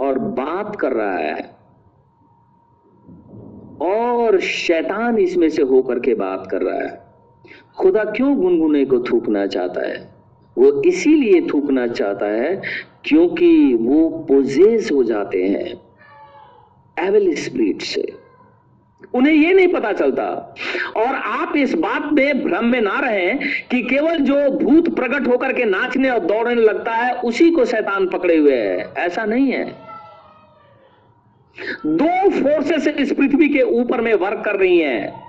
और 0.00 0.18
बात 0.18 0.76
कर 0.76 0.92
रहा 0.92 1.16
है। 1.16 1.55
और 3.80 4.40
शैतान 4.40 5.18
इसमें 5.18 5.50
से 5.50 5.62
होकर 5.62 5.98
के 5.98 6.14
बात 6.14 6.48
कर 6.50 6.62
रहा 6.62 6.78
है। 6.78 7.06
खुदा 7.78 8.04
क्यों 8.04 8.36
गुनगुने 8.36 8.84
को 8.84 8.98
थूकना 8.98 9.46
चाहता 9.46 9.88
है? 9.88 10.14
वो 10.58 10.82
इसीलिए 10.82 11.40
थूकना 11.40 11.86
चाहता 11.86 12.26
है 12.26 12.62
क्योंकि 13.04 13.74
वो 13.74 14.08
पोजेस 14.08 14.92
हो 14.92 15.04
जाते 15.04 15.44
हैं 15.44 15.80
एवल 17.08 17.34
स्पिरिट 17.34 17.82
से। 17.82 18.12
उन्हें 19.14 19.34
यह 19.34 19.54
नहीं 19.54 19.68
पता 19.68 19.92
चलता। 19.92 20.54
और 20.96 21.14
आप 21.14 21.56
इस 21.56 21.74
बात 21.74 22.12
में 22.12 22.44
भ्रम 22.44 22.64
में 22.64 22.80
ना 22.80 23.00
रहे 23.00 23.34
कि 23.70 23.82
केवल 23.82 24.18
जो 24.18 24.50
भूत 24.50 24.96
प्रकट 24.96 25.28
होकर 25.28 25.52
के 25.52 25.64
नाचने 25.64 26.10
और 26.10 26.18
दौड़ने 26.18 26.54
लगता 26.54 26.92
है, 26.92 27.14
उसी 27.14 27.50
को 27.50 27.64
शैतान 27.64 28.08
पकड़े 28.08 28.36
हुए 28.36 28.56
है। 28.56 28.92
ऐसा 28.98 29.24
नहीं 29.24 29.52
है। 29.52 29.85
दो 31.86 32.30
फोर्सेस 32.30 32.86
इस 32.88 33.12
पृथ्वी 33.12 33.48
के 33.48 33.62
ऊपर 33.80 34.00
में 34.00 34.14
वर्क 34.14 34.42
कर 34.44 34.56
रही 34.56 34.78
हैं। 34.78 35.22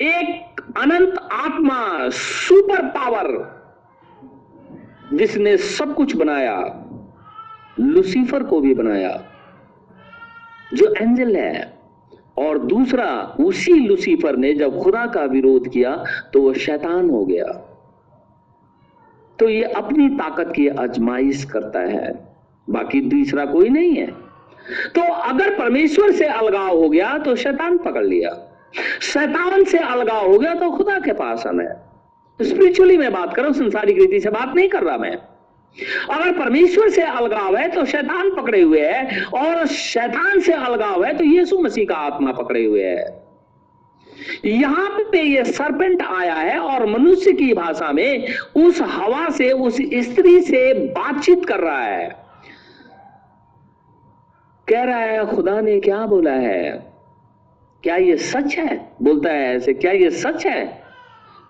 एक 0.00 0.60
अनंत 0.78 1.18
आत्मा 1.32 2.08
सुपर 2.08 2.86
पावर 2.86 3.28
जिसने 5.12 5.56
सब 5.56 5.94
कुछ 5.94 6.16
बनाया 6.16 6.56
लुसीफर 7.80 8.42
को 8.42 8.60
भी 8.60 8.74
बनाया, 8.74 9.10
जो 10.74 10.92
एंजल 10.94 11.36
है। 11.36 11.76
और 12.38 12.58
दूसरा, 12.58 13.36
उसी 13.40 13.72
लुसीफर 13.72 14.36
ने 14.36 14.52
जब 14.54 14.78
खुदा 14.82 15.06
का 15.06 15.24
विरोध 15.24 15.68
किया 15.68 16.04
तो 16.32 16.42
वह 16.42 16.54
शैतान 16.54 17.10
हो 17.10 17.24
गया। 17.24 17.44
तो 19.38 19.48
ये 19.48 19.62
अपनी 19.62 20.08
ताकत 20.08 20.52
की 20.56 20.66
अजमाइश 20.68 21.44
करता 21.44 21.80
है। 21.80 22.12
बाकी 22.70 23.00
दूसरा 23.00 23.44
कोई 23.46 23.68
नहीं 23.68 23.94
है। 23.94 24.25
तो 24.94 25.02
अगर 25.02 25.50
परमेश्वर 25.58 26.12
से 26.12 26.24
अलगाव 26.26 26.78
हो 26.78 26.88
गया 26.88 27.16
तो 27.18 27.34
शैतान 27.36 27.78
पकड़ 27.78 28.04
लिया। 28.04 28.30
शैतान 29.02 29.64
से 29.64 29.78
अलगाव 29.78 30.30
हो 30.30 30.38
गया 30.38 30.54
तो 30.54 30.70
खुदा 30.70 30.98
के 30.98 31.12
पास 31.12 31.46
आना 31.46 31.62
है 31.62 32.48
स्पिरिचुअली 32.48 32.96
मैं 32.96 33.12
बात 33.12 33.34
कर 33.34 33.42
रहा 33.42 33.48
हूँ 33.48 33.56
संसारिक 33.56 33.98
रीति 33.98 34.20
से 34.20 34.30
बात 34.30 34.54
नहीं 34.54 34.68
कर 34.68 34.82
रहा 34.82 34.96
मैं। 34.96 35.16
अगर 36.10 36.32
परमेश्वर 36.32 36.88
से 36.90 37.02
अलगाव 37.02 37.56
है 37.56 37.68
तो 37.68 37.84
शैतान 37.84 38.34
पकड़े 38.34 38.60
हुए 38.62 38.80
है। 38.80 39.22
और 39.34 39.66
शैतान 39.66 40.40
से 40.40 40.52
अलगाव 40.52 41.04
है 41.04 41.16
तो 41.18 41.24
यीशु 41.24 41.58
मसीह 41.58 41.86
का 41.86 41.96
आत्मा 42.06 42.32
पकड़े 42.32 42.64
हुए 42.64 42.84
है। 42.84 43.24
यहाँ 44.44 44.88
पे 45.12 45.22
ये 45.22 45.44
सरपेंट 45.44 46.02
आया 46.02 46.34
है, 46.34 46.58
और 46.58 46.86
मनुष्य 46.86 47.32
की 47.32 47.52
भाषा 47.54 47.90
में 47.92 48.28
उस 48.56 48.80
हवा 48.82 49.28
से, 49.30 49.50
उस 49.52 49.76
स्त्री 49.76 50.40
से 50.40 50.72
बातचीत 50.74 51.44
कर 51.44 51.60
रहा 51.60 51.82
है। 51.82 52.25
कह 54.68 54.82
रहा 54.82 54.98
है, 54.98 55.34
खुदा 55.34 55.60
ने 55.60 55.80
क्या 55.80 56.06
बोला 56.06 56.32
है? 56.32 56.92
क्या 57.82 57.96
ये 57.96 58.16
सच 58.16 58.56
है? 58.58 58.92
बोलता 59.02 59.30
है 59.30 59.56
ऐसे, 59.56 59.74
क्या 59.74 59.92
ये 59.92 60.10
सच 60.10 60.46
है? 60.46 60.82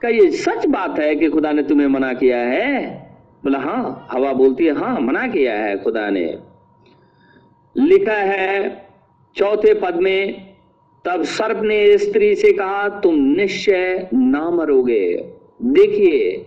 क्या 0.00 0.10
ये 0.10 0.30
सच 0.30 0.66
बात 0.66 0.98
है 0.98 1.16
कि 1.16 1.28
खुदा 1.28 1.52
ने 1.52 1.62
तुम्हें 1.62 1.86
मना 1.86 2.12
किया 2.12 2.38
है? 2.38 2.96
बोला 3.44 3.58
हाँ। 3.58 4.08
हवा 4.12 4.32
बोलती 4.32 4.64
है 4.64 4.72
हाँ 4.72 5.00
मना 5.00 5.28
किया 5.28 5.54
है 5.54 5.82
खुदा 5.82 6.10
ने। 6.10 6.38
लिखा 7.76 8.12
है, 8.12 8.86
चौथे 9.36 9.74
पद 9.74 9.94
में, 9.96 10.54
तब 11.04 11.22
सर्प 11.22 11.62
ने 11.62 11.98
स्त्री 11.98 12.34
से 12.34 12.52
कहा, 12.52 12.88
तुम 12.88 13.14
निश्चय 13.14 14.08
ना 14.14 14.50
मरोगे। 14.50 15.32
देखिए, 15.62 16.46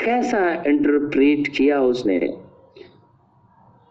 कैसा 0.00 0.62
इंटरप्रेट 0.66 1.48
किया 1.48 1.82
उसने। 1.82 2.18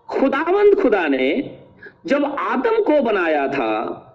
खुदावंद 0.09 0.76
खुदा 0.76 1.07
ने 1.07 1.61
जब 2.06 2.36
आदम 2.39 2.84
को 2.84 3.02
बनाया 3.02 3.47
था 3.47 4.08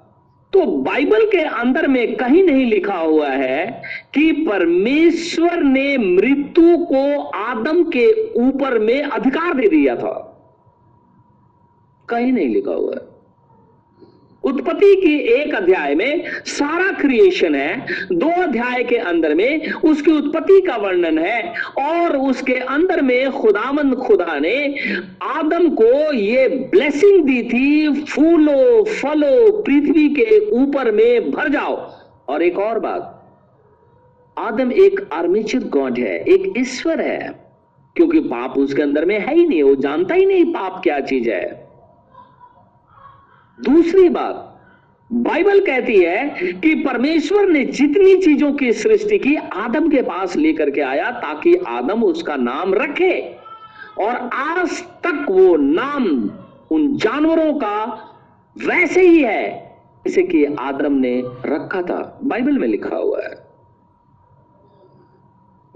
तो 0.52 0.66
बाइबल 0.66 1.24
के 1.26 1.40
अंदर 1.40 1.86
में 1.86 2.16
कहीं 2.16 2.42
नहीं 2.42 2.66
लिखा 2.66 2.98
हुआ 2.98 3.28
है 3.28 3.82
कि 4.14 4.32
परमेश्वर 4.32 5.56
ने 5.56 5.98
मृत्यु 5.98 6.78
को 6.78 7.22
आदम 7.22 7.84
के 7.84 8.32
ऊपर 8.32 8.78
में 8.78 9.02
अधिकार 9.02 9.54
दे 9.54 9.68
दिया 9.68 9.96
था। 9.96 10.32
कहीं 12.08 12.32
नहीं 12.32 12.48
लिखा 12.48 12.72
हुआ 12.72 12.94
है। 12.94 13.15
उत्पत्ति 14.46 14.94
की 14.96 15.14
एक 15.32 15.54
अध्याय 15.54 15.94
में 15.94 16.24
सारा 16.46 16.90
क्रिएशन 16.92 17.54
है, 17.54 17.86
दो 18.12 18.28
अध्याय 18.42 18.82
के 18.84 18.96
अंदर 18.96 19.34
में 19.34 19.72
उसकी 19.72 20.12
उत्पत्ति 20.12 20.60
का 20.60 20.76
वर्णन 20.76 21.18
है 21.18 21.54
और 21.78 22.16
उसके 22.16 22.54
अंदर 22.54 23.02
में 23.02 23.30
खुदामंद 23.30 23.94
खुदा 23.96 24.38
ने 24.38 24.56
आदम 25.22 25.68
को 25.70 26.12
ये 26.12 26.48
ब्लेसिंग 26.48 27.24
दी 27.24 27.42
थी, 27.42 28.04
फूलो, 28.04 28.84
फलो, 28.84 29.62
पृथ्वी 29.62 30.08
के 30.08 30.38
ऊपर 30.52 30.90
में 30.90 31.30
भर 31.30 31.48
जाओ। 31.48 31.76
और 32.28 32.42
एक 32.42 32.58
और 32.58 32.78
बात, 32.78 33.12
आदम 34.38 34.72
एक 34.72 35.08
आर्मेचर 35.12 35.58
गॉड 35.58 35.98
है, 35.98 36.16
एक 36.24 36.52
ईश्वर 36.58 37.00
है, 37.00 37.34
क्योंकि 37.96 38.20
पाप 38.20 38.58
उसके 38.58 38.82
अंदर 38.82 39.04
में 39.04 39.18
है 39.18 39.34
ही 39.34 39.46
नहीं, 39.46 39.62
वो 39.62 39.74
जानता 39.74 40.14
ही 40.14 40.26
नहीं 40.26 40.44
पाप 40.44 40.80
क्या 40.82 41.00
चीज़ 41.00 41.30
है। 41.30 41.65
दूसरी 43.64 44.08
बात, 44.08 44.60
बाइबल 45.12 45.60
कहती 45.60 45.96
है 45.96 46.28
कि 46.52 46.74
परमेश्वर 46.74 47.48
ने 47.48 47.64
जितनी 47.64 48.16
चीज़ों 48.16 48.52
की 48.52 48.72
सृष्टि 48.72 49.18
की 49.18 49.34
आदम 49.34 49.88
के 49.88 50.02
पास 50.02 50.36
लेकर 50.36 50.70
के 50.70 50.80
आया 50.80 51.10
ताकि 51.10 51.54
आदम 51.54 52.04
उसका 52.04 52.36
नाम 52.36 52.74
रखे 52.74 53.36
और 54.00 54.30
आज 54.32 54.82
तक 54.82 55.26
वो 55.30 55.56
नाम 55.56 56.30
उन 56.70 56.96
जानवरों 56.96 57.54
का 57.54 57.84
वैसे 58.56 59.00
ही 59.00 59.22
है 59.22 59.74
जैसे 60.06 60.22
कि 60.22 60.44
आदम 60.44 60.92
ने 60.92 61.22
रखा 61.46 61.82
था। 61.82 62.20
बाइबल 62.24 62.58
में 62.58 62.68
लिखा 62.68 62.96
हुआ 62.96 63.22
है। 63.22 63.34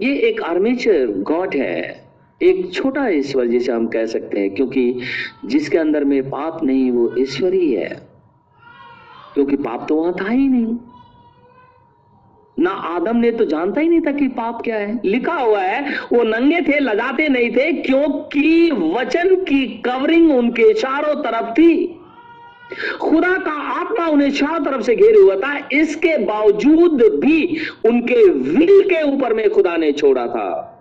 ये 0.01 0.15
एक 0.15 0.41
आर्मेचर 0.41 1.07
गॉड 1.07 1.55
है। 1.55 2.10
एक 2.41 2.73
छोटा 2.73 3.07
ईश्वर 3.07 3.45
जिसे 3.45 3.71
हम 3.71 3.87
कह 3.87 4.05
सकते 4.05 4.39
हैं, 4.39 4.55
क्योंकि 4.55 4.99
जिसके 5.45 5.77
अंदर 5.77 6.03
में 6.03 6.29
पाप 6.29 6.63
नहीं, 6.63 6.91
वो 6.91 7.15
ईश्वर 7.17 7.53
ही 7.53 7.73
है। 7.73 8.07
क्योंकि 9.33 9.55
पाप 9.55 9.85
तो 9.89 9.95
वहाँ 9.95 10.15
था 10.21 10.29
ही 10.29 10.47
नहीं। 10.47 10.77
ना 12.59 12.69
आदम 12.69 13.17
ने 13.17 13.31
तो 13.31 13.45
जानता 13.45 13.81
ही 13.81 13.89
नहीं 13.89 14.01
था 14.01 14.11
कि 14.11 14.27
पाप 14.27 14.61
क्या 14.61 14.77
है। 14.77 15.01
लिखा 15.05 15.33
हुआ 15.33 15.59
है, 15.59 15.99
वो 16.13 16.23
नंगे 16.23 16.61
थे, 16.61 16.79
लजाते 16.79 17.29
नहीं 17.29 17.51
थे, 17.51 17.73
क्योंकि 17.73 18.71
वचन 18.71 19.35
की 19.35 19.81
कवरिंग 19.85 20.31
उनके 20.31 20.73
चारों 20.73 21.15
तरफ़ 21.15 21.51
थी। 21.51 21.99
खुदा 23.01 23.37
का 23.37 23.51
आत्मा 23.51 24.07
उन्हें 24.07 24.31
चारों 24.31 24.65
तरफ़ 24.65 24.81
से 24.81 24.95
घेरे 24.95 25.19
हुआ 25.19 25.35
था। 25.35 25.67
इसके 25.71 26.17
बावजूद 26.17 27.01
भी 27.01 27.57
उनके 27.85 28.29
विल 28.29 28.81
के 28.81 29.03
ऊपर 29.03 29.33
में 29.33 29.49
खुदा 29.49 29.77
ने 29.77 29.91
छोड़ा 29.91 30.27
था। 30.27 30.77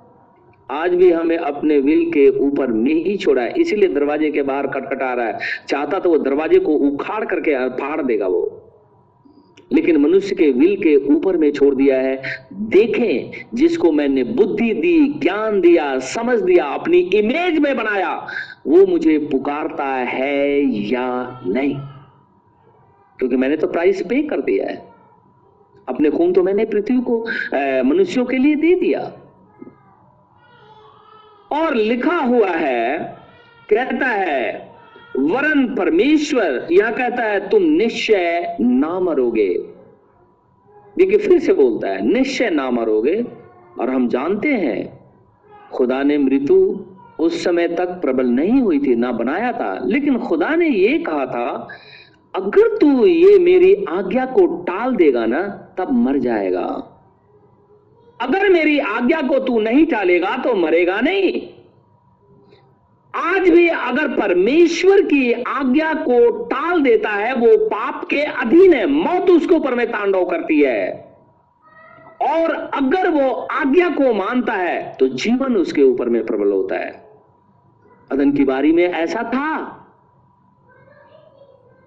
आज 0.70 0.94
भी 0.94 1.10
हमें 1.10 1.36
अपने 1.36 1.78
विल 1.78 2.10
के 2.10 2.28
ऊपर 2.38 2.66
में 2.66 2.94
ही 2.94 3.16
छोड़ा 3.16 3.42
है, 3.42 3.54
इसीलिए 3.58 3.88
दरवाजे 3.88 4.30
के 4.30 4.42
बाहर 4.42 4.66
कटकटा 4.66 5.14
रहा 5.14 5.26
है। 5.26 5.38
चाहता 5.68 5.98
तो 5.98 6.10
वो 6.10 6.18
दरवाजे 6.18 6.58
को 6.58 6.72
उखाड़ 6.72 7.24
करके 7.24 7.68
फाड़ 7.68 8.02
देगा 8.02 8.26
वो। 8.26 8.56
लेकिन 9.72 9.96
मनुष्य 9.96 10.34
के 10.36 10.50
विल 10.50 10.76
के 10.76 10.96
ऊपर 10.96 11.36
में 11.36 11.50
छोड़ 11.52 11.74
दिया 11.74 12.00
है। 12.00 12.22
देखें, 12.52 13.30
जिसको 13.54 13.92
मैंने 13.92 14.24
बुद्धि 14.24 14.72
दी, 14.74 15.14
ज्ञान 15.18 15.60
दिया, 15.60 15.98
समझ 15.98 16.38
दिया, 16.40 16.64
अपनी 16.64 16.98
इमेज 16.98 17.58
में 17.58 17.76
बनाया, 17.76 18.26
वो 18.66 18.86
मुझे 18.86 19.18
पुकारता 19.18 19.84
है 19.84 20.60
या 20.92 21.40
नहीं? 21.46 21.74
क्योंकि 23.18 23.36
मैंने 23.36 23.56
तो 23.56 23.66
प्राइस 23.66 24.02
पे 24.02 24.22
कर 24.22 24.40
दिया 24.40 24.66
है। 24.66 24.88
अपने 25.88 26.10
खून 26.10 26.32
तो 26.32 26.42
मैंने 26.42 26.64
पृथ्वी 26.64 27.00
को 27.00 27.26
मनुष्यों 27.84 28.24
के 28.24 28.36
लिए 28.36 28.54
दे 28.54 28.74
दिया। 28.74 29.19
और 31.52 31.74
लिखा 31.74 32.16
हुआ 32.16 32.50
है, 32.50 32.98
कहता 33.70 34.06
है, 34.06 34.70
वरन 35.18 35.74
परमेश्वर 35.78 36.68
यह 36.72 36.90
कहता 36.90 37.22
है, 37.22 37.48
तुम 37.48 37.62
निश्चय 37.62 38.56
ना 38.60 39.00
मरोगे। 39.00 39.54
देखिए, 40.98 41.18
फिर 41.18 41.38
से 41.38 41.52
बोलता 41.52 41.88
है, 41.88 42.12
निश्चय 42.12 42.50
ना 42.50 42.70
मरोगे। 42.70 43.24
और 43.80 43.90
हम 43.90 44.08
जानते 44.08 44.48
हैं, 44.48 45.00
खुदा 45.72 46.02
ने 46.02 46.18
मृत्यु 46.18 46.84
उस 47.18 47.44
समय 47.44 47.68
तक 47.68 47.86
प्रबल 47.86 48.26
नहीं 48.26 48.60
हुई 48.60 48.78
थी, 48.78 48.94
ना 48.94 49.12
बनाया 49.12 49.52
था। 49.52 49.80
लेकिन 49.84 50.18
खुदा 50.18 50.54
ने 50.54 50.68
यह 50.68 51.04
कहा 51.06 51.26
था, 51.26 51.68
अगर 52.34 52.76
तू 52.76 53.06
ये 53.06 53.38
मेरी 53.38 53.84
आज्ञा 53.88 54.26
को 54.26 54.46
टाल 54.46 54.96
देगा 54.96 55.26
ना, 55.26 55.42
तब 55.78 55.92
मर 55.92 56.18
जाएगा। 56.18 56.89
अगर 58.20 58.48
मेरी 58.48 58.78
आज्ञा 58.78 59.22
को 59.22 59.38
तू 59.38 59.60
नहीं 59.60 59.86
टालेगा 59.86 60.36
तो 60.36 60.54
मरेगा 60.54 61.00
नहीं। 61.00 61.48
आज 63.14 63.48
भी 63.48 63.68
अगर 63.68 64.08
परमेश्वर 64.08 65.02
की 65.02 65.32
आज्ञा 65.32 65.94
को 65.94 66.44
टाल 66.44 66.82
देता 66.82 67.10
है, 67.10 67.34
वो 67.34 67.66
पाप 67.66 68.04
के 68.04 68.22
अधीन 68.22 68.74
है। 68.74 68.86
मौत 68.86 69.30
उसके 69.30 69.54
ऊपर 69.54 69.74
में 69.74 69.86
तांडव 69.86 70.24
करती 70.24 70.60
है। 70.60 71.10
और 72.22 72.50
अगर 72.54 73.10
वो 73.10 73.30
आज्ञा 73.30 73.88
को 73.88 74.14
मानता 74.14 74.52
है 74.52 74.96
तो 75.00 75.08
जीवन 75.08 75.56
उसके 75.56 75.82
ऊपर 75.82 76.08
में 76.08 76.26
प्रबल 76.26 76.52
होता 76.52 76.76
है। 76.76 77.10
अदन 78.12 78.32
की 78.32 78.44
बारी 78.44 78.72
में 78.72 78.84
ऐसा 78.84 79.22
था। 79.22 79.56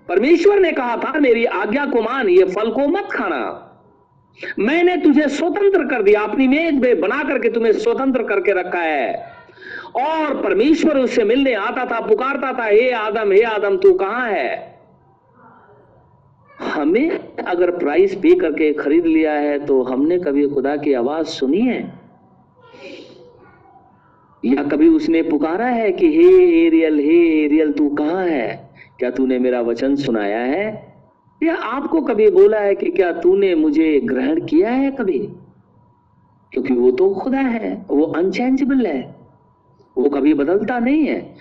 परमेश्वर 0.07 0.59
ने 0.59 0.71
कहा, 0.71 0.97
था, 0.97 1.19
मेरी 1.19 1.45
आज्ञा 1.45 1.85
को 1.85 2.01
मान, 2.01 2.29
ये 2.29 2.43
फल 2.45 2.71
को 2.71 2.87
मत 2.87 3.09
खाना। 3.13 3.69
मैंने 4.59 4.97
तुझे 4.97 5.27
स्वतंत्र 5.27 5.83
कर 5.83 6.03
दिया, 6.03 6.21
अपनी 6.21 6.47
मेज 6.47 6.73
में 6.73 6.99
बना 6.99 7.23
करके 7.23 7.49
तुम्हें 7.49 7.73
स्वतंत्र 7.73 8.23
करके 8.23 8.51
रखा 8.51 8.79
है। 8.79 9.33
और 9.95 10.41
परमेश्वर 10.41 10.97
उससे 10.97 11.23
मिलने 11.23 11.53
आता 11.53 11.85
था, 11.85 11.99
पुकारता 12.07 12.59
था, 12.59 12.65
हे 12.65 12.91
आदम 12.91 13.31
हे 13.31 13.41
आदम, 13.41 13.77
तू 13.77 13.93
कहाँ 13.93 14.29
है? 14.29 14.73
हमें 16.61 17.09
अगर 17.47 17.71
प्राइस 17.71 18.15
पे 18.15 18.39
करके 18.39 18.73
खरीद 18.73 19.05
लिया 19.05 19.33
है 19.33 19.65
तो 19.65 19.83
हमने 19.83 20.19
कभी 20.19 20.49
खुदा 20.49 20.75
की 20.75 20.93
आवाज़ 20.93 21.27
सुनी 21.27 21.59
है? 21.59 21.93
या 24.45 24.63
कभी 24.63 24.89
उसने 24.89 25.21
पुकारा 25.21 25.65
है 25.65 25.91
कि, 25.91 26.07
हे 26.07 26.65
एरियल 26.65 26.99
हे 26.99 27.45
एरियल, 27.45 27.71
तू 27.71 27.89
कहाँ 27.89 28.25
है? 28.25 28.69
क्या 28.99 29.09
तूने 29.11 29.39
मेरा 29.39 29.61
वचन 29.61 29.95
सुनाया 29.95 30.39
है? 30.39 30.92
या 31.43 31.55
आपको 31.55 32.01
कभी 32.01 32.29
बोला 32.29 32.59
है 32.59 32.75
कि 32.75 32.89
क्या 32.89 33.11
तूने 33.13 33.53
मुझे 33.55 33.99
ग्रहण 33.99 34.45
किया 34.45 34.69
है 34.69 34.91
कभी? 34.91 35.19
क्योंकि 36.53 36.73
वो 36.73 36.91
तो 36.91 37.13
खुदा 37.13 37.39
है, 37.39 37.85
वो 37.89 38.03
अनचेंजेबल 38.03 38.85
है, 38.85 39.15
वो 39.97 40.09
कभी 40.09 40.33
बदलता 40.33 40.79
नहीं 40.79 41.05
है। 41.05 41.35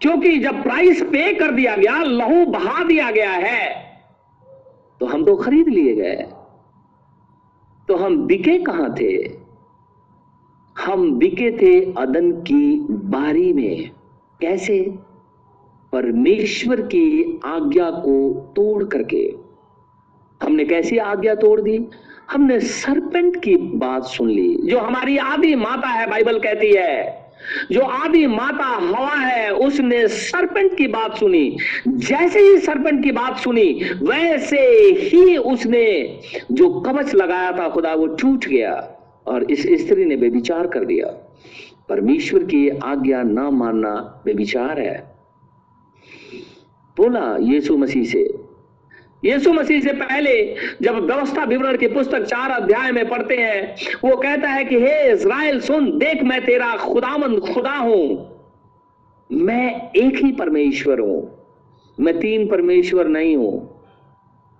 क्योंकि 0.00 0.38
जब 0.38 0.62
प्राइस 0.62 1.02
पे 1.02 1.32
कर 1.34 1.50
दिया 1.50 1.76
गया, 1.76 2.02
लहू 2.02 2.44
बहा 2.46 2.84
दिया 2.84 3.10
गया 3.10 3.30
है 3.30 3.84
तो 5.00 5.06
हम 5.06 5.24
तो 5.24 5.36
खरीद 5.36 5.68
लिए 5.68 5.94
गए। 5.94 6.26
तो 7.88 7.96
हम 7.96 8.16
बिके 8.26 8.58
कहाँ 8.58 8.94
थे? 8.94 9.10
हम 10.76 11.12
बिके 11.12 11.50
थे 11.52 11.92
अदन 11.92 12.30
की 12.32 12.80
बारी 12.90 13.52
में। 13.52 13.90
कैसे? 14.40 14.98
परमेश्वर 15.94 16.80
की 16.80 17.40
आज्ञा 17.44 17.90
को 17.90 18.30
तोड़ 18.56 18.84
करके। 18.84 19.34
हमने 20.42 20.64
कैसी 20.64 20.96
आज्ञा 20.96 21.34
तोड़ 21.34 21.60
दी? 21.60 21.86
हमने 22.30 22.60
सरपेंट 22.60 23.42
की 23.42 23.56
बात 23.56 24.04
सुन 24.04 24.30
ली, 24.30 24.56
जो 24.64 24.78
हमारी 24.78 25.16
आदि 25.16 25.54
माता 25.54 25.88
है, 25.88 26.10
बाइबल 26.10 26.38
कहती 26.38 26.72
है। 26.76 27.24
जो 27.72 27.80
आदि 27.80 28.26
माता 28.26 28.64
हवा 28.64 29.14
है, 29.14 29.54
उसने 29.54 30.08
सरपेंट 30.08 30.76
की 30.76 30.86
बात 30.86 31.16
सुनी। 31.16 31.56
जैसे 31.88 32.40
ही 32.40 32.58
सरपेंट 32.58 33.04
की 33.04 33.12
बात 33.12 33.36
सुनी, 33.36 33.80
वैसे 34.02 34.60
ही 34.90 35.36
उसने 35.36 36.20
जो 36.52 36.68
कवच 36.68 37.14
लगाया 37.14 37.52
था, 37.52 37.68
खुदा 37.68 37.94
वो 37.94 38.06
टूट 38.06 38.46
गया 38.46 38.98
और 39.26 39.50
इस 39.50 39.86
स्त्री 39.86 40.04
ने 40.04 40.16
बेविचार 40.16 40.66
कर 40.66 40.84
दिया। 40.84 41.06
परमेश्वर 41.88 42.42
की 42.42 42.68
आज्ञा 42.68 43.22
ना 43.22 43.50
मानना 43.50 44.22
बेविचार 44.24 44.80
है। 44.80 45.13
बोला, 46.96 47.36
यीशु 47.40 47.76
मसीह 47.76 48.04
से। 48.04 48.34
यीशु 49.24 49.52
मसीह 49.52 49.80
से 49.80 49.92
पहले 49.92 50.56
जब 50.82 50.94
व्यवस्था 50.94 51.44
विवरण 51.44 51.76
की 51.76 51.86
पुस्तक 51.86 52.22
चार 52.22 52.50
अध्याय 52.50 52.92
में 52.92 53.08
पढ़ते 53.08 53.36
हैं, 53.36 53.76
वो 54.04 54.16
कहता 54.16 54.48
है 54.48 54.64
कि, 54.64 54.76
हे 54.76 55.12
इज़राइल, 55.12 55.60
सुन, 55.60 55.98
देख, 55.98 56.22
मैं 56.22 56.44
तेरा 56.44 56.76
खुदामंद 56.76 57.40
खुदा 57.40 57.76
हूँ। 57.76 58.30
मैं 59.32 59.90
एक 59.90 60.16
ही 60.16 60.32
परमेश्वर 60.32 60.98
हूँ। 60.98 61.44
मैं 62.00 62.18
तीन 62.18 62.48
परमेश्वर 62.48 63.06
नहीं 63.08 63.36
हूँ। 63.36 63.82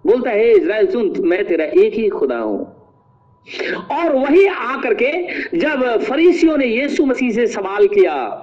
बोलता 0.07 0.31
है 0.31 0.53
इज़राइल, 0.53 0.87
सुन, 0.91 1.15
मैं 1.19 1.45
तेरा 1.45 1.65
एक 1.65 1.95
ही 1.95 2.09
खुदा 2.09 2.39
हूँ। 2.39 2.75
और 3.91 4.13
वही 4.13 4.47
आकर 4.47 4.95
के 4.95 5.13
जब 5.59 6.01
फरीसियों 6.03 6.57
ने 6.57 6.67
यीशु 6.67 7.07
मसीह 7.07 7.31
से 7.31 7.47
सवाल 7.47 7.87
किया 7.87 8.41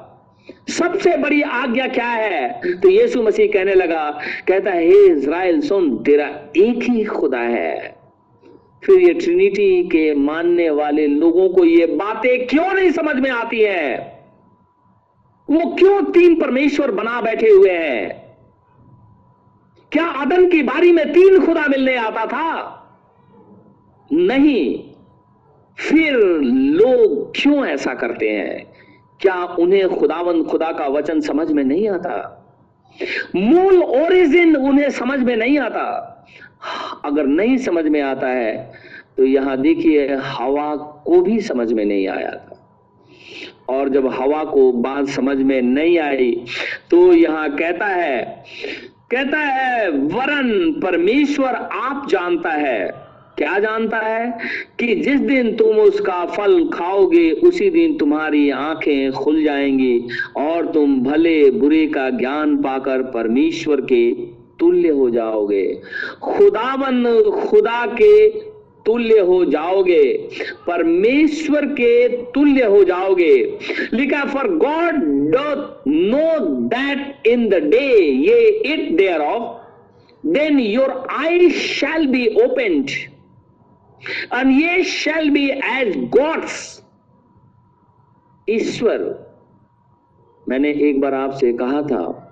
सबसे 0.69 1.17
बड़ी 1.17 1.41
आज्ञा 1.41 1.87
क्या 1.87 2.07
है? 2.07 2.61
तो 2.79 2.89
यीशु 2.89 3.23
मसीह 3.23 3.47
कहने 3.47 3.73
लगा, 3.73 4.19
कहता 4.47 4.71
है, 4.71 4.85
हे 4.85 5.05
इज़राइल, 5.05 5.61
सुन, 5.61 5.97
तेरा 5.97 6.25
एक 6.57 6.83
ही 6.83 7.03
खुदा 7.03 7.39
है। 7.39 7.95
फिर 8.85 8.99
ये 8.99 9.13
ट्रिनिटी 9.13 9.83
के 9.83 10.15
मानने 10.15 10.69
वाले 10.69 11.07
लोगों 11.07 11.49
को 11.49 11.65
ये 11.65 11.85
बातें 11.85 12.47
क्यों 12.47 12.73
नहीं 12.73 12.91
समझ 12.91 13.15
में 13.15 13.29
आती 13.29 13.59
है? 13.59 14.19
वो 15.49 15.75
क्यों 15.75 16.03
तीन 16.03 16.39
परमेश्वर 16.39 16.91
बना 16.91 17.21
बैठे 17.21 17.49
हुए 17.49 17.71
हैं? 17.71 18.21
क्या 19.91 20.07
अदन 20.07 20.49
की 20.49 20.63
बारी 20.63 20.91
में 20.91 21.13
तीन 21.13 21.45
खुदा 21.45 21.67
मिलने 21.67 21.95
आता 21.95 22.25
था? 22.25 22.77
नहीं। 24.13 24.83
फिर 25.77 26.13
लोग 26.51 27.31
क्यों 27.35 27.65
ऐसा 27.65 27.93
करते 27.93 28.29
हैं? 28.29 28.70
क्या 29.21 29.43
उन्हें 29.59 29.89
खुदावन, 29.89 30.43
खुदा 30.43 30.71
का 30.71 30.87
वचन 30.89 31.19
समझ 31.21 31.51
में 31.51 31.63
नहीं 31.63 31.89
आता? 31.89 32.37
मूल 33.35 33.81
ओरिजिन 33.83 34.55
उन्हें 34.57 34.89
समझ 34.91 35.19
में 35.19 35.35
नहीं 35.35 35.57
आता। 35.59 35.83
अगर 37.05 37.25
नहीं 37.25 37.57
समझ 37.57 37.85
में 37.85 38.01
आता 38.01 38.27
है 38.27 38.71
तो 39.17 39.25
यहाँ 39.25 39.57
देखिए, 39.57 40.15
हवा 40.15 40.75
को 40.75 41.21
भी 41.21 41.39
समझ 41.41 41.71
में 41.73 41.83
नहीं 41.85 42.07
आया 42.07 42.31
था। 42.31 42.57
और 43.69 43.89
जब 43.89 44.07
हवा 44.11 44.43
को 44.43 44.71
बात 44.73 45.07
समझ 45.09 45.37
में 45.37 45.61
नहीं 45.61 45.97
आई 45.99 46.31
तो 46.91 46.97
यहाँ 47.13 47.49
कहता 47.51 47.85
है 47.85 48.43
कहता 49.11 49.37
है, 49.37 49.89
वरन 49.89 50.71
परमेश्वर 50.83 51.55
आप 51.55 52.07
जानता 52.09 52.51
है 52.51 53.10
क्या 53.41 53.59
जानता 53.59 53.97
है 53.97 54.25
कि 54.79 54.95
जिस 54.95 55.19
दिन 55.19 55.55
तुम 55.55 55.77
उसका 55.79 56.25
फल 56.25 56.63
खाओगे, 56.73 57.31
उसी 57.31 57.69
दिन 57.69 57.97
तुम्हारी 57.97 58.49
आँखें 58.49 59.11
खुल 59.11 59.43
जाएँगी 59.43 60.07
और 60.37 60.65
तुम 60.65 60.99
भले 61.03 61.51
बुरे 61.51 61.85
का 61.87 62.09
ज्ञान 62.09 62.55
पाकर 62.57 63.01
परमेश्वर 63.11 63.81
के 63.81 64.11
तुल्य 64.59 64.89
हो 64.89 65.09
जाओगे। 65.09 65.63
खुदावन 66.23 67.03
खुदा 67.41 67.85
के 67.91 68.29
तुल्य 68.85 69.19
हो 69.19 69.43
जाओगे, 69.45 70.03
परमेश्वर 70.67 71.65
के 71.65 72.07
तुल्य 72.31 72.65
हो 72.65 72.83
जाओगे। 72.83 73.35
लिखा 73.93 74.23
for 74.25 74.47
God 74.57 75.01
doth 75.31 75.87
know 75.87 76.39
that 76.67 77.27
in 77.27 77.47
the 77.49 77.63
day 77.65 77.87
ye 78.27 78.47
eat 78.73 78.91
thereof 79.21 80.27
then 80.27 80.59
your 80.59 80.91
eyes 81.11 81.49
shall 81.49 82.07
be 82.07 82.27
opened 82.43 82.89
and 84.33 84.61
ye 84.61 84.83
shall 84.83 85.29
be 85.31 85.61
as 85.61 86.09
gods. 86.17 86.81
ईश्वर, 88.49 89.29
मैंने 90.49 90.71
एक 90.71 91.01
बार 91.01 91.13
आपसे 91.13 91.53
कहा 91.53 91.81
था, 91.81 92.27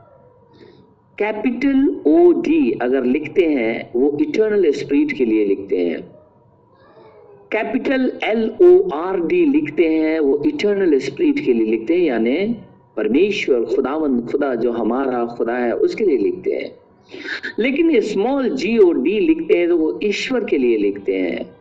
कैपिटल 1.18 2.02
ओ 2.08 2.32
डी 2.32 2.72
अगर 2.72 3.04
लिखते 3.04 3.46
हैं, 3.46 3.92
वो 3.96 4.18
इटर्नल 4.22 4.72
स्पिरिट 4.72 5.12
के 5.12 5.26
लिए 5.26 5.46
लिखते 5.46 5.78
हैं। 5.78 6.02
Capital 7.52 8.20
L 8.24 8.56
O 8.62 8.90
R 8.90 9.20
D 9.20 9.46
लिखते 9.46 9.88
हैं, 9.88 10.20
वो 10.20 10.44
इटर्नल 10.46 11.00
स्पिरिट 11.00 11.46
के 11.46 11.54
लिए 11.54 11.72
लिखते 11.72 11.94
हैं, 11.94 12.06
यानी 12.06 12.58
परमेश्वर, 12.98 13.66
खुदावन, 13.76 14.22
खुदा 14.22 14.56
जो 14.56 14.72
हमारा 14.72 15.26
खुदा 15.26 15.54
है, 15.54 15.76
उसके 15.76 16.04
लिए 16.04 16.18
लिखते 16.18 16.52
हैं। 16.52 16.80
लेकिन 17.60 17.92
ये 17.92 18.02
स्मॉल 18.02 18.50
जी 18.50 18.78
ओ 18.78 18.92
डी 18.92 19.20
लिखते 19.20 19.58
हैं 19.58 19.68
तो 19.68 19.78
वो 19.78 20.00
ईश्वर 20.04 20.44
के 20.44 20.58
लिए 20.58 20.78
लिखते 20.78 21.18
हैं। 21.18 21.59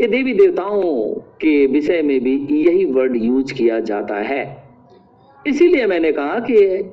ये 0.00 0.06
देवी 0.06 0.34
देवताओं 0.34 1.14
के 1.14 1.66
विषय 1.66 2.02
में 2.02 2.20
भी 2.20 2.46
यही 2.50 2.84
वर्ड 2.84 3.16
यूज़ 3.16 3.54
किया 3.54 3.80
जाता 3.80 4.14
है। 4.14 4.64
इसीलिए 5.46 5.86
मैंने 5.86 6.12
कहा 6.12 6.38
कि 6.38 6.90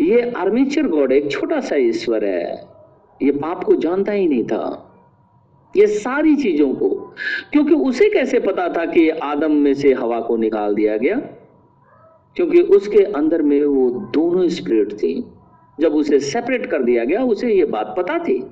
ये 0.00 0.32
आर्मेचर 0.36 0.82
गॉड 0.82 1.12
एक 1.12 1.30
छोटा 1.30 1.60
सा 1.60 1.76
ईश्वर 1.76 2.24
है। 2.24 2.62
ये 3.22 3.30
पाप 3.30 3.64
को 3.64 3.74
जानता 3.74 4.12
ही 4.12 4.26
नहीं 4.26 4.44
था। 4.44 4.86
ये 5.76 5.86
सारी 5.86 6.36
चीज़ों 6.36 6.74
को, 6.74 6.88
क्योंकि 7.52 7.74
उसे 7.74 8.10
कैसे 8.10 8.40
पता 8.40 8.68
था 8.68 8.86
कि 8.86 9.08
आदम 9.08 9.52
में 9.52 9.74
से 9.74 9.92
हवा 9.92 10.20
को 10.20 10.36
निकाल 10.36 10.74
दिया 10.74 10.96
गया? 10.96 11.16
क्योंकि 12.36 12.60
उसके 12.60 12.98
अंदर 12.98 13.42
में 13.42 13.64
वो 13.64 13.90
दोनों 13.90 14.48
स्पिरिट 14.48 14.92
थी। 14.92 15.24
जब 15.80 15.94
उसे 15.94 16.20
सेपरेट 16.20 16.66
कर 16.66 16.82
दिया 16.82 17.04
गया, 17.04 17.22
उसे 17.22 17.54
ये 17.54 17.64
बात 17.64 17.94
पता 17.98 18.18
थी। 18.18 18.46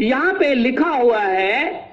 यहाँ 0.00 0.34
पे 0.34 0.54
लिखा 0.54 0.90
हुआ 0.90 1.18
है 1.18 1.87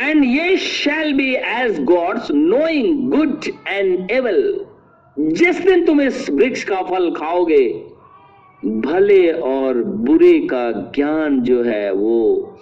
and 0.00 0.24
ye 0.24 0.56
shall 0.56 1.12
be 1.12 1.34
as 1.34 1.82
gods 1.84 2.30
knowing 2.30 3.10
good 3.10 3.40
and 3.68 4.10
evil 4.10 4.64
जिस 5.18 5.58
दिन 5.60 5.84
तुम 5.86 6.00
इस 6.00 6.30
वृक्ष 6.30 6.64
का 6.64 6.82
फल 6.82 7.10
खाओगे, 7.10 7.68
भले 8.64 9.32
और 9.32 9.82
बुरे 9.84 10.38
का 10.40 10.70
ज्ञान 10.94 11.40
जो 11.40 11.62
है 11.62 11.92
वो, 11.92 12.58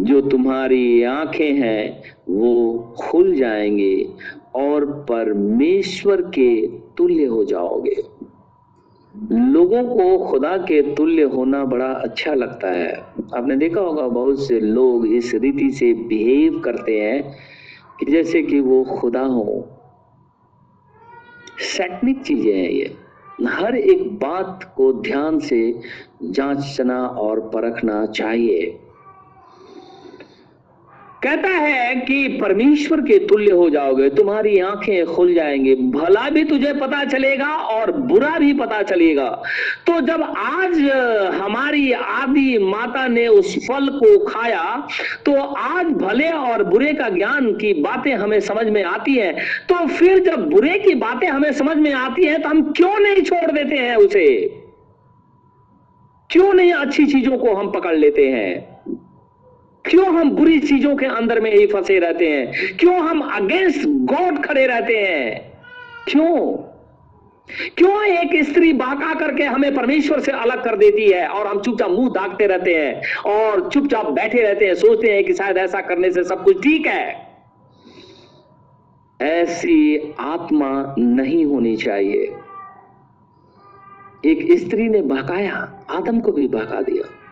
जो 0.00 0.20
तुम्हारी 0.20 1.02
आँखें 1.02 1.52
हैं, 1.52 2.02
वो 2.28 2.78
खुल 3.00 3.34
जाएँगे 3.34 4.08
और 4.54 4.84
परमेश्वर 4.84 6.22
के 6.22 6.66
तुल्य 6.66 7.24
हो 7.24 7.44
जाओगे। 7.44 7.96
लोगों 9.32 9.84
को 9.84 10.30
खुदा 10.30 10.56
के 10.56 10.94
तुल्य 10.94 11.22
होना 11.22 11.64
बड़ा 11.64 11.86
अच्छा 11.86 12.34
लगता 12.34 12.70
है। 12.70 12.96
आपने 13.34 13.56
देखा 13.56 13.80
होगा, 13.80 14.08
बहुत 14.08 14.46
से 14.46 14.60
लोग 14.60 15.06
इस 15.06 15.34
रीति 15.34 15.70
से 15.70 15.92
बिहेव 15.92 16.60
करते 16.60 17.00
हैं 17.00 17.36
कि 18.00 18.06
जैसे 18.06 18.42
कि 18.42 18.60
वो 18.60 18.84
खुदा 18.84 19.20
हो। 19.20 19.68
सैटनिक 21.58 22.22
चीज़ें 22.22 22.54
हैं 22.54 22.70
ये। 22.70 22.96
हर 23.46 23.76
एक 23.76 24.18
बात 24.18 24.74
को 24.76 24.92
ध्यान 24.92 25.38
से 25.38 25.80
जांचना 26.22 27.06
और 27.06 27.40
परखना 27.40 28.06
चाहिए। 28.06 28.80
कहता 31.24 31.48
है 31.48 31.94
कि 31.96 32.16
परमेश्वर 32.40 33.00
के 33.00 33.18
तुल्य 33.18 33.52
हो 33.52 33.68
जाओगे, 33.70 34.08
तुम्हारी 34.10 34.58
आँखें 34.60 35.06
खुल 35.06 35.32
जाएँगी, 35.34 35.74
भला 35.74 36.28
भी 36.30 36.44
तुझे 36.44 36.72
पता 36.72 37.04
चलेगा 37.04 37.48
और 37.56 37.92
बुरा 37.92 38.38
भी 38.38 38.52
पता 38.52 38.82
चलेगा। 38.82 39.28
तो 39.86 40.00
जब 40.00 40.22
आज 40.36 40.80
हमारी 41.34 41.92
आदि 41.92 42.58
माता 42.58 43.06
ने 43.08 43.26
उस 43.28 43.56
फल 43.68 43.88
को 43.88 44.24
खाया 44.26 44.88
तो 45.26 45.40
आज 45.42 45.86
भले 45.86 46.28
और 46.30 46.64
बुरे 46.64 46.92
का 46.92 47.08
ज्ञान 47.08 47.52
की 47.52 47.72
बातें 47.82 48.14
हमें 48.14 48.40
समझ 48.40 48.66
में 48.66 48.82
आती 48.84 49.14
है 49.14 49.32
तो 49.68 49.86
फिर 49.86 50.18
जब 50.18 50.48
बुरे 50.50 50.78
की 50.78 50.94
बातें 50.94 51.28
हमें 51.28 51.52
समझ 51.52 51.76
में 51.76 51.92
आती 51.92 52.24
है 52.24 52.38
तो 52.38 52.48
हम 52.48 52.62
क्यों 52.72 52.98
नहीं 53.00 53.22
छोड़ 53.22 53.50
देते 53.52 53.76
हैं 53.76 53.96
उसे? 53.96 54.26
क्यों 56.30 56.52
नहीं 56.52 56.72
अच्छी 56.72 57.06
चीज़ों 57.06 57.38
को 57.38 57.54
हम 57.54 57.70
पकड़ 57.72 57.96
लेते 57.96 58.28
हैं? 58.28 58.73
क्यों 59.90 60.06
हम 60.06 60.30
बुरी 60.30 60.60
चीज़ों 60.60 60.96
के 60.96 61.06
अंदर 61.06 61.40
में 61.40 61.54
ही 61.54 61.66
फंसे 61.66 61.98
रहते 61.98 62.28
हैं? 62.28 62.76
क्यों 62.76 62.96
हम 62.96 63.20
अगेंस्ट 63.20 63.86
गॉड 63.86 64.44
खड़े 64.44 64.66
रहते 64.66 64.96
हैं? 64.96 65.52
क्यों? 66.08 66.52
क्यों 67.76 68.04
एक 68.04 68.44
स्त्री 68.44 68.72
बाका 68.72 69.14
करके 69.14 69.42
हमें 69.42 69.74
परमेश्वर 69.74 70.20
से 70.20 70.32
अलग 70.32 70.64
कर 70.64 70.76
देती 70.76 71.10
है 71.10 71.28
और 71.28 71.46
हम 71.46 71.60
चुपचाप 71.60 71.90
मुँह 71.90 72.08
दागते 72.08 72.46
रहते 72.46 72.74
हैं 72.74 73.02
और 73.26 73.70
चुपचाप 73.70 74.10
बैठे 74.10 74.42
रहते 74.42 74.66
हैं, 74.66 74.74
सोचते 74.74 75.12
हैं 75.12 75.24
कि 75.24 75.34
शायद 75.34 75.56
ऐसा 75.56 75.80
करने 75.80 76.10
से 76.10 76.24
सब 76.24 76.44
कुछ 76.44 76.62
ठीक 76.62 76.86
है? 76.86 77.28
ऐसी 79.22 80.14
आत्मा 80.20 80.94
नहीं 80.98 81.44
होनी 81.44 81.76
चाहिए। 81.76 82.36
एक 84.24 84.58
स्त्री 84.58 84.88
ने 84.88 85.00
बहकाया, 85.02 85.86
आदम 85.90 86.20
को 86.20 86.32
भी 86.32 86.48
बहका 86.48 86.80
दिया। 86.80 87.23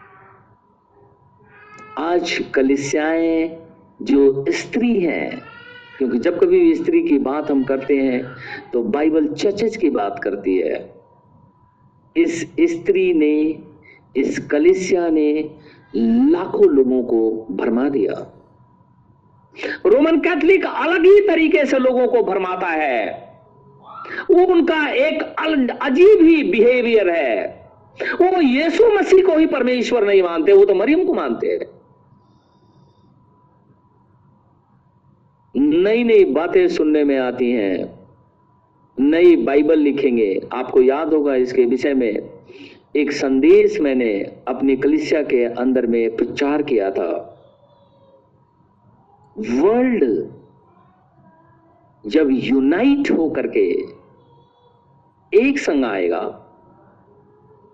आज 1.99 2.33
कलिसियाएँ 2.55 3.57
जो 4.03 4.45
स्त्री 4.51 5.01
हैं, 5.01 5.43
क्योंकि 5.99 6.19
जब 6.19 6.39
कभी 6.41 6.61
भी 6.61 6.75
स्त्री 6.75 7.03
की 7.03 7.19
बात 7.19 7.51
हम 7.51 7.63
करते 7.65 7.97
हैं 7.97 8.23
तो 8.73 8.83
बाइबल 8.83 9.27
चर्चेज 9.29 9.77
की 9.77 9.91
बात 9.91 10.21
करती 10.25 10.57
है। 10.59 10.95
इस 12.17 12.41
स्त्री 12.61 13.13
ने, 13.15 13.59
इस 14.17 14.39
कलिसिया 14.47 15.09
ने 15.09 15.51
लाखों 15.95 16.71
लोगों 16.71 17.03
को 17.03 17.47
भरमा 17.51 17.89
दिया। 17.89 18.15
रोमन 19.87 20.21
कैथलिक 20.21 20.65
अलग 20.67 21.05
ही 21.05 21.21
तरीके 21.29 21.65
से 21.67 21.79
लोगों 21.79 22.07
को 22.09 22.23
भरमाता 22.23 22.67
है। 22.67 23.07
वो 24.31 24.47
उनका 24.47 24.87
एक 24.89 25.23
अजीब 25.83 26.25
ही 26.25 26.43
बिहेवियर 26.43 27.11
है। 27.11 27.63
वो 28.21 28.41
यीशु 28.41 28.89
मसीह 28.89 29.25
को 29.27 29.37
ही 29.39 29.47
परमेश्वर 29.47 30.07
नहीं 30.07 30.23
मानते, 30.23 30.53
वो 30.53 30.65
तो 30.65 30.75
मरियम 30.75 31.05
को 31.05 31.15
मानते 31.15 31.47
हैं। 31.47 31.82
नई 35.57 36.05
नई 36.05 36.25
बातें 36.25 36.69
सुनने 36.69 37.05
में 37.05 37.19
आती 37.19 37.51
हैं। 37.51 37.99
नई 39.01 39.37
बाइबल 39.37 39.79
लिखेंगे। 39.79 40.49
आपको 40.53 40.83
याद 40.83 41.15
होगा 41.15 41.35
इसके 41.35 41.65
विषय 41.65 41.95
में, 41.95 42.31
एक 42.97 43.13
संदेश 43.13 43.81
मैंने 43.81 44.23
अपनी 44.49 44.77
कलिसिया 44.77 45.23
के 45.23 45.45
अंदर 45.45 45.87
में 45.87 46.17
प्रचार 46.17 46.63
किया 46.63 46.91
था। 46.91 47.29
वर्ल्ड 49.39 50.29
जब 52.07 52.29
यूनाइट 52.31 53.11
हो 53.11 53.31
करके 53.31 53.69
एक 55.33 55.59
संग 55.59 55.85
आएगा, 55.85 56.21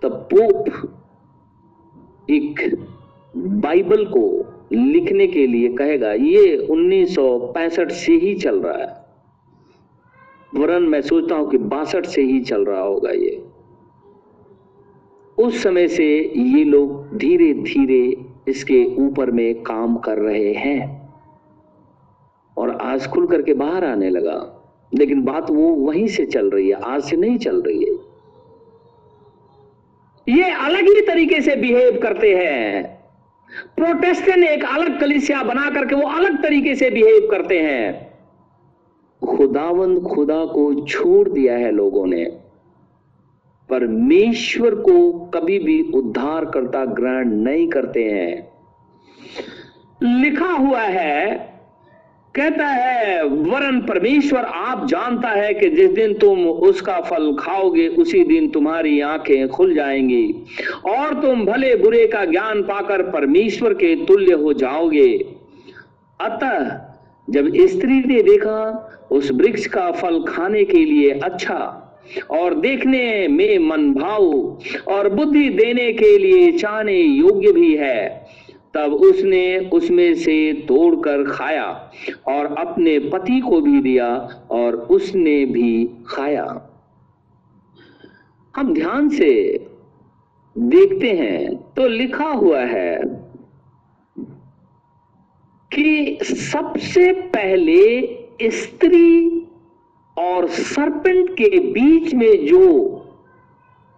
तब 0.02 0.28
पोप 0.34 0.64
एक 2.30 2.84
बाइबल 3.36 4.04
को 4.04 4.47
लिखने 4.72 5.26
के 5.26 5.46
लिए 5.46 5.68
कहेगा, 5.68 6.12
ये 6.12 6.56
1965 6.56 7.90
से 7.90 8.12
ही 8.12 8.34
चल 8.34 8.60
रहा 8.60 8.78
है। 8.78 9.08
वरन 10.54 10.82
मैं 10.82 11.00
सोचता 11.00 11.34
हूँ 11.34 11.50
कि 11.50 11.58
बासठ 11.58 12.06
से 12.06 12.22
ही 12.22 12.40
चल 12.40 12.64
रहा 12.64 12.80
होगा 12.80 13.10
ये। 13.10 13.44
उस 15.38 15.62
समय 15.62 15.88
से 15.88 16.32
ये 16.36 16.64
लोग 16.64 17.16
धीरे 17.16 17.54
धीरे 17.54 18.24
इसके 18.48 18.84
ऊपर 18.84 19.30
में 19.30 19.62
काम 19.62 19.96
कर 19.96 20.18
रहे 20.18 20.52
हैं। 20.52 21.08
और 22.56 22.70
आज 22.70 23.06
खुल 23.06 23.26
करके 23.26 23.54
बाहर 23.54 23.84
आने 23.84 24.10
लगा। 24.10 24.54
लेकिन 24.94 25.22
बात 25.22 25.50
वो 25.50 25.68
वहीं 25.68 26.06
से 26.06 26.26
चल 26.26 26.50
रही 26.50 26.68
है, 26.68 26.74
आज 26.74 27.02
से 27.02 27.16
नहीं 27.16 27.38
चल 27.38 27.62
रही 27.62 27.84
है। 27.84 27.92
ये 30.38 30.50
अलग 30.50 30.82
ही 30.82 31.00
तरीके 31.00 31.40
से 31.40 31.56
बिहेव 31.56 32.00
करते 32.02 32.34
हैं। 32.34 32.97
प्रोटेस्टेंट 33.76 34.44
एक 34.44 34.64
अलग 34.64 35.00
कलिसिया 35.00 35.42
बना 35.42 35.70
करके 35.70 35.94
वो 35.94 36.08
अलग 36.08 36.42
तरीके 36.42 36.74
से 36.74 36.90
बिहेव 36.90 37.28
करते 37.30 37.58
हैं। 37.58 38.08
खुदावंद 39.36 40.02
खुदा 40.02 40.44
को 40.44 40.86
छोड़ 40.86 41.28
दिया 41.28 41.56
है 41.56 41.70
लोगों 41.70 42.06
ने। 42.06 42.24
परमेश्वर 43.70 44.74
को 44.74 45.12
कभी 45.12 45.58
भी 45.58 45.82
उद्धार 45.82 46.44
करता 46.44 46.84
ग्रहण 46.84 47.28
नहीं 47.28 47.68
करते 47.68 48.04
हैं। 48.04 48.52
लिखा 50.02 50.52
हुआ 50.52 50.82
है 50.82 51.48
कहता 52.38 52.66
है, 52.66 53.24
वरन 53.24 53.80
परमेश्वर 53.80 54.40
आप 54.40 54.86
जानता 54.86 55.28
है 55.28 55.54
कि 55.54 55.70
जिस 55.70 55.90
दिन 55.90 56.14
तुम 56.14 56.48
उसका 56.48 57.00
फल 57.00 57.36
खाओगे, 57.38 57.88
उसी 57.88 58.24
दिन 58.24 58.48
तुम्हारी 58.48 59.00
आँखें 59.00 59.48
खुल 59.48 59.74
जाएँगी। 59.74 60.34
और 60.84 61.14
तुम 61.14 61.44
भले 61.44 61.76
बुरे 61.76 62.06
का 62.06 62.24
ज्ञान 62.24 62.62
पाकर 62.62 63.02
परमेश्वर 63.02 63.74
के 63.74 63.94
तुल्य 63.94 64.34
हो 64.34 64.52
जाओगे। 64.52 65.24
अतः, 66.20 66.80
जब 67.30 67.52
स्त्री 67.56 68.14
ने 68.14 68.22
देखा, 68.22 68.84
उस 69.10 69.30
वृक्ष 69.30 69.66
का 69.66 69.92
फल 69.92 70.24
खाने 70.28 70.64
के 70.64 70.78
लिए 70.78 71.10
अच्छा 71.10 71.84
और 72.30 72.54
देखने 72.54 73.28
में 73.28 73.58
मन 73.58 73.92
भाव 73.92 74.58
और 74.88 75.08
बुद्धि 75.08 75.48
देने 75.48 75.92
के 75.92 76.18
लिए 76.18 76.52
चाहने 76.52 77.00
योग्य 77.00 77.52
भी 77.52 77.74
है 77.74 78.28
तब 78.78 78.92
उसने 78.94 79.58
उसमें 79.72 80.14
से 80.14 80.52
तोड़कर 80.68 81.24
खाया 81.30 81.64
और 82.28 82.46
अपने 82.58 82.98
पति 82.98 83.40
को 83.40 83.60
भी 83.60 83.80
दिया 83.80 84.06
और 84.50 84.74
उसने 84.90 85.44
भी 85.46 85.88
खाया। 86.06 86.44
हम 88.56 88.72
ध्यान 88.74 89.08
से 89.08 89.30
देखते 90.58 91.10
हैं 91.12 91.56
तो 91.74 91.88
लिखा 91.88 92.28
हुआ 92.28 92.60
है 92.60 92.96
कि 95.70 96.18
सबसे 96.24 97.12
पहले 97.12 98.50
स्त्री 98.50 99.28
और 100.16 100.46
सरपेंट 100.48 101.30
के 101.30 101.58
बीच 101.58 102.14
में 102.14 102.46
जो 102.46 102.64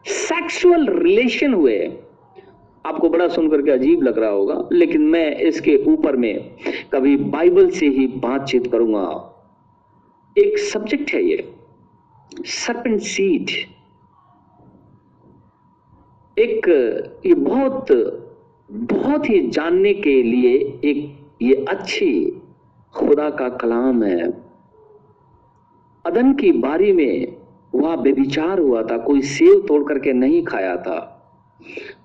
सेक्सुअल 0.06 0.88
रिलेशन 0.88 1.54
हुए 1.54 1.78
आपको 2.84 3.08
बड़ा 3.08 3.26
सुनकर 3.28 3.62
के 3.62 3.70
अजीब 3.70 4.02
लग 4.02 4.18
रहा 4.18 4.30
होगा, 4.30 4.68
लेकिन 4.72 5.02
मैं 5.02 5.36
इसके 5.38 5.76
ऊपर 5.86 6.16
में 6.16 6.56
कभी 6.92 7.16
बाइबल 7.16 7.70
से 7.70 7.86
ही 7.88 8.06
बातचीत 8.18 8.70
करूँगा। 8.72 9.06
एक 10.36 10.58
सब्जेक्ट 10.58 11.10
है 11.14 11.22
ये 11.24 11.48
सरपेंट 12.46 13.00
सीड 13.00 13.50
एक, 16.36 16.68
ये 17.26 17.34
बहुत 17.34 17.86
बहुत 18.70 19.28
ही 19.30 19.40
जानने 19.48 19.92
के 19.94 20.22
लिए 20.22 20.52
एक, 20.84 21.16
ये 21.42 21.64
अच्छी 21.68 22.12
खुदा 22.94 23.28
का 23.30 23.48
कलाम 23.56 24.02
है। 24.02 24.26
अदन 26.04 26.32
की 26.34 26.52
बारी 26.52 26.92
में 26.92 27.36
वह 27.74 27.96
बेविचार 27.96 28.58
हुआ 28.58 28.82
था, 28.82 28.96
कोई 28.98 29.22
सेव 29.22 29.64
तोड़ 29.68 29.82
करके 29.88 30.12
नहीं 30.12 30.42
खाया 30.44 30.76
था। 30.76 31.09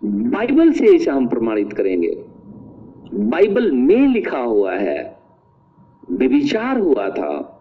बाइबल 0.06 0.72
से 0.72 0.86
इसे 0.86 1.12
हम 1.12 1.28
प्रमाणित 1.28 1.74
करेंगे। 1.74 2.18
बाइबल 3.14 3.72
में 3.72 4.08
लिखा 4.08 4.40
हुआ 4.40 4.76
है 4.76 5.18
बेविचार 6.12 6.80
हुआ 6.80 7.10
था। 7.10 7.52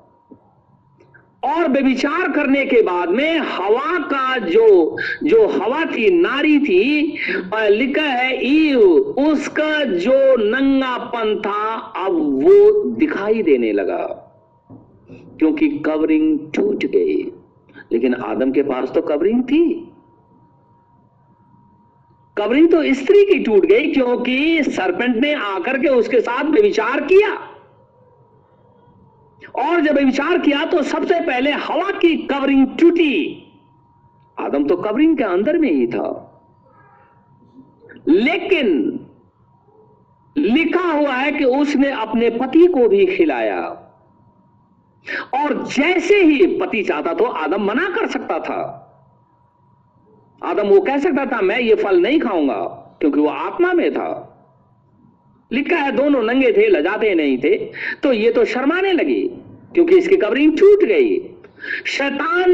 और 1.45 1.69
बेविचार 1.69 2.33
करने 2.33 2.65
के 2.65 2.83
बाद 2.83 3.09
में 3.09 3.39
हवा 3.39 3.99
का 3.99 4.39
जो 4.39 4.97
जो 5.25 5.47
हवा 5.47 5.85
थी, 5.85 6.11
नारी 6.11 6.59
थी 6.59 7.17
लिखा 7.55 8.03
है, 8.03 8.47
ईव, 8.47 8.81
उसका 9.31 9.85
जो 9.85 10.37
नंगापन 10.37 11.43
था, 11.47 11.75
अब 11.77 12.13
वो 12.15 12.85
दिखाई 12.91 13.43
देने 13.43 13.73
लगा। 13.73 14.21
क्योंकि 15.39 15.69
कवरिंग 15.79 16.39
टूट 16.55 16.85
गई। 16.85 17.33
लेकिन 17.93 18.15
आदम 18.15 18.53
के 18.53 18.63
पास 18.63 18.93
तो 18.95 19.03
कवरिंग 19.03 19.43
थी। 19.45 19.91
कवरिंग 22.37 22.71
तो 22.71 22.95
स्त्री 22.95 23.25
की 23.25 23.39
टूट 23.39 23.67
गई 23.67 23.93
क्योंकि 23.93 24.63
सरपेंट 24.63 25.17
ने 25.17 25.35
आकर 25.35 25.79
के 25.79 25.89
उसके 25.89 26.21
साथ 26.21 26.45
विचार 26.45 27.01
किया। 27.01 27.33
और 29.65 29.81
जब 29.81 29.99
विचार 29.99 30.39
किया 30.39 30.65
तो 30.65 30.83
सबसे 30.83 31.21
पहले 31.21 31.51
हवा 31.51 31.91
की 31.91 32.17
कवरिंग 32.17 32.67
टूटी। 32.81 33.41
आदम 34.41 34.65
तो 34.65 34.77
कवरिंग 34.77 35.17
के 35.19 35.25
अंदर 35.25 35.59
में 35.59 35.73
ही 35.73 35.87
था। 35.87 36.31
लेकिन 38.09 39.01
लिखा 40.37 40.93
हुआ 40.93 41.15
है 41.15 41.33
कि 41.33 41.45
उसने 41.45 41.91
अपने 41.91 42.31
पति 42.31 42.67
को 42.67 42.89
भी 42.89 43.07
खिलाया। 43.07 43.61
और 45.35 45.67
जैसे 45.67 46.23
ही 46.25 46.47
पति 46.47 46.83
चाहता 46.83 47.15
तो 47.15 47.25
आदम 47.25 47.65
मना 47.65 47.89
कर 47.89 48.07
सकता 48.07 48.39
था। 48.39 48.84
आदम 50.45 50.69
वो 50.69 50.81
कह 50.81 50.99
सकता 50.99 51.27
था, 51.27 51.41
मैं 51.41 51.61
ये 51.61 51.75
फल 51.75 52.01
नहीं 52.01 52.21
खाऊँगा, 52.21 52.63
क्योंकि 53.01 53.21
वो 53.21 53.29
आत्मा 53.29 53.73
में 53.73 53.93
था। 53.93 54.31
लिखा 55.53 55.77
है, 55.77 55.93
दोनों 55.93 56.23
नंगे 56.23 56.53
थे, 56.53 56.69
लजाते 56.69 57.15
नहीं 57.15 57.39
थे। 57.39 57.57
तो 58.03 58.13
ये 58.13 58.33
तो 58.33 58.45
शर्माने 58.45 58.93
लगी, 58.93 59.23
क्योंकि 59.75 59.99
इसकी 59.99 60.17
कवरिंग 60.17 60.59
छूट 60.59 60.85
गई। 60.85 61.34
शैतान 61.87 62.53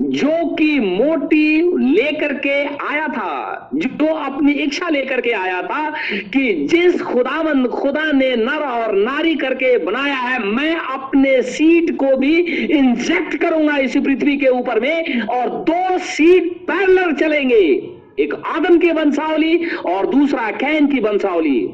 जो 0.00 0.54
कि 0.54 0.80
मोटी 0.80 1.62
लेकर 1.94 2.34
के 2.34 2.64
आया 2.86 3.08
था, 3.08 3.70
जो 3.74 4.14
अपनी 4.14 4.52
इच्छा 4.52 4.88
लेकर 4.88 5.20
के 5.20 5.30
आया 5.30 5.62
था 5.62 5.90
कि 6.10 6.66
जिस 6.70 7.02
खुदावंद 7.02 7.68
खुदा 7.68 8.12
ने 8.12 8.36
नर 8.36 8.64
और 8.66 8.94
नारी 8.94 9.34
करके 9.34 9.78
बनाया 9.78 10.14
है, 10.14 10.38
मैं 10.38 10.76
अपने 10.76 11.42
सीट 11.42 11.96
को 11.96 12.16
भी 12.16 12.36
इंजेक्ट 12.78 13.36
करूँगा 13.36 13.76
इस 13.76 13.96
पृथ्वी 13.96 14.36
के 14.36 14.48
ऊपर 14.48 14.80
में 14.80 15.20
और 15.20 15.48
दो 15.48 15.98
सीट 15.98 16.52
पैरलर 16.56 17.12
चलेंगे। 17.12 17.90
एक 18.18 18.34
आदम 18.46 18.78
की 18.78 18.90
वंशावली 18.90 19.66
और 19.86 20.06
दूसरा 20.06 20.50
कैन 20.50 20.86
की 20.86 21.00
वंशावली। 21.00 21.68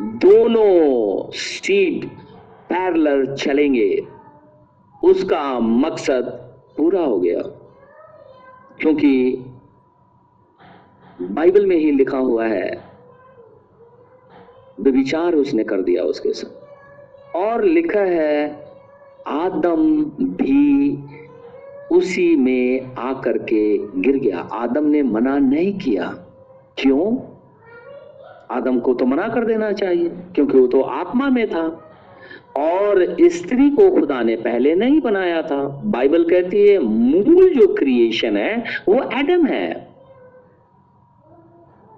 दोनों 0.00 1.30
सीट 1.34 2.04
पैरलर 2.70 3.36
चलेंगे। 3.36 4.02
उसका 5.04 5.60
मकसद 5.60 6.22
पूरा 6.76 7.00
हो 7.00 7.20
गया। 7.20 7.42
क्योंकि 8.80 9.44
बाइबल 11.22 11.66
में 11.66 11.76
ही 11.76 11.90
लिखा 11.90 12.18
हुआ 12.18 12.46
है 12.46 12.88
विचार 14.80 15.34
उसने 15.34 15.64
कर 15.64 15.80
दिया 15.80 16.02
उसके 16.02 16.32
साथ। 16.32 16.68
और 17.36 17.64
लिखा 17.64 18.00
है, 18.00 18.64
आदम 19.26 20.04
भी 20.20 20.98
उसी 21.92 22.36
में 22.36 22.94
आकर 22.94 23.38
के 23.38 23.78
गिर 24.00 24.16
गया। 24.16 24.38
आदम 24.38 24.84
ने 24.84 25.02
मना 25.02 25.38
नहीं 25.38 25.78
किया। 25.78 26.26
क्यों? 26.78 27.18
आदम 28.50 28.80
को 28.80 28.94
तो 28.94 29.06
मना 29.06 29.28
कर 29.28 29.44
देना 29.44 29.72
चाहिए, 29.72 30.08
क्योंकि 30.08 30.58
वो 30.58 30.66
तो 30.66 30.80
आत्मा 30.80 31.28
में 31.28 31.50
था। 31.50 31.87
और 32.58 33.16
स्त्री 33.20 33.70
को 33.70 33.90
खुदा 33.90 34.22
ने 34.22 34.36
पहले 34.36 34.74
नहीं 34.74 35.00
बनाया 35.00 35.42
था। 35.42 35.82
बाइबल 35.84 36.24
कहती 36.24 36.68
है, 36.68 36.78
मूल 36.78 37.54
जो 37.54 37.74
क्रिएशन 37.74 38.36
है, 38.36 38.64
वो 38.88 39.10
एडम 39.18 39.46
है। 39.46 39.88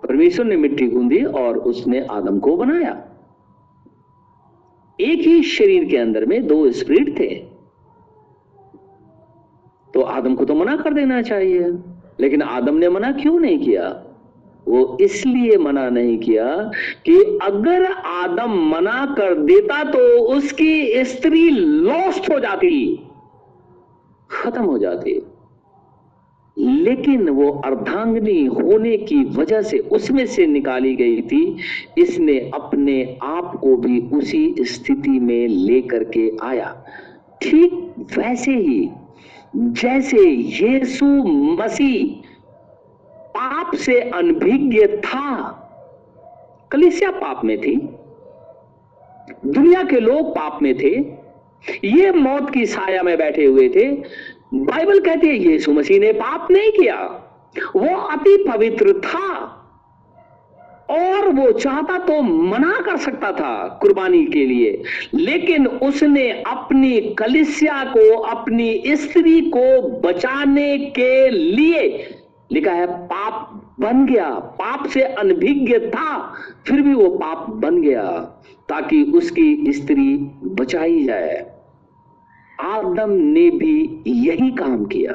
परमेश्वर 0.03 0.47
ने 0.47 0.57
मिट्टी 0.57 0.87
गूंदी 0.87 1.25
और 1.25 1.59
उसने 1.59 2.07
आदम 2.11 2.39
को 2.39 2.57
बनाया। 2.57 3.05
एक 5.01 5.19
ही 5.19 5.43
शरीर 5.43 5.85
के 5.85 5.97
अंदर 5.97 6.27
में 6.27 6.47
दो 6.47 6.71
स्प्रिट 6.71 7.19
थे। 7.19 7.35
तो 9.95 10.01
आदम 10.01 10.35
को 10.35 10.45
तो 10.45 10.55
मना 10.55 10.77
कर 10.77 10.93
देना 10.93 11.23
चाहिए। 11.23 11.61
लेकिन 12.21 12.43
आदम 12.43 12.75
ने 12.75 12.89
मना 12.89 13.13
क्यों 13.13 13.41
नहीं 13.41 13.59
किया? 13.59 14.05
वो 14.71 14.97
इसलिए 15.01 15.57
मना 15.59 15.89
नहीं 15.91 16.19
किया 16.19 16.47
कि 17.07 17.15
अगर 17.43 17.85
आदम 17.93 18.59
मना 18.71 19.05
कर 19.19 19.35
देता 19.45 19.83
तो 19.85 19.99
उसकी 20.29 21.05
स्त्री 21.05 21.49
लॉस्ट 21.51 22.31
हो 22.33 22.39
जाती, 22.41 22.97
खत्म 24.31 24.63
हो 24.63 24.79
जाती। 24.79 25.21
लेकिन 26.57 27.29
वो 27.29 27.51
अर्धांगनी 27.65 28.45
होने 28.47 28.97
की 28.99 29.23
वजह 29.37 29.63
से 29.63 29.79
उसमें 29.91 30.25
से 30.27 30.47
निकाली 30.47 30.95
गई 30.97 31.21
थी, 31.23 31.57
इसने 31.99 32.39
अपने 32.55 33.03
आप 33.23 33.55
को 33.57 33.77
भी 33.77 34.01
उसी 34.17 34.55
स्थिति 34.61 35.19
में 35.21 35.47
लेकर 35.49 36.05
के 36.17 36.31
आया। 36.43 36.73
ठीक 37.43 37.73
वैसे 38.19 38.53
ही, 38.53 38.89
जैसे 39.57 40.19
यीशु 40.29 41.07
मसीह 41.57 42.29
पाप 43.31 43.75
से 43.75 44.01
अनभिज्ञ 44.01 44.87
था। 44.87 45.57
कलिसिया 46.73 47.11
पाप 47.11 47.45
में 47.45 47.61
थी। 47.61 47.77
दुनिया 49.47 49.83
के 49.83 50.01
लोग 50.01 50.31
पाप 50.31 50.59
में 50.63 50.79
थे। 50.79 51.21
ये 51.85 52.11
मौत 52.11 52.51
की 52.51 52.67
साया 52.67 53.03
में 53.03 53.19
बैठे 53.19 53.45
हुए 53.45 53.69
थे। 53.69 53.91
बाइबल 54.55 55.01
कहती 55.01 55.29
है, 55.29 55.37
यीशु 55.37 55.73
मसीह 55.73 56.01
ने 56.01 56.13
पाप 56.13 56.51
नहीं 56.51 56.71
किया। 56.71 56.97
वो 57.77 57.97
अति 57.97 58.45
पवित्र 58.49 58.93
था। 58.93 59.57
और 60.91 61.29
वो 61.29 61.53
चाहता 61.53 61.99
तो 61.99 62.23
मना 62.23 62.81
कर 62.81 62.97
सकता 62.97 63.33
था 63.33 63.79
कुर्बानी 63.83 64.27
के 64.27 64.47
लिए। 64.47 64.83
लेकिन 65.15 65.67
उसने 65.67 66.31
अपनी 66.31 67.01
कलिसिया 67.01 67.85
को, 67.85 68.19
अपनी 68.19 68.83
स्त्री 68.87 69.41
को 69.41 69.83
बचाने 69.83 70.79
के 70.79 71.29
लिए 71.29 72.15
लिखा 72.53 72.73
है, 72.73 72.87
पाप 72.87 73.63
बन 73.81 74.07
गया, 74.07 74.31
पाप 74.35 74.87
से 74.87 75.03
अनभिज्ञ 75.03 75.79
था, 75.79 76.35
फिर 76.67 76.81
भी 76.81 76.95
वो 76.95 77.09
पाप 77.09 77.51
बन 77.51 77.81
गया, 77.81 78.11
ताकि 78.69 79.03
उसकी 79.03 79.73
स्त्री 79.73 80.17
बचाई 80.45 81.05
जाए। 81.05 81.61
आदम 82.61 83.11
ने 83.11 83.51
भी 83.51 84.03
यही 84.07 84.51
काम 84.51 84.85
किया। 84.85 85.13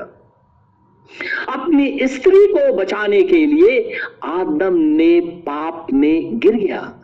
अपनी 1.53 1.99
स्त्री 2.03 2.47
को 2.47 2.73
बचाने 2.73 3.23
के 3.23 3.45
लिए 3.45 3.91
आदम 4.23 4.73
ने 4.73 5.19
पाप 5.19 5.87
में 5.93 6.39
गिर 6.39 6.55
गया। 6.55 6.95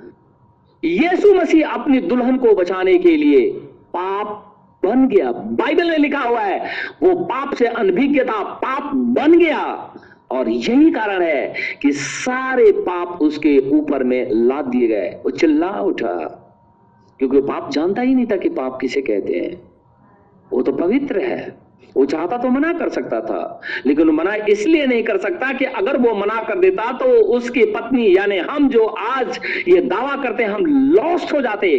यीशु 0.83 1.35
मसीह 1.35 1.69
अपनी 1.69 1.99
दुल्हन 1.99 2.37
को 2.37 2.55
बचाने 2.55 2.97
के 2.97 3.17
लिए 3.17 3.49
पाप 3.95 4.47
बन 4.85 5.07
गया। 5.07 5.31
बाइबल 5.31 5.89
में 5.89 5.97
लिखा 5.97 6.19
हुआ 6.19 6.41
है, 6.41 6.59
वो 7.03 7.15
पाप 7.15 7.53
से 7.53 7.67
अनभिज्ञ 7.67 8.23
था, 8.23 8.43
पाप 8.43 8.95
बन 8.95 9.39
गया। 9.39 9.93
और 10.31 10.49
यही 10.49 10.91
कारण 10.91 11.21
है 11.21 11.53
कि 11.81 11.91
सारे 11.91 12.71
पाप 12.81 13.21
उसके 13.21 13.57
ऊपर 13.69 14.03
में 14.03 14.27
लाद 14.31 14.65
दिए 14.65 14.87
गए। 14.87 15.09
वो 15.25 15.31
चिल्ला 15.31 15.69
उठा, 15.81 16.13
क्योंकि 17.19 17.41
पाप 17.41 17.71
जानता 17.71 18.01
ही 18.01 18.13
नहीं 18.15 18.25
था 18.25 18.35
कि 18.35 18.49
पाप 18.51 18.77
किसे 18.81 19.01
कहते 19.01 19.33
हैं। 19.33 19.61
वो 20.51 20.61
तो 20.61 20.71
पवित्र 20.73 21.19
है। 21.19 21.55
वो 21.95 22.05
चाहता 22.05 22.37
तो 22.37 22.49
मना 22.49 22.71
कर 22.73 22.89
सकता 22.89 23.19
था, 23.21 23.61
लेकिन 23.85 24.09
मना 24.09 24.35
इसलिए 24.49 24.85
नहीं 24.85 25.03
कर 25.03 25.17
सकता 25.17 25.51
कि 25.53 25.65
अगर 25.65 25.97
वो 25.97 26.13
मना 26.15 26.41
कर 26.43 26.59
देता 26.59 26.91
तो 26.91 27.05
उसकी 27.35 27.65
पत्नी, 27.65 28.15
यानी 28.17 28.37
हम 28.39 28.69
जो 28.69 28.85
आज 28.85 29.39
ये 29.67 29.81
दावा 29.81 30.15
करते 30.23 30.43
हम 30.43 30.65
लॉस्ट 30.93 31.33
हो 31.33 31.41
जाते। 31.41 31.71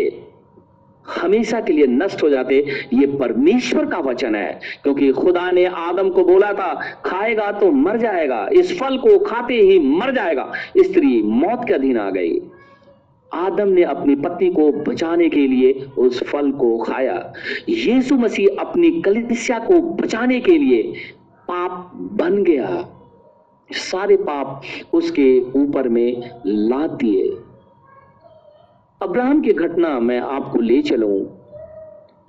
हमेशा 1.09 1.61
के 1.61 1.73
लिए 1.73 1.87
नष्ट 1.87 2.23
हो 2.23 2.29
जाते, 2.29 2.67
ये 2.93 3.07
परमेश्वर 3.07 3.85
का 3.85 3.99
वचन 3.99 4.35
है। 4.35 4.61
क्योंकि 4.83 5.13
खुदा 5.13 5.51
ने 5.51 5.67
आदम 5.67 6.11
को 6.11 6.25
बोला 6.25 6.53
था, 6.53 6.75
खाएगा 7.05 7.53
तो 7.53 7.73
मर 7.73 7.97
जाएगा, 7.97 8.49
इस 8.53 8.81
फल 8.81 8.97
को 8.97 9.19
खाते 9.19 9.55
ही 9.55 9.79
मर 9.79 10.15
जाएगा, 10.15 10.53
स्त्री 10.79 11.23
मौत 11.23 11.65
के 11.69 11.75
अधीन 11.75 11.99
आ 11.99 12.11
गई। 12.11 12.41
आदम 13.35 13.69
ने 13.69 13.83
अपनी 13.83 14.15
पत्नी 14.15 14.51
को 14.51 14.73
बचाने 14.73 15.29
के 15.29 15.47
लिए 15.47 15.87
उस 15.99 16.25
फल 16.25 16.51
को 16.51 16.79
खाया। 16.79 17.33
यीशु 17.69 18.15
मसीह 18.15 18.61
अपनी 18.61 18.91
कलिसिया 19.01 19.59
को 19.59 19.81
बचाने 19.81 20.41
के 20.41 20.59
लिए 20.59 20.83
पाप 21.49 21.93
बन 21.95 22.43
गया। 22.43 22.89
सारे 23.73 24.17
पाप 24.17 24.63
उसके 24.93 25.41
ऊपर 25.41 25.89
में 25.89 26.31
लाद 26.47 26.91
दिए। 26.91 27.37
अब्राहम 29.03 29.41
की 29.41 29.53
घटना 29.53 30.01
मैं 30.01 30.21
आपको 30.21 30.59
ले 30.61 30.83
चलूँ। 30.83 31.21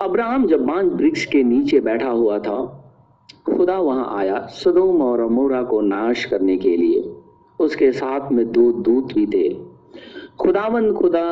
अब्राहम 0.01 0.47
जब 0.47 0.65
बांझ 0.65 0.85
वृक्ष 0.85 1.25
के 1.25 1.43
नीचे 1.43 1.79
बैठा 1.79 2.09
हुआ 2.09 2.39
था, 2.39 2.55
खुदा 3.45 3.77
वहाँ 3.79 4.17
आया 4.17 4.47
सदोम 4.47 5.01
और 5.01 5.19
अमोरा 5.19 5.63
को 5.63 5.81
नाश 5.81 6.25
करने 6.25 6.57
के 6.57 6.77
लिए। 6.77 7.13
उसके 7.59 7.91
साथ 7.91 8.31
में 8.31 8.51
दो 8.51 8.71
दूत 8.71 9.13
भी 9.13 9.25
थे। 9.25 9.53
खुदावंद 10.39 10.93
खुदा 10.93 11.29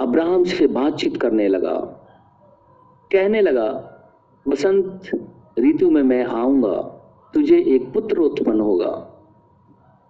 अब्राहम 0.00 0.44
से 0.44 0.66
बातचीत 0.66 1.16
करने 1.16 1.48
लगा। 1.48 1.76
कहने 3.12 3.40
लगा 3.40 3.70
बसंत 4.48 5.10
ऋतु 5.58 5.90
में 5.90 6.02
मैं 6.02 6.24
आऊँगा, 6.24 6.76
तुझे 7.34 7.58
एक 7.58 7.92
पुत्र 7.92 8.18
उत्पन्न 8.18 8.60
होगा। 8.60 8.94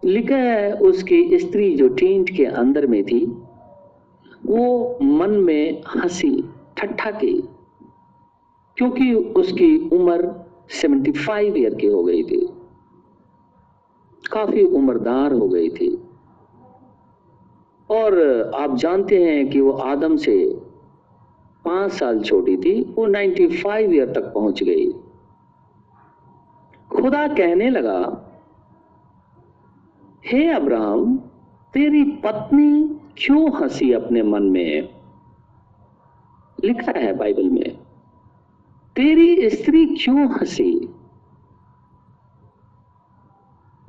लिखा 0.05 0.37
है, 0.37 0.72
उसकी 0.72 1.39
स्त्री 1.39 1.74
जो 1.76 1.89
टेंट 1.89 2.37
के 2.37 2.45
अंदर 2.45 2.87
में 2.87 3.05
थी 3.05 3.43
वो 4.47 4.99
मन 5.03 5.30
में 5.30 5.82
हँसी 5.97 6.44
ठट्ठा 6.76 7.11
की 7.11 7.49
क्योंकि 8.76 9.14
उसकी 9.14 9.88
उम्र 9.88 10.47
75 10.70 11.57
ईयर 11.57 11.74
की 11.74 11.86
हो 11.86 12.05
गई 12.05 12.22
थी। 12.22 12.47
काफ़ी 14.32 14.64
उम्रदार 14.64 15.32
हो 15.32 15.49
गई 15.49 15.68
थी। 15.68 16.09
और 17.90 18.20
आप 18.55 18.76
जानते 18.76 19.24
हैं 19.24 19.51
कि 19.51 19.61
वो 19.61 19.70
आदम 19.70 20.16
से 20.16 20.57
पाँच 21.64 21.92
साल 21.92 22.20
छोटी 22.20 22.57
थी, 22.57 22.82
वो 22.82 23.07
95 23.07 23.92
ईयर 23.94 24.12
तक 24.12 24.32
पहुँच 24.34 24.62
गई। 24.62 24.92
खुदा 26.92 27.28
कहने 27.28 27.70
लगा, 27.70 28.30
हे 30.26 30.49
अब्राहम, 30.49 31.16
तेरी 31.74 32.05
पत्नी 32.05 33.01
क्यों 33.19 33.51
हँसी 33.53 33.93
अपने 33.93 34.23
मन 34.23 34.43
में? 34.43 34.89
लिखा 36.64 36.93
है 36.97 37.12
बाइबल 37.12 37.49
में, 37.51 37.77
तेरी 38.97 39.51
स्त्री 39.51 39.85
क्यों 39.87 40.27
हँसी? 40.33 40.89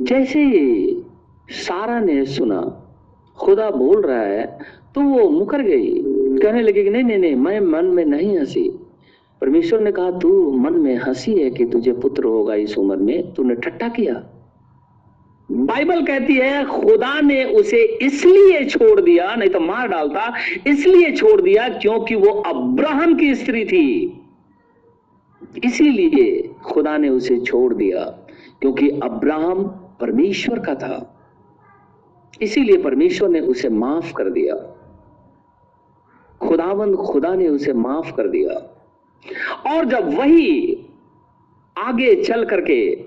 जैसे 0.01 0.43
सारा 1.49 1.99
ने 1.99 2.25
सुना, 2.25 2.61
खुदा 3.37 3.69
बोल 3.69 4.01
रहा 4.01 4.21
है 4.21 4.45
तो 4.95 5.01
वो 5.01 5.29
मुकर 5.29 5.61
गई, 5.61 5.91
कहने 6.39 6.61
लगे 6.61 6.83
कि 6.83 6.89
नहीं 6.89 7.03
नहीं 7.03 7.17
नहीं, 7.17 7.35
मैं 7.35 7.59
मन 7.59 7.85
में 7.85 8.05
नहीं 8.05 8.37
हँसी। 8.39 8.69
परमेश्वर 9.41 9.79
ने 9.79 9.91
कहा, 9.91 10.11
तू 10.11 10.51
मन 10.51 10.73
में 10.73 10.95
हँसी 10.97 11.39
है 11.39 11.49
कि 11.51 11.65
तुझे 11.65 11.93
पुत्र 11.93 12.23
होगा 12.23 12.55
इस 12.55 12.77
उम्र 12.77 12.97
में? 12.97 13.33
तूने 13.33 13.55
ठट्टा 13.55 13.87
किया? 13.89 14.23
बाइबल 15.51 16.05
कहती 16.05 16.35
है, 16.35 16.65
खुदा 16.65 17.21
ने 17.21 17.43
उसे 17.43 17.83
इसलिए 17.83 18.65
छोड़ 18.65 19.01
दिया, 19.01 19.35
नहीं 19.35 19.49
तो 19.49 19.59
मार 19.59 19.87
डालता, 19.87 20.33
इसलिए 20.67 21.11
छोड़ 21.11 21.41
दिया 21.41 21.69
क्योंकि 21.69 22.15
वो 22.15 22.29
अब्राहम 22.29 23.15
की 23.15 23.35
स्त्री 23.35 23.65
थी। 23.65 24.19
इसीलिए 25.65 26.55
खुदा 26.63 26.97
ने 26.97 27.09
उसे 27.09 27.39
छोड़ 27.39 27.73
दिया, 27.73 28.03
क्योंकि 28.61 28.89
अब्राहम 28.89 29.63
परमेश्वर 30.01 30.59
का 30.59 30.75
था। 30.75 31.19
इसीलिए 32.41 32.77
परमेश्वर 32.77 33.29
ने 33.29 33.39
उसे 33.39 33.69
माफ़ 33.69 34.13
कर 34.13 34.29
दिया। 34.29 34.55
खुदावंद 36.47 36.95
खुदा 36.95 37.35
ने 37.35 37.47
उसे 37.47 37.73
माफ़ 37.73 38.15
कर 38.15 38.27
दिया। 38.27 38.73
और 39.75 39.85
जब 39.85 40.17
वही 40.17 40.77
आगे 41.77 42.23
चल 42.23 42.45
करके 42.45 43.05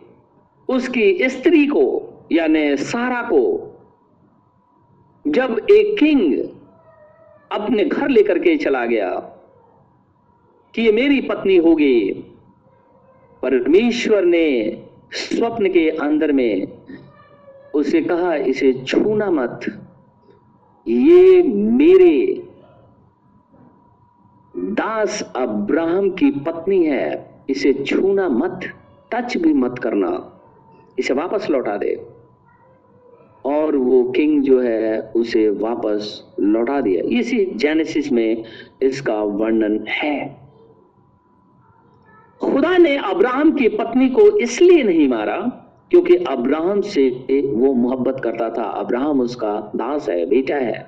उसकी 0.69 1.29
स्त्री 1.29 1.67
को 1.67 2.10
यानी 2.33 2.77
सारा 2.77 3.23
को 3.23 3.67
जब 5.27 5.67
एक 5.71 5.99
किंग 5.99 6.45
अपने 7.53 7.85
घर 7.85 8.09
लेकर 8.09 8.39
के 8.39 8.57
चला 8.57 8.87
गया 8.87 9.11
कि 10.75 10.83
ये 10.83 10.93
मेरी 10.93 11.21
पत्नी 11.21 11.57
होगी, 11.57 12.11
परमेश्वर 13.43 14.25
ने 14.25 14.83
स्वप्न 15.13 15.73
के 15.73 15.91
अंदर 15.91 16.33
में 16.33 16.67
उसे 17.75 18.03
कहा, 18.03 18.35
इसे 18.35 18.73
छूना 18.73 19.31
मत। 19.31 19.61
ये 20.89 21.43
मेरे 21.43 22.43
दास 24.57 25.33
अब्राहम 25.37 26.11
की 26.11 26.31
पत्नी 26.31 26.85
है। 26.85 27.31
इसे 27.51 27.73
छूना 27.73 28.29
मत, 28.29 28.61
टच 29.13 29.37
भी 29.37 29.53
मत 29.53 29.79
करना। 29.79 30.43
इसे 30.99 31.15
वापस 31.15 31.51
लौटा 31.51 31.77
दे। 31.77 32.10
और 33.45 33.77
वो 33.77 34.03
किंग 34.05 34.43
जो 34.43 34.61
है, 34.61 35.13
उसे 35.17 35.49
वापस 35.51 36.35
लौटा 36.41 36.81
दिया। 36.81 37.19
इसी 37.19 37.45
जेनेसिस 37.45 38.13
में 38.13 38.45
इसका 38.83 39.15
वर्णन 39.15 39.87
है। 39.89 40.41
खुदा 42.41 42.77
ने 42.79 42.97
अब्राहम 42.97 43.53
की 43.53 43.69
पत्नी 43.69 44.09
को 44.09 44.39
इसलिए 44.39 44.83
नहीं 44.83 45.09
मारा 45.09 45.37
क्योंकि 45.91 46.17
अब्राहम 46.17 46.81
से 46.81 47.09
वो 47.55 47.73
मोहब्बत 47.73 48.21
करता 48.25 48.51
था। 48.51 48.63
अब्राहम 48.63 49.21
उसका 49.21 49.73
दास 49.77 50.09
है, 50.09 50.27
बेटा 50.27 50.57
है। 50.57 50.87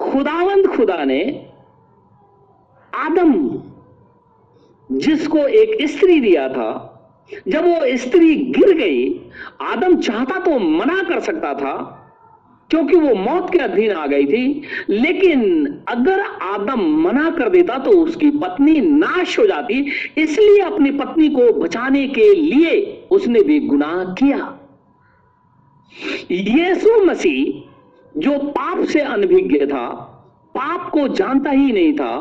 खुदावंद 0.00 0.66
खुदा 0.66 1.04
ने 1.04 1.46
आदम, 2.94 3.62
जिसको 4.92 5.38
एक 5.38 5.88
स्त्री 5.88 6.20
दिया 6.20 6.48
था 6.48 6.89
जब 7.48 7.64
वो 7.64 7.96
स्त्री 7.96 8.34
गिर 8.36 8.72
गई, 8.78 9.08
आदम 9.60 9.96
चाहता 9.96 10.38
तो 10.40 10.58
मना 10.58 11.02
कर 11.02 11.20
सकता 11.20 11.54
था, 11.54 11.96
क्योंकि 12.70 12.96
वो 12.96 13.14
मौत 13.14 13.50
के 13.52 13.58
अधीन 13.58 13.92
आ 13.92 14.06
गई 14.06 14.26
थी, 14.26 14.62
लेकिन 14.90 15.66
अगर 15.88 16.20
आदम 16.42 16.80
मना 17.02 17.30
कर 17.30 17.48
देता 17.48 17.78
तो 17.78 17.90
उसकी 17.90 18.30
पत्नी 18.30 18.80
नाश 18.80 19.38
हो 19.38 19.46
जाती, 19.46 19.80
इसलिए 20.18 20.60
अपनी 20.60 20.90
पत्नी 20.90 21.28
को 21.28 21.52
बचाने 21.52 22.06
के 22.08 22.32
लिए 22.34 23.06
उसने 23.10 23.42
भी 23.42 23.58
गुनाह 23.60 24.04
किया। 24.14 24.56
यीशु 26.30 27.04
मसीह, 27.04 27.62
जो 28.16 28.38
पाप 28.38 28.84
से 28.84 29.00
अनभिज्ञ 29.00 29.66
था 29.66 30.09
पाप 30.54 30.88
को 30.90 31.06
जानता 31.08 31.50
ही 31.50 31.72
नहीं 31.72 31.92
था। 31.94 32.14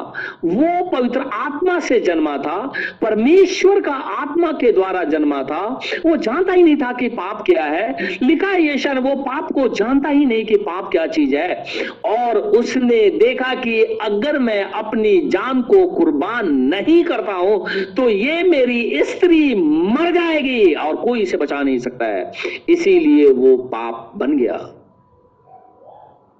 वो 0.45 0.89
पवित्र 0.89 1.19
आत्मा 1.34 1.80
से 1.80 1.99
जन्मा 1.99 2.38
था, 2.38 2.57
परमेश्वर 3.01 3.80
का 3.82 3.93
आत्मा 3.93 4.51
के 4.51 4.71
द्वारा 4.71 5.03
जन्मा 5.03 5.41
था। 5.43 5.61
वो 6.05 6.15
जानता 6.17 6.53
ही 6.53 6.63
नहीं 6.63 6.75
था 6.77 6.91
कि 6.91 7.07
पाप 7.09 7.41
क्या 7.45 7.63
है। 7.63 8.17
लिखा 8.23 8.47
है 8.47 8.63
यशन 8.65 8.97
वो 8.97 9.15
पाप 9.15 9.51
को 9.53 9.67
जानता 9.69 10.09
ही 10.09 10.25
नहीं 10.25 10.45
कि 10.45 10.55
पाप 10.59 10.89
क्या 10.91 11.07
चीज़ 11.07 11.36
है। 11.36 11.63
और 12.07 12.38
उसने 12.38 13.09
देखा 13.09 13.53
कि 13.55 13.82
अगर 14.01 14.39
मैं 14.39 14.63
अपनी 14.63 15.17
जान 15.30 15.61
को 15.61 15.86
कुर्बान 15.89 16.51
नहीं 16.65 17.03
करता 17.03 17.34
हूँ 17.34 17.65
तो 17.95 18.09
ये 18.09 18.41
मेरी 18.43 19.03
स्त्री 19.03 19.55
मर 19.55 20.11
जाएगी 20.11 20.73
और 20.73 20.95
कोई 20.95 21.21
इसे 21.21 21.38
बचा 21.38 21.61
नहीं 21.61 21.80
सकता 21.80 22.05
है। 22.05 22.32
इसीलिए 22.69 23.32
वो 23.34 23.57
पाप 23.57 24.11
बन 24.17 24.38
गया। 24.38 24.57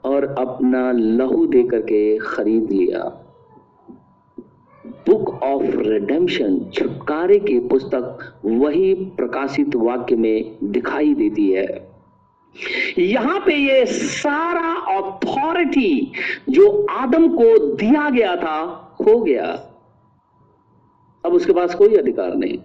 और 0.04 0.36
अपना 0.40 0.92
लहू 0.92 1.46
दे 1.46 1.64
करके 1.64 2.18
खरीद 2.18 2.72
लिया। 2.72 3.26
बुक 4.88 5.30
ऑफ़ 5.30 5.64
रिडेम्पशन 5.64 6.60
छुटकारे 6.74 7.40
की 7.40 7.60
पुस्तक, 7.60 8.20
वही 8.46 8.94
प्रकाशित 8.94 9.76
वाक्य 9.76 10.16
में 10.16 10.58
दिखाई 10.64 11.14
देती 11.14 11.52
है। 11.52 11.90
यहाँ 12.98 13.40
पे 13.40 13.54
ये 13.54 13.86
सारा 13.86 14.98
अथॉरिटी 14.98 16.12
जो 16.50 16.86
आदम 16.90 17.28
को 17.28 17.76
दिया 17.76 18.10
गया 18.10 18.36
था 18.36 18.66
खो 18.98 19.20
गया। 19.20 19.46
अब 21.26 21.34
उसके 21.34 21.54
पास 21.54 21.76
कोई 21.76 21.96
अधिकार 21.96 22.36
नहीं। 22.36 22.58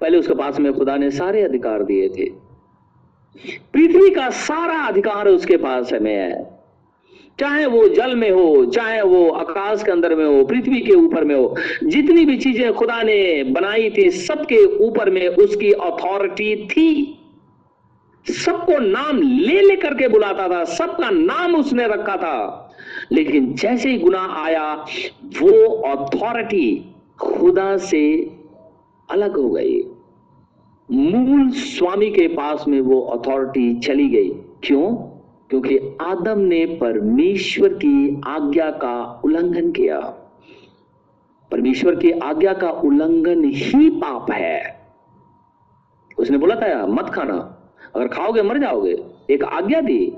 पहले 0.00 0.18
उसके 0.18 0.34
पास 0.34 0.60
में 0.60 0.72
खुदा 0.72 0.96
ने 0.96 1.10
सारे 1.10 1.42
अधिकार 1.42 1.82
दिए 1.82 2.08
थे। 2.08 2.45
पृथ्वी 3.72 4.10
का 4.10 4.30
सारा 4.30 4.78
अधिकार 4.80 5.28
उसके 5.28 5.56
पास 5.56 5.92
में 5.92 6.14
है। 6.14 6.56
चाहे 7.40 7.66
वो 7.66 7.88
जल 7.88 8.16
में 8.16 8.30
हो, 8.30 8.66
चाहे 8.66 9.02
वो 9.02 9.30
आकाश 9.30 9.82
के 9.82 9.90
अंदर 9.90 10.14
में 10.14 10.26
हो, 10.26 10.44
पृथ्वी 10.44 10.80
के 10.80 10.92
ऊपर 10.92 11.24
में 11.24 11.34
हो, 11.34 11.56
जितनी 11.84 12.24
भी 12.24 12.38
चीज़ें 12.38 12.72
खुदा 12.72 13.02
ने 13.02 13.44
बनाई 13.44 13.90
थी, 13.90 14.10
सबके 14.10 14.64
ऊपर 14.64 15.10
में 15.10 15.28
उसकी 15.28 15.72
अथॉरिटी 15.72 16.66
थी। 16.66 17.18
सबको 18.30 18.78
नाम 18.78 19.22
ले 19.22 19.60
लेकर 19.60 19.94
के 19.94 20.08
बुलाता 20.08 20.48
था, 20.48 20.64
सबका 20.64 21.10
नाम 21.10 21.56
उसने 21.56 21.88
रखा 21.88 22.16
था। 22.16 22.72
लेकिन 23.12 23.54
जैसे 23.54 23.90
ही 23.90 23.98
गुना 23.98 24.34
आया, 24.36 24.74
वो 25.24 25.68
अथॉरिटी 25.68 26.94
खुदा 27.20 27.76
से 27.76 28.30
अलग 29.10 29.36
हो 29.36 29.50
गई। 29.50 29.82
मूल 30.92 31.50
स्वामी 31.50 32.10
के 32.10 32.28
पास 32.28 32.64
में 32.68 32.80
वो 32.80 33.00
अथॉरिटी 33.00 33.80
चली 33.80 34.08
गई। 34.08 34.28
क्यों? 34.64 34.96
क्योंकि 35.50 35.78
आदम 36.00 36.38
ने 36.38 36.66
परमेश्वर 36.66 37.68
की 37.68 38.20
आज्ञा 38.26 38.70
का 38.70 39.20
उल्लंघन 39.24 39.72
किया। 39.72 40.00
परमेश्वर 41.50 41.94
की 41.94 42.10
आज्ञा 42.10 42.52
का 42.52 42.70
उल्लंघन 42.70 43.44
ही 43.44 43.90
पाप 43.90 44.30
है। 44.30 44.80
उसने 46.18 46.38
बोला 46.38 46.54
था 46.54 46.86
मत 46.86 47.04
खाना। 47.04 47.70
अगर 47.96 48.08
खाओगे 48.08 48.42
मर 48.42 48.58
जाओगे। 48.58 49.04
एक 49.30 49.44
आज्ञा 49.44 49.80
दी। 49.80 50.12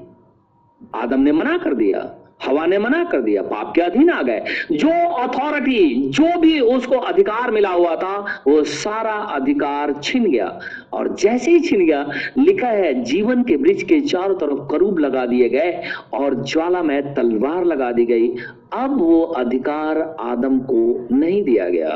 आदम 0.94 1.20
ने 1.20 1.32
मना 1.32 1.58
कर 1.58 1.74
दिया। 1.74 2.17
हवा 2.44 2.66
ने 2.66 2.78
मना 2.78 3.04
कर 3.04 3.20
दिया, 3.20 3.42
पाप 3.42 3.72
के 3.74 3.80
अधीन 3.80 4.10
आ 4.10 4.22
गए। 4.22 4.42
जो 4.72 4.88
अथॉरिटी 5.18 6.08
जो 6.08 6.38
भी 6.40 6.60
उसको 6.60 6.96
अधिकार 6.96 7.50
मिला 7.50 7.68
हुआ 7.68 7.96
था, 7.96 8.42
वो 8.46 8.62
सारा 8.64 9.12
अधिकार 9.12 9.92
छिन 10.02 10.24
गया। 10.24 10.58
और 10.92 11.14
जैसे 11.14 11.50
ही 11.50 11.60
छिन 11.60 11.86
गया, 11.86 12.08
लिखा 12.38 12.68
है, 12.68 13.02
जीवन 13.04 13.42
के 13.42 13.56
वृक्ष 13.56 13.82
के 13.82 14.00
चारों 14.00 14.34
तरफ़ 14.34 14.68
करूब 14.70 14.98
लगा 14.98 15.26
दिए 15.26 15.48
गए 15.48 15.82
और 16.14 16.34
ज्वाला 16.44 16.82
में 16.82 17.14
तलवार 17.14 17.64
लगा 17.64 17.92
दी 17.92 18.04
गई। 18.04 18.28
अब 18.72 18.98
वो 18.98 19.22
अधिकार 19.22 20.16
आदम 20.20 20.58
को 20.60 21.08
नहीं 21.12 21.42
दिया 21.42 21.68
गया, 21.68 21.90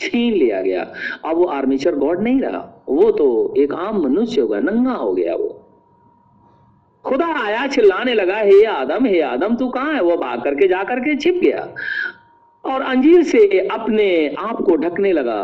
छीन 0.00 0.34
लिया 0.34 0.60
गया। 0.62 0.86
अब 1.24 1.36
वो 1.36 1.44
आर्मीचर 1.44 1.94
गॉड 1.94 2.22
नहीं 2.22 2.40
रहा। 2.40 2.84
वो 2.88 3.10
तो 3.10 3.54
एक 3.58 3.74
आम 3.74 4.02
मनुष्य 4.02 4.40
हो 4.40 4.48
गया, 4.48 4.60
नंगा 4.60 4.92
हो 4.92 5.12
गया 5.12 5.34
वो। 5.34 5.59
खुदा 7.10 7.26
आया 7.26 7.66
चिल्लाने 7.66 8.14
लगा, 8.14 8.36
हे 8.36 8.64
आदम 8.64 9.04
हे 9.04 9.20
आदम, 9.20 9.56
तू 9.56 9.68
कहाँ 9.68 9.94
है? 9.94 10.02
वो 10.02 10.16
भाग 10.16 10.42
करके, 10.42 10.68
जा 10.68 10.84
करके 10.84 11.16
छिप 11.16 11.34
गया। 11.34 11.74
और 12.64 12.82
अंजीर 12.82 13.22
से 13.22 13.68
अपने 13.68 14.34
आप 14.38 14.56
को 14.56 14.76
ढकने 14.76 15.12
लगा। 15.12 15.42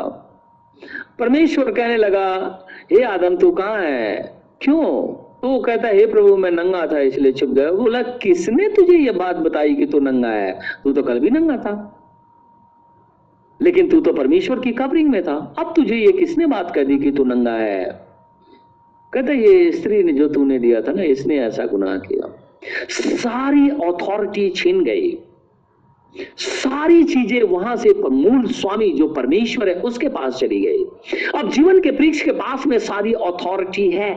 परमेश्वर 1.19 1.73
कहने 1.73 1.97
लगा, 1.97 2.59
हे 2.93 3.03
आदम, 3.03 3.37
तू 3.37 3.51
कहाँ 3.51 3.79
है? 3.79 4.37
क्यों? 4.62 5.12
तो 5.43 5.61
कहता, 5.61 5.89
है 5.89 5.97
हे 5.97 6.07
प्रभु, 6.07 6.37
मैं 6.37 6.51
नंगा 6.51 6.87
था, 6.87 6.99
इसलिए 6.99 7.33
छुप 7.33 7.49
गया। 7.49 7.73
बोला, 7.73 8.03
किसने 8.03 8.69
तुझे 8.69 8.99
ये 8.99 9.11
बात 9.11 9.37
बताई 9.37 9.75
कि 9.75 9.87
तू 9.87 10.01
नंगा 10.01 10.29
है? 10.29 10.59
तू 10.85 10.93
तो 10.93 11.03
कल 11.03 11.21
भी 11.21 11.31
नंगा 11.31 11.57
था। 11.57 11.93
लेकिन 13.62 13.91
तू 13.91 14.01
तो 14.01 14.12
परमेश्वर 14.12 14.59
की 14.59 14.73
कवरिंग 14.73 15.11
में 15.11 15.23
था। 15.23 15.55
अब 15.59 15.73
तुझे 15.77 15.97
ये 15.97 16.12
किसने 16.12 16.47
बात 16.47 16.75
कर 16.75 16.85
दी 16.85 16.99
कि 16.99 17.11
तू 17.11 17.25
नंगा 17.25 17.55
है? 17.55 18.06
कहते 19.17 19.35
ये 19.35 19.73
स्त्री 19.73 20.03
ने 20.03 20.12
जो 20.12 20.29
तूने 20.29 20.59
दिया 20.59 20.81
था 20.81 20.93
ना, 20.93 21.03
इसने 21.03 21.39
ऐसा 21.39 21.64
गुनाह 21.67 21.97
किया। 21.97 22.27
सारी 22.89 23.69
अथॉरिटी 23.69 24.49
छीन 24.51 24.85
गई। 24.85 25.19
सारी 26.37 27.05
चीज़ें 27.05 27.43
वहाँ 27.43 27.77
से 27.77 27.95
मूल 27.95 28.47
स्वामी 28.47 28.91
जो 28.91 29.09
परमेश्वर 29.09 29.69
है, 29.69 29.75
उसके 29.75 30.09
पास 30.09 30.39
चली 30.39 30.61
गई। 30.61 30.85
अब 31.35 31.51
जीवन 31.51 31.81
के 31.81 31.91
वृक्ष 31.91 32.21
के 32.21 32.31
पास 32.31 32.67
में 32.67 32.79
सारी 32.79 33.12
अथॉरिटी 33.12 33.91
है। 33.91 34.12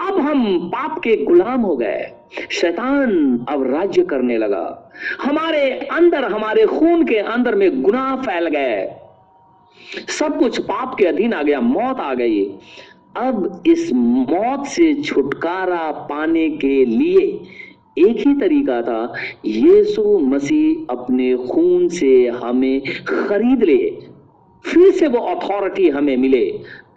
अब 0.00 0.18
हम 0.20 0.68
पाप 0.68 0.98
के 0.98 1.16
गुलाम 1.16 1.60
हो 1.60 1.76
गए। 1.76 2.06
शैतान 2.50 3.44
अब 3.48 3.74
राज्य 3.74 4.04
करने 4.04 4.38
लगा। 4.38 4.92
हमारे 5.20 5.70
अंदर, 5.70 6.24
हमारे 6.24 6.66
खून 6.66 7.04
के 7.04 7.18
अंदर 7.18 7.54
में 7.54 7.82
गुनाह 7.82 8.16
फैल 8.16 8.48
गए। 8.48 8.96
सब 10.08 10.38
कुछ 10.38 10.60
पाप 10.60 10.94
के 10.98 11.06
अधीन 11.06 11.32
आ 11.32 11.42
गया, 11.42 11.60
मौत 11.60 12.00
आ 12.00 12.14
गई। 12.14 12.44
अब 13.16 13.62
इस 13.66 13.92
मौत 13.94 14.66
से 14.66 14.94
छुटकारा 14.94 15.92
पाने 15.92 16.50
के 16.50 16.84
लिए 16.84 17.40
एक 17.98 18.16
ही 18.16 18.40
तरीका 18.40 18.82
था, 18.82 19.14
यीशु 19.44 20.18
मसीह 20.18 20.86
अपने 20.90 21.36
खून 21.36 21.88
से 21.88 22.28
हमें 22.28 22.82
खरीद 23.08 23.62
ले, 23.62 23.96
फिर 24.64 24.90
से 24.90 25.08
वो 25.08 25.18
अथॉरिटी 25.18 25.88
हमें 25.88 26.16
मिले, 26.16 26.44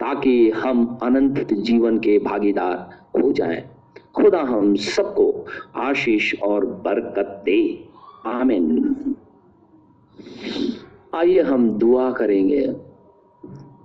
ताकि 0.00 0.50
हम 0.50 0.98
अनंत 1.02 1.54
जीवन 1.54 1.98
के 1.98 2.18
भागीदार 2.18 3.04
हो 3.22 3.32
जाएँ। 3.32 3.64
खुदा 4.14 4.40
हम 4.40 4.74
सबको 4.74 5.46
आशीष 5.76 6.34
और 6.42 6.66
बरकत 6.66 7.42
दे। 7.44 7.84
आमीन। 8.26 8.96
आइए 11.14 11.40
हम 11.40 11.70
दुआ 11.70 12.10
करेंगे। 12.10 12.87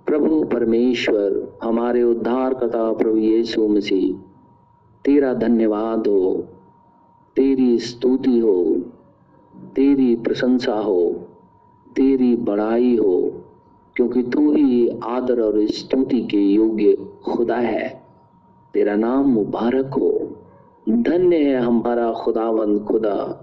प्रभु 0.06 0.44
परमेश्वर, 0.44 1.58
हमारे 1.62 2.02
उद्धार 2.02 2.54
कथा 2.54 2.92
प्रभु 2.92 3.16
यीशु 3.16 3.68
मसीह, 3.68 4.16
तेरा 5.04 5.34
धन्यवाद 5.34 6.06
हो, 6.06 6.44
तेरी 7.36 7.78
स्तुति 7.78 8.38
हो, 8.38 8.82
तेरी 9.76 10.16
प्रशंसा 10.16 10.74
हो, 10.74 11.28
तेरी 11.96 12.36
बड़ाई 12.36 12.96
हो, 12.96 13.32
क्योंकि 13.96 14.22
तू 14.22 14.52
ही 14.52 14.88
आदर 15.04 15.40
और 15.40 15.66
स्तुति 15.66 16.20
के 16.20 16.36
योग्य 16.36 16.98
खुदा 17.24 17.56
है। 17.56 18.02
तेरा 18.74 18.96
नाम 18.96 19.24
मुबारक 19.24 19.86
हो। 19.86 20.36
धन्य 20.88 21.36
है 21.36 21.60
हमारा 21.60 22.12
खुदावंद 22.12 22.80
खुदा, 22.80 23.40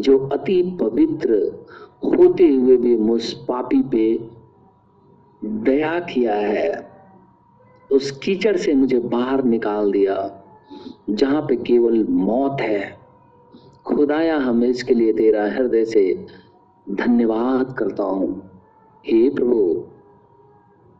जो 0.00 0.18
अति 0.18 0.78
पवित्र 0.80 1.32
होते 2.04 2.48
हुए 2.48 2.76
भी 2.76 2.96
मुझ 2.96 3.32
पापी 3.32 3.82
पे 3.82 4.31
दया 5.44 6.00
किया 6.00 6.34
है, 6.34 6.92
उस 7.92 8.10
कीचड़ 8.10 8.56
से 8.56 8.74
मुझे 8.74 8.98
बाहर 8.98 9.44
निकाल 9.44 9.92
दिया, 9.92 10.44
जहाँ 11.10 11.42
पे 11.42 11.56
केवल 11.56 12.04
मौत 12.04 12.56
है। 12.60 12.98
खुदाया, 13.84 14.36
हम 14.36 14.64
इसके 14.64 14.94
लिए 14.94 15.12
तेरा 15.12 15.44
हृदय 15.44 15.84
से 15.84 16.26
धन्यवाद 16.90 17.76
करता 17.78 18.02
हूँ। 18.02 18.50
हे 19.06 19.30
प्रभु, 19.30 19.84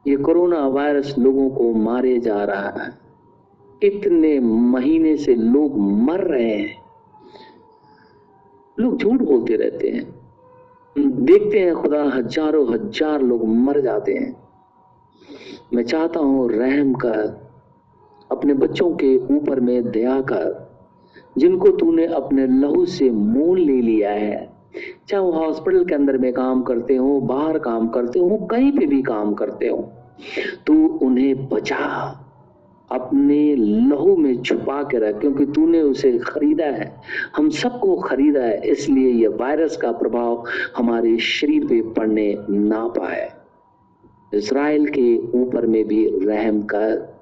ये 0.06 0.16
कोरोना 0.16 0.66
वायरस 0.66 1.14
लोगों 1.19 1.51
को 1.51 1.73
मारे 1.73 2.19
जा 2.19 2.44
रहा 2.44 2.69
है। 2.69 2.98
इतने 3.82 4.40
महीने 4.40 5.16
से 5.16 5.35
लोग 5.35 5.78
मर 5.78 6.20
रहे 6.20 6.55
हैं। 6.55 6.82
लोग 8.78 8.97
झूठ 8.97 9.20
बोलते 9.20 9.56
रहते 9.56 9.89
हैं। 9.89 10.22
देखते 10.97 11.59
हैं 11.59 11.74
खुदा, 11.74 12.02
हज़ारों 12.05 12.66
हज़ार 12.73 13.23
लोग 13.23 13.47
मर 13.47 13.81
जाते 13.81 14.12
हैं। 14.12 14.36
मैं 15.74 15.82
चाहता 15.85 16.20
हूँ 16.20 16.51
रहम 16.51 16.93
कर, 16.94 17.40
अपने 18.31 18.55
बच्चों 18.55 18.90
के 18.94 19.16
ऊपर 19.36 19.60
में 19.60 19.90
दया 19.90 20.20
कर, 20.20 20.69
जिनको 21.39 21.69
तूने 21.69 22.06
अपने 22.06 22.47
लहू 22.47 22.85
से 22.86 23.10
मोल 23.10 23.60
ले 23.60 23.81
लिया 23.81 24.10
है। 24.10 24.51
चाहे 25.09 25.23
वो 25.23 25.31
हॉस्पिटल 25.32 25.85
के 25.85 25.94
अंदर 25.94 26.19
में 26.19 26.32
काम 26.32 26.62
करते 26.62 26.97
हो, 26.97 27.20
बाहर 27.20 27.59
काम 27.59 27.89
करते 27.89 28.19
हो, 28.19 28.36
कहीं 28.51 28.73
पे 28.73 28.86
भी 28.86 29.02
काम 29.02 29.35
करते 29.35 29.69
हो, 29.69 29.77
तू 30.66 30.74
उन्हें 31.02 31.48
बचा। 31.48 31.78
अपने 32.91 33.55
लहू 33.55 34.17
में 34.17 34.43
छुपा 34.43 34.83
के 34.83 34.99
रख, 34.99 35.21
क्योंकि 35.21 35.47
तूने 35.47 35.81
उसे 35.81 36.19
खरीदा 36.19 36.65
है। 36.65 37.01
हम 37.37 37.49
सबको 37.51 37.97
खरीदा 37.97 38.41
है, 38.41 38.71
इसलिए 38.71 39.11
यह 39.13 39.29
वायरस 39.29 39.77
का 39.77 39.93
प्रभाव 39.93 40.45
हमारे 40.77 41.19
शरीर 41.19 41.67
पे 41.67 41.83
पड़ने 41.83 42.37
ना 42.51 42.89
पाए। 42.89 43.33
इसराइल 44.35 44.87
के 44.87 45.19
ऊपर 45.19 45.67
में 45.67 45.85
भी 45.85 46.27
रहम 46.27 46.63
कर। 46.63 47.13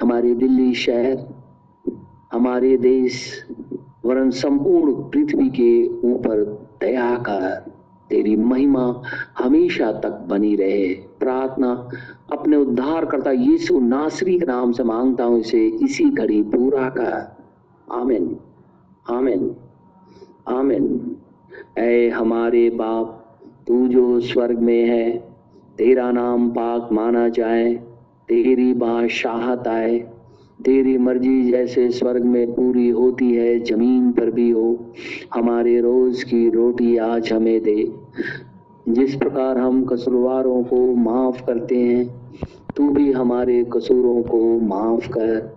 हमारे 0.00 0.34
दिल्ली 0.34 0.74
शहर, 0.74 1.26
हमारे 2.32 2.76
देश, 2.76 3.44
वरन 4.04 4.30
संपूर्ण 4.30 4.92
पृथ्वी 4.92 5.48
के 5.48 5.86
ऊपर 6.08 6.44
दया 6.80 7.16
कर। 7.16 7.75
तेरी 8.10 8.36
महिमा 8.36 9.02
हमेशा 9.38 9.92
तक 9.92 10.26
बनी 10.28 10.56
रहे। 10.56 10.94
प्रार्थना 10.94 11.88
अपने 12.32 12.56
उद्धार 12.56 13.04
करता 13.04 13.30
यीशु 13.30 13.80
नासरी 13.80 14.38
के 14.38 14.46
नाम 14.46 14.72
से 14.72 14.82
माँगता 14.82 15.24
हूँ, 15.24 15.40
इसे 15.40 15.66
इसी 15.66 16.04
घड़ी 16.04 16.42
पूरा 16.42 16.88
कर। 16.88 17.36
आमिन। 17.92 18.36
आमिन। 19.10 19.56
आमिन। 20.48 21.16
ऐ 21.78 22.08
हमारे 22.08 22.70
बाप, 22.70 23.36
तू 23.68 23.88
जो 23.88 24.20
स्वर्ग 24.20 24.58
में 24.58 24.86
है, 24.86 25.18
तेरा 25.78 26.12
नाम 26.12 26.50
पाक 26.50 26.88
माना 26.92 27.28
जाए, 27.28 27.74
तेरी 28.28 28.74
बादशाहत 28.74 29.68
आए। 29.68 30.15
तेरी 30.64 30.98
मर्ज़ी 30.98 31.50
जैसे 31.50 31.90
स्वर्ग 31.90 32.24
में 32.24 32.52
पूरी 32.52 32.88
होती 32.88 33.32
है, 33.32 33.60
ज़मीन 33.60 34.12
पर 34.12 34.30
भी 34.30 34.50
हो। 34.50 34.86
हमारे 35.34 35.80
रोज 35.80 36.24
की 36.24 36.50
रोटी 36.50 36.96
आज 36.96 37.32
हमें 37.32 37.62
दे। 37.62 37.92
जिस 38.88 39.14
प्रकार 39.16 39.58
हम 39.58 39.84
कसूरवारों 39.84 40.62
को 40.62 40.94
माफ़ 40.94 41.46
करते 41.46 41.78
हैं, 41.78 42.20
तू 42.76 42.88
भी 42.88 43.12
हमारे 43.12 43.64
कसूरों 43.64 44.22
को 44.22 44.60
माफ़ 44.60 45.08
कर। 45.08 45.56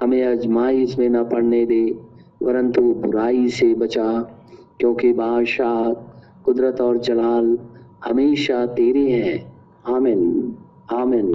हमें 0.00 0.24
अजमाइश 0.24 0.98
में 0.98 1.08
न 1.08 1.24
पड़ने 1.24 1.66
दे, 1.66 1.98
परंतु 2.44 2.82
बुराई 2.82 3.48
से 3.48 3.74
बचा। 3.74 4.34
क्योंकि 4.80 5.12
बादशाह, 5.12 5.92
कुदरत 6.44 6.80
और 6.80 6.98
जलाल 6.98 7.58
हमेशा 8.04 8.66
तेरे 8.66 9.10
हैं। 9.10 9.52
आमिन। 9.94 10.54
आमिन। 10.92 11.34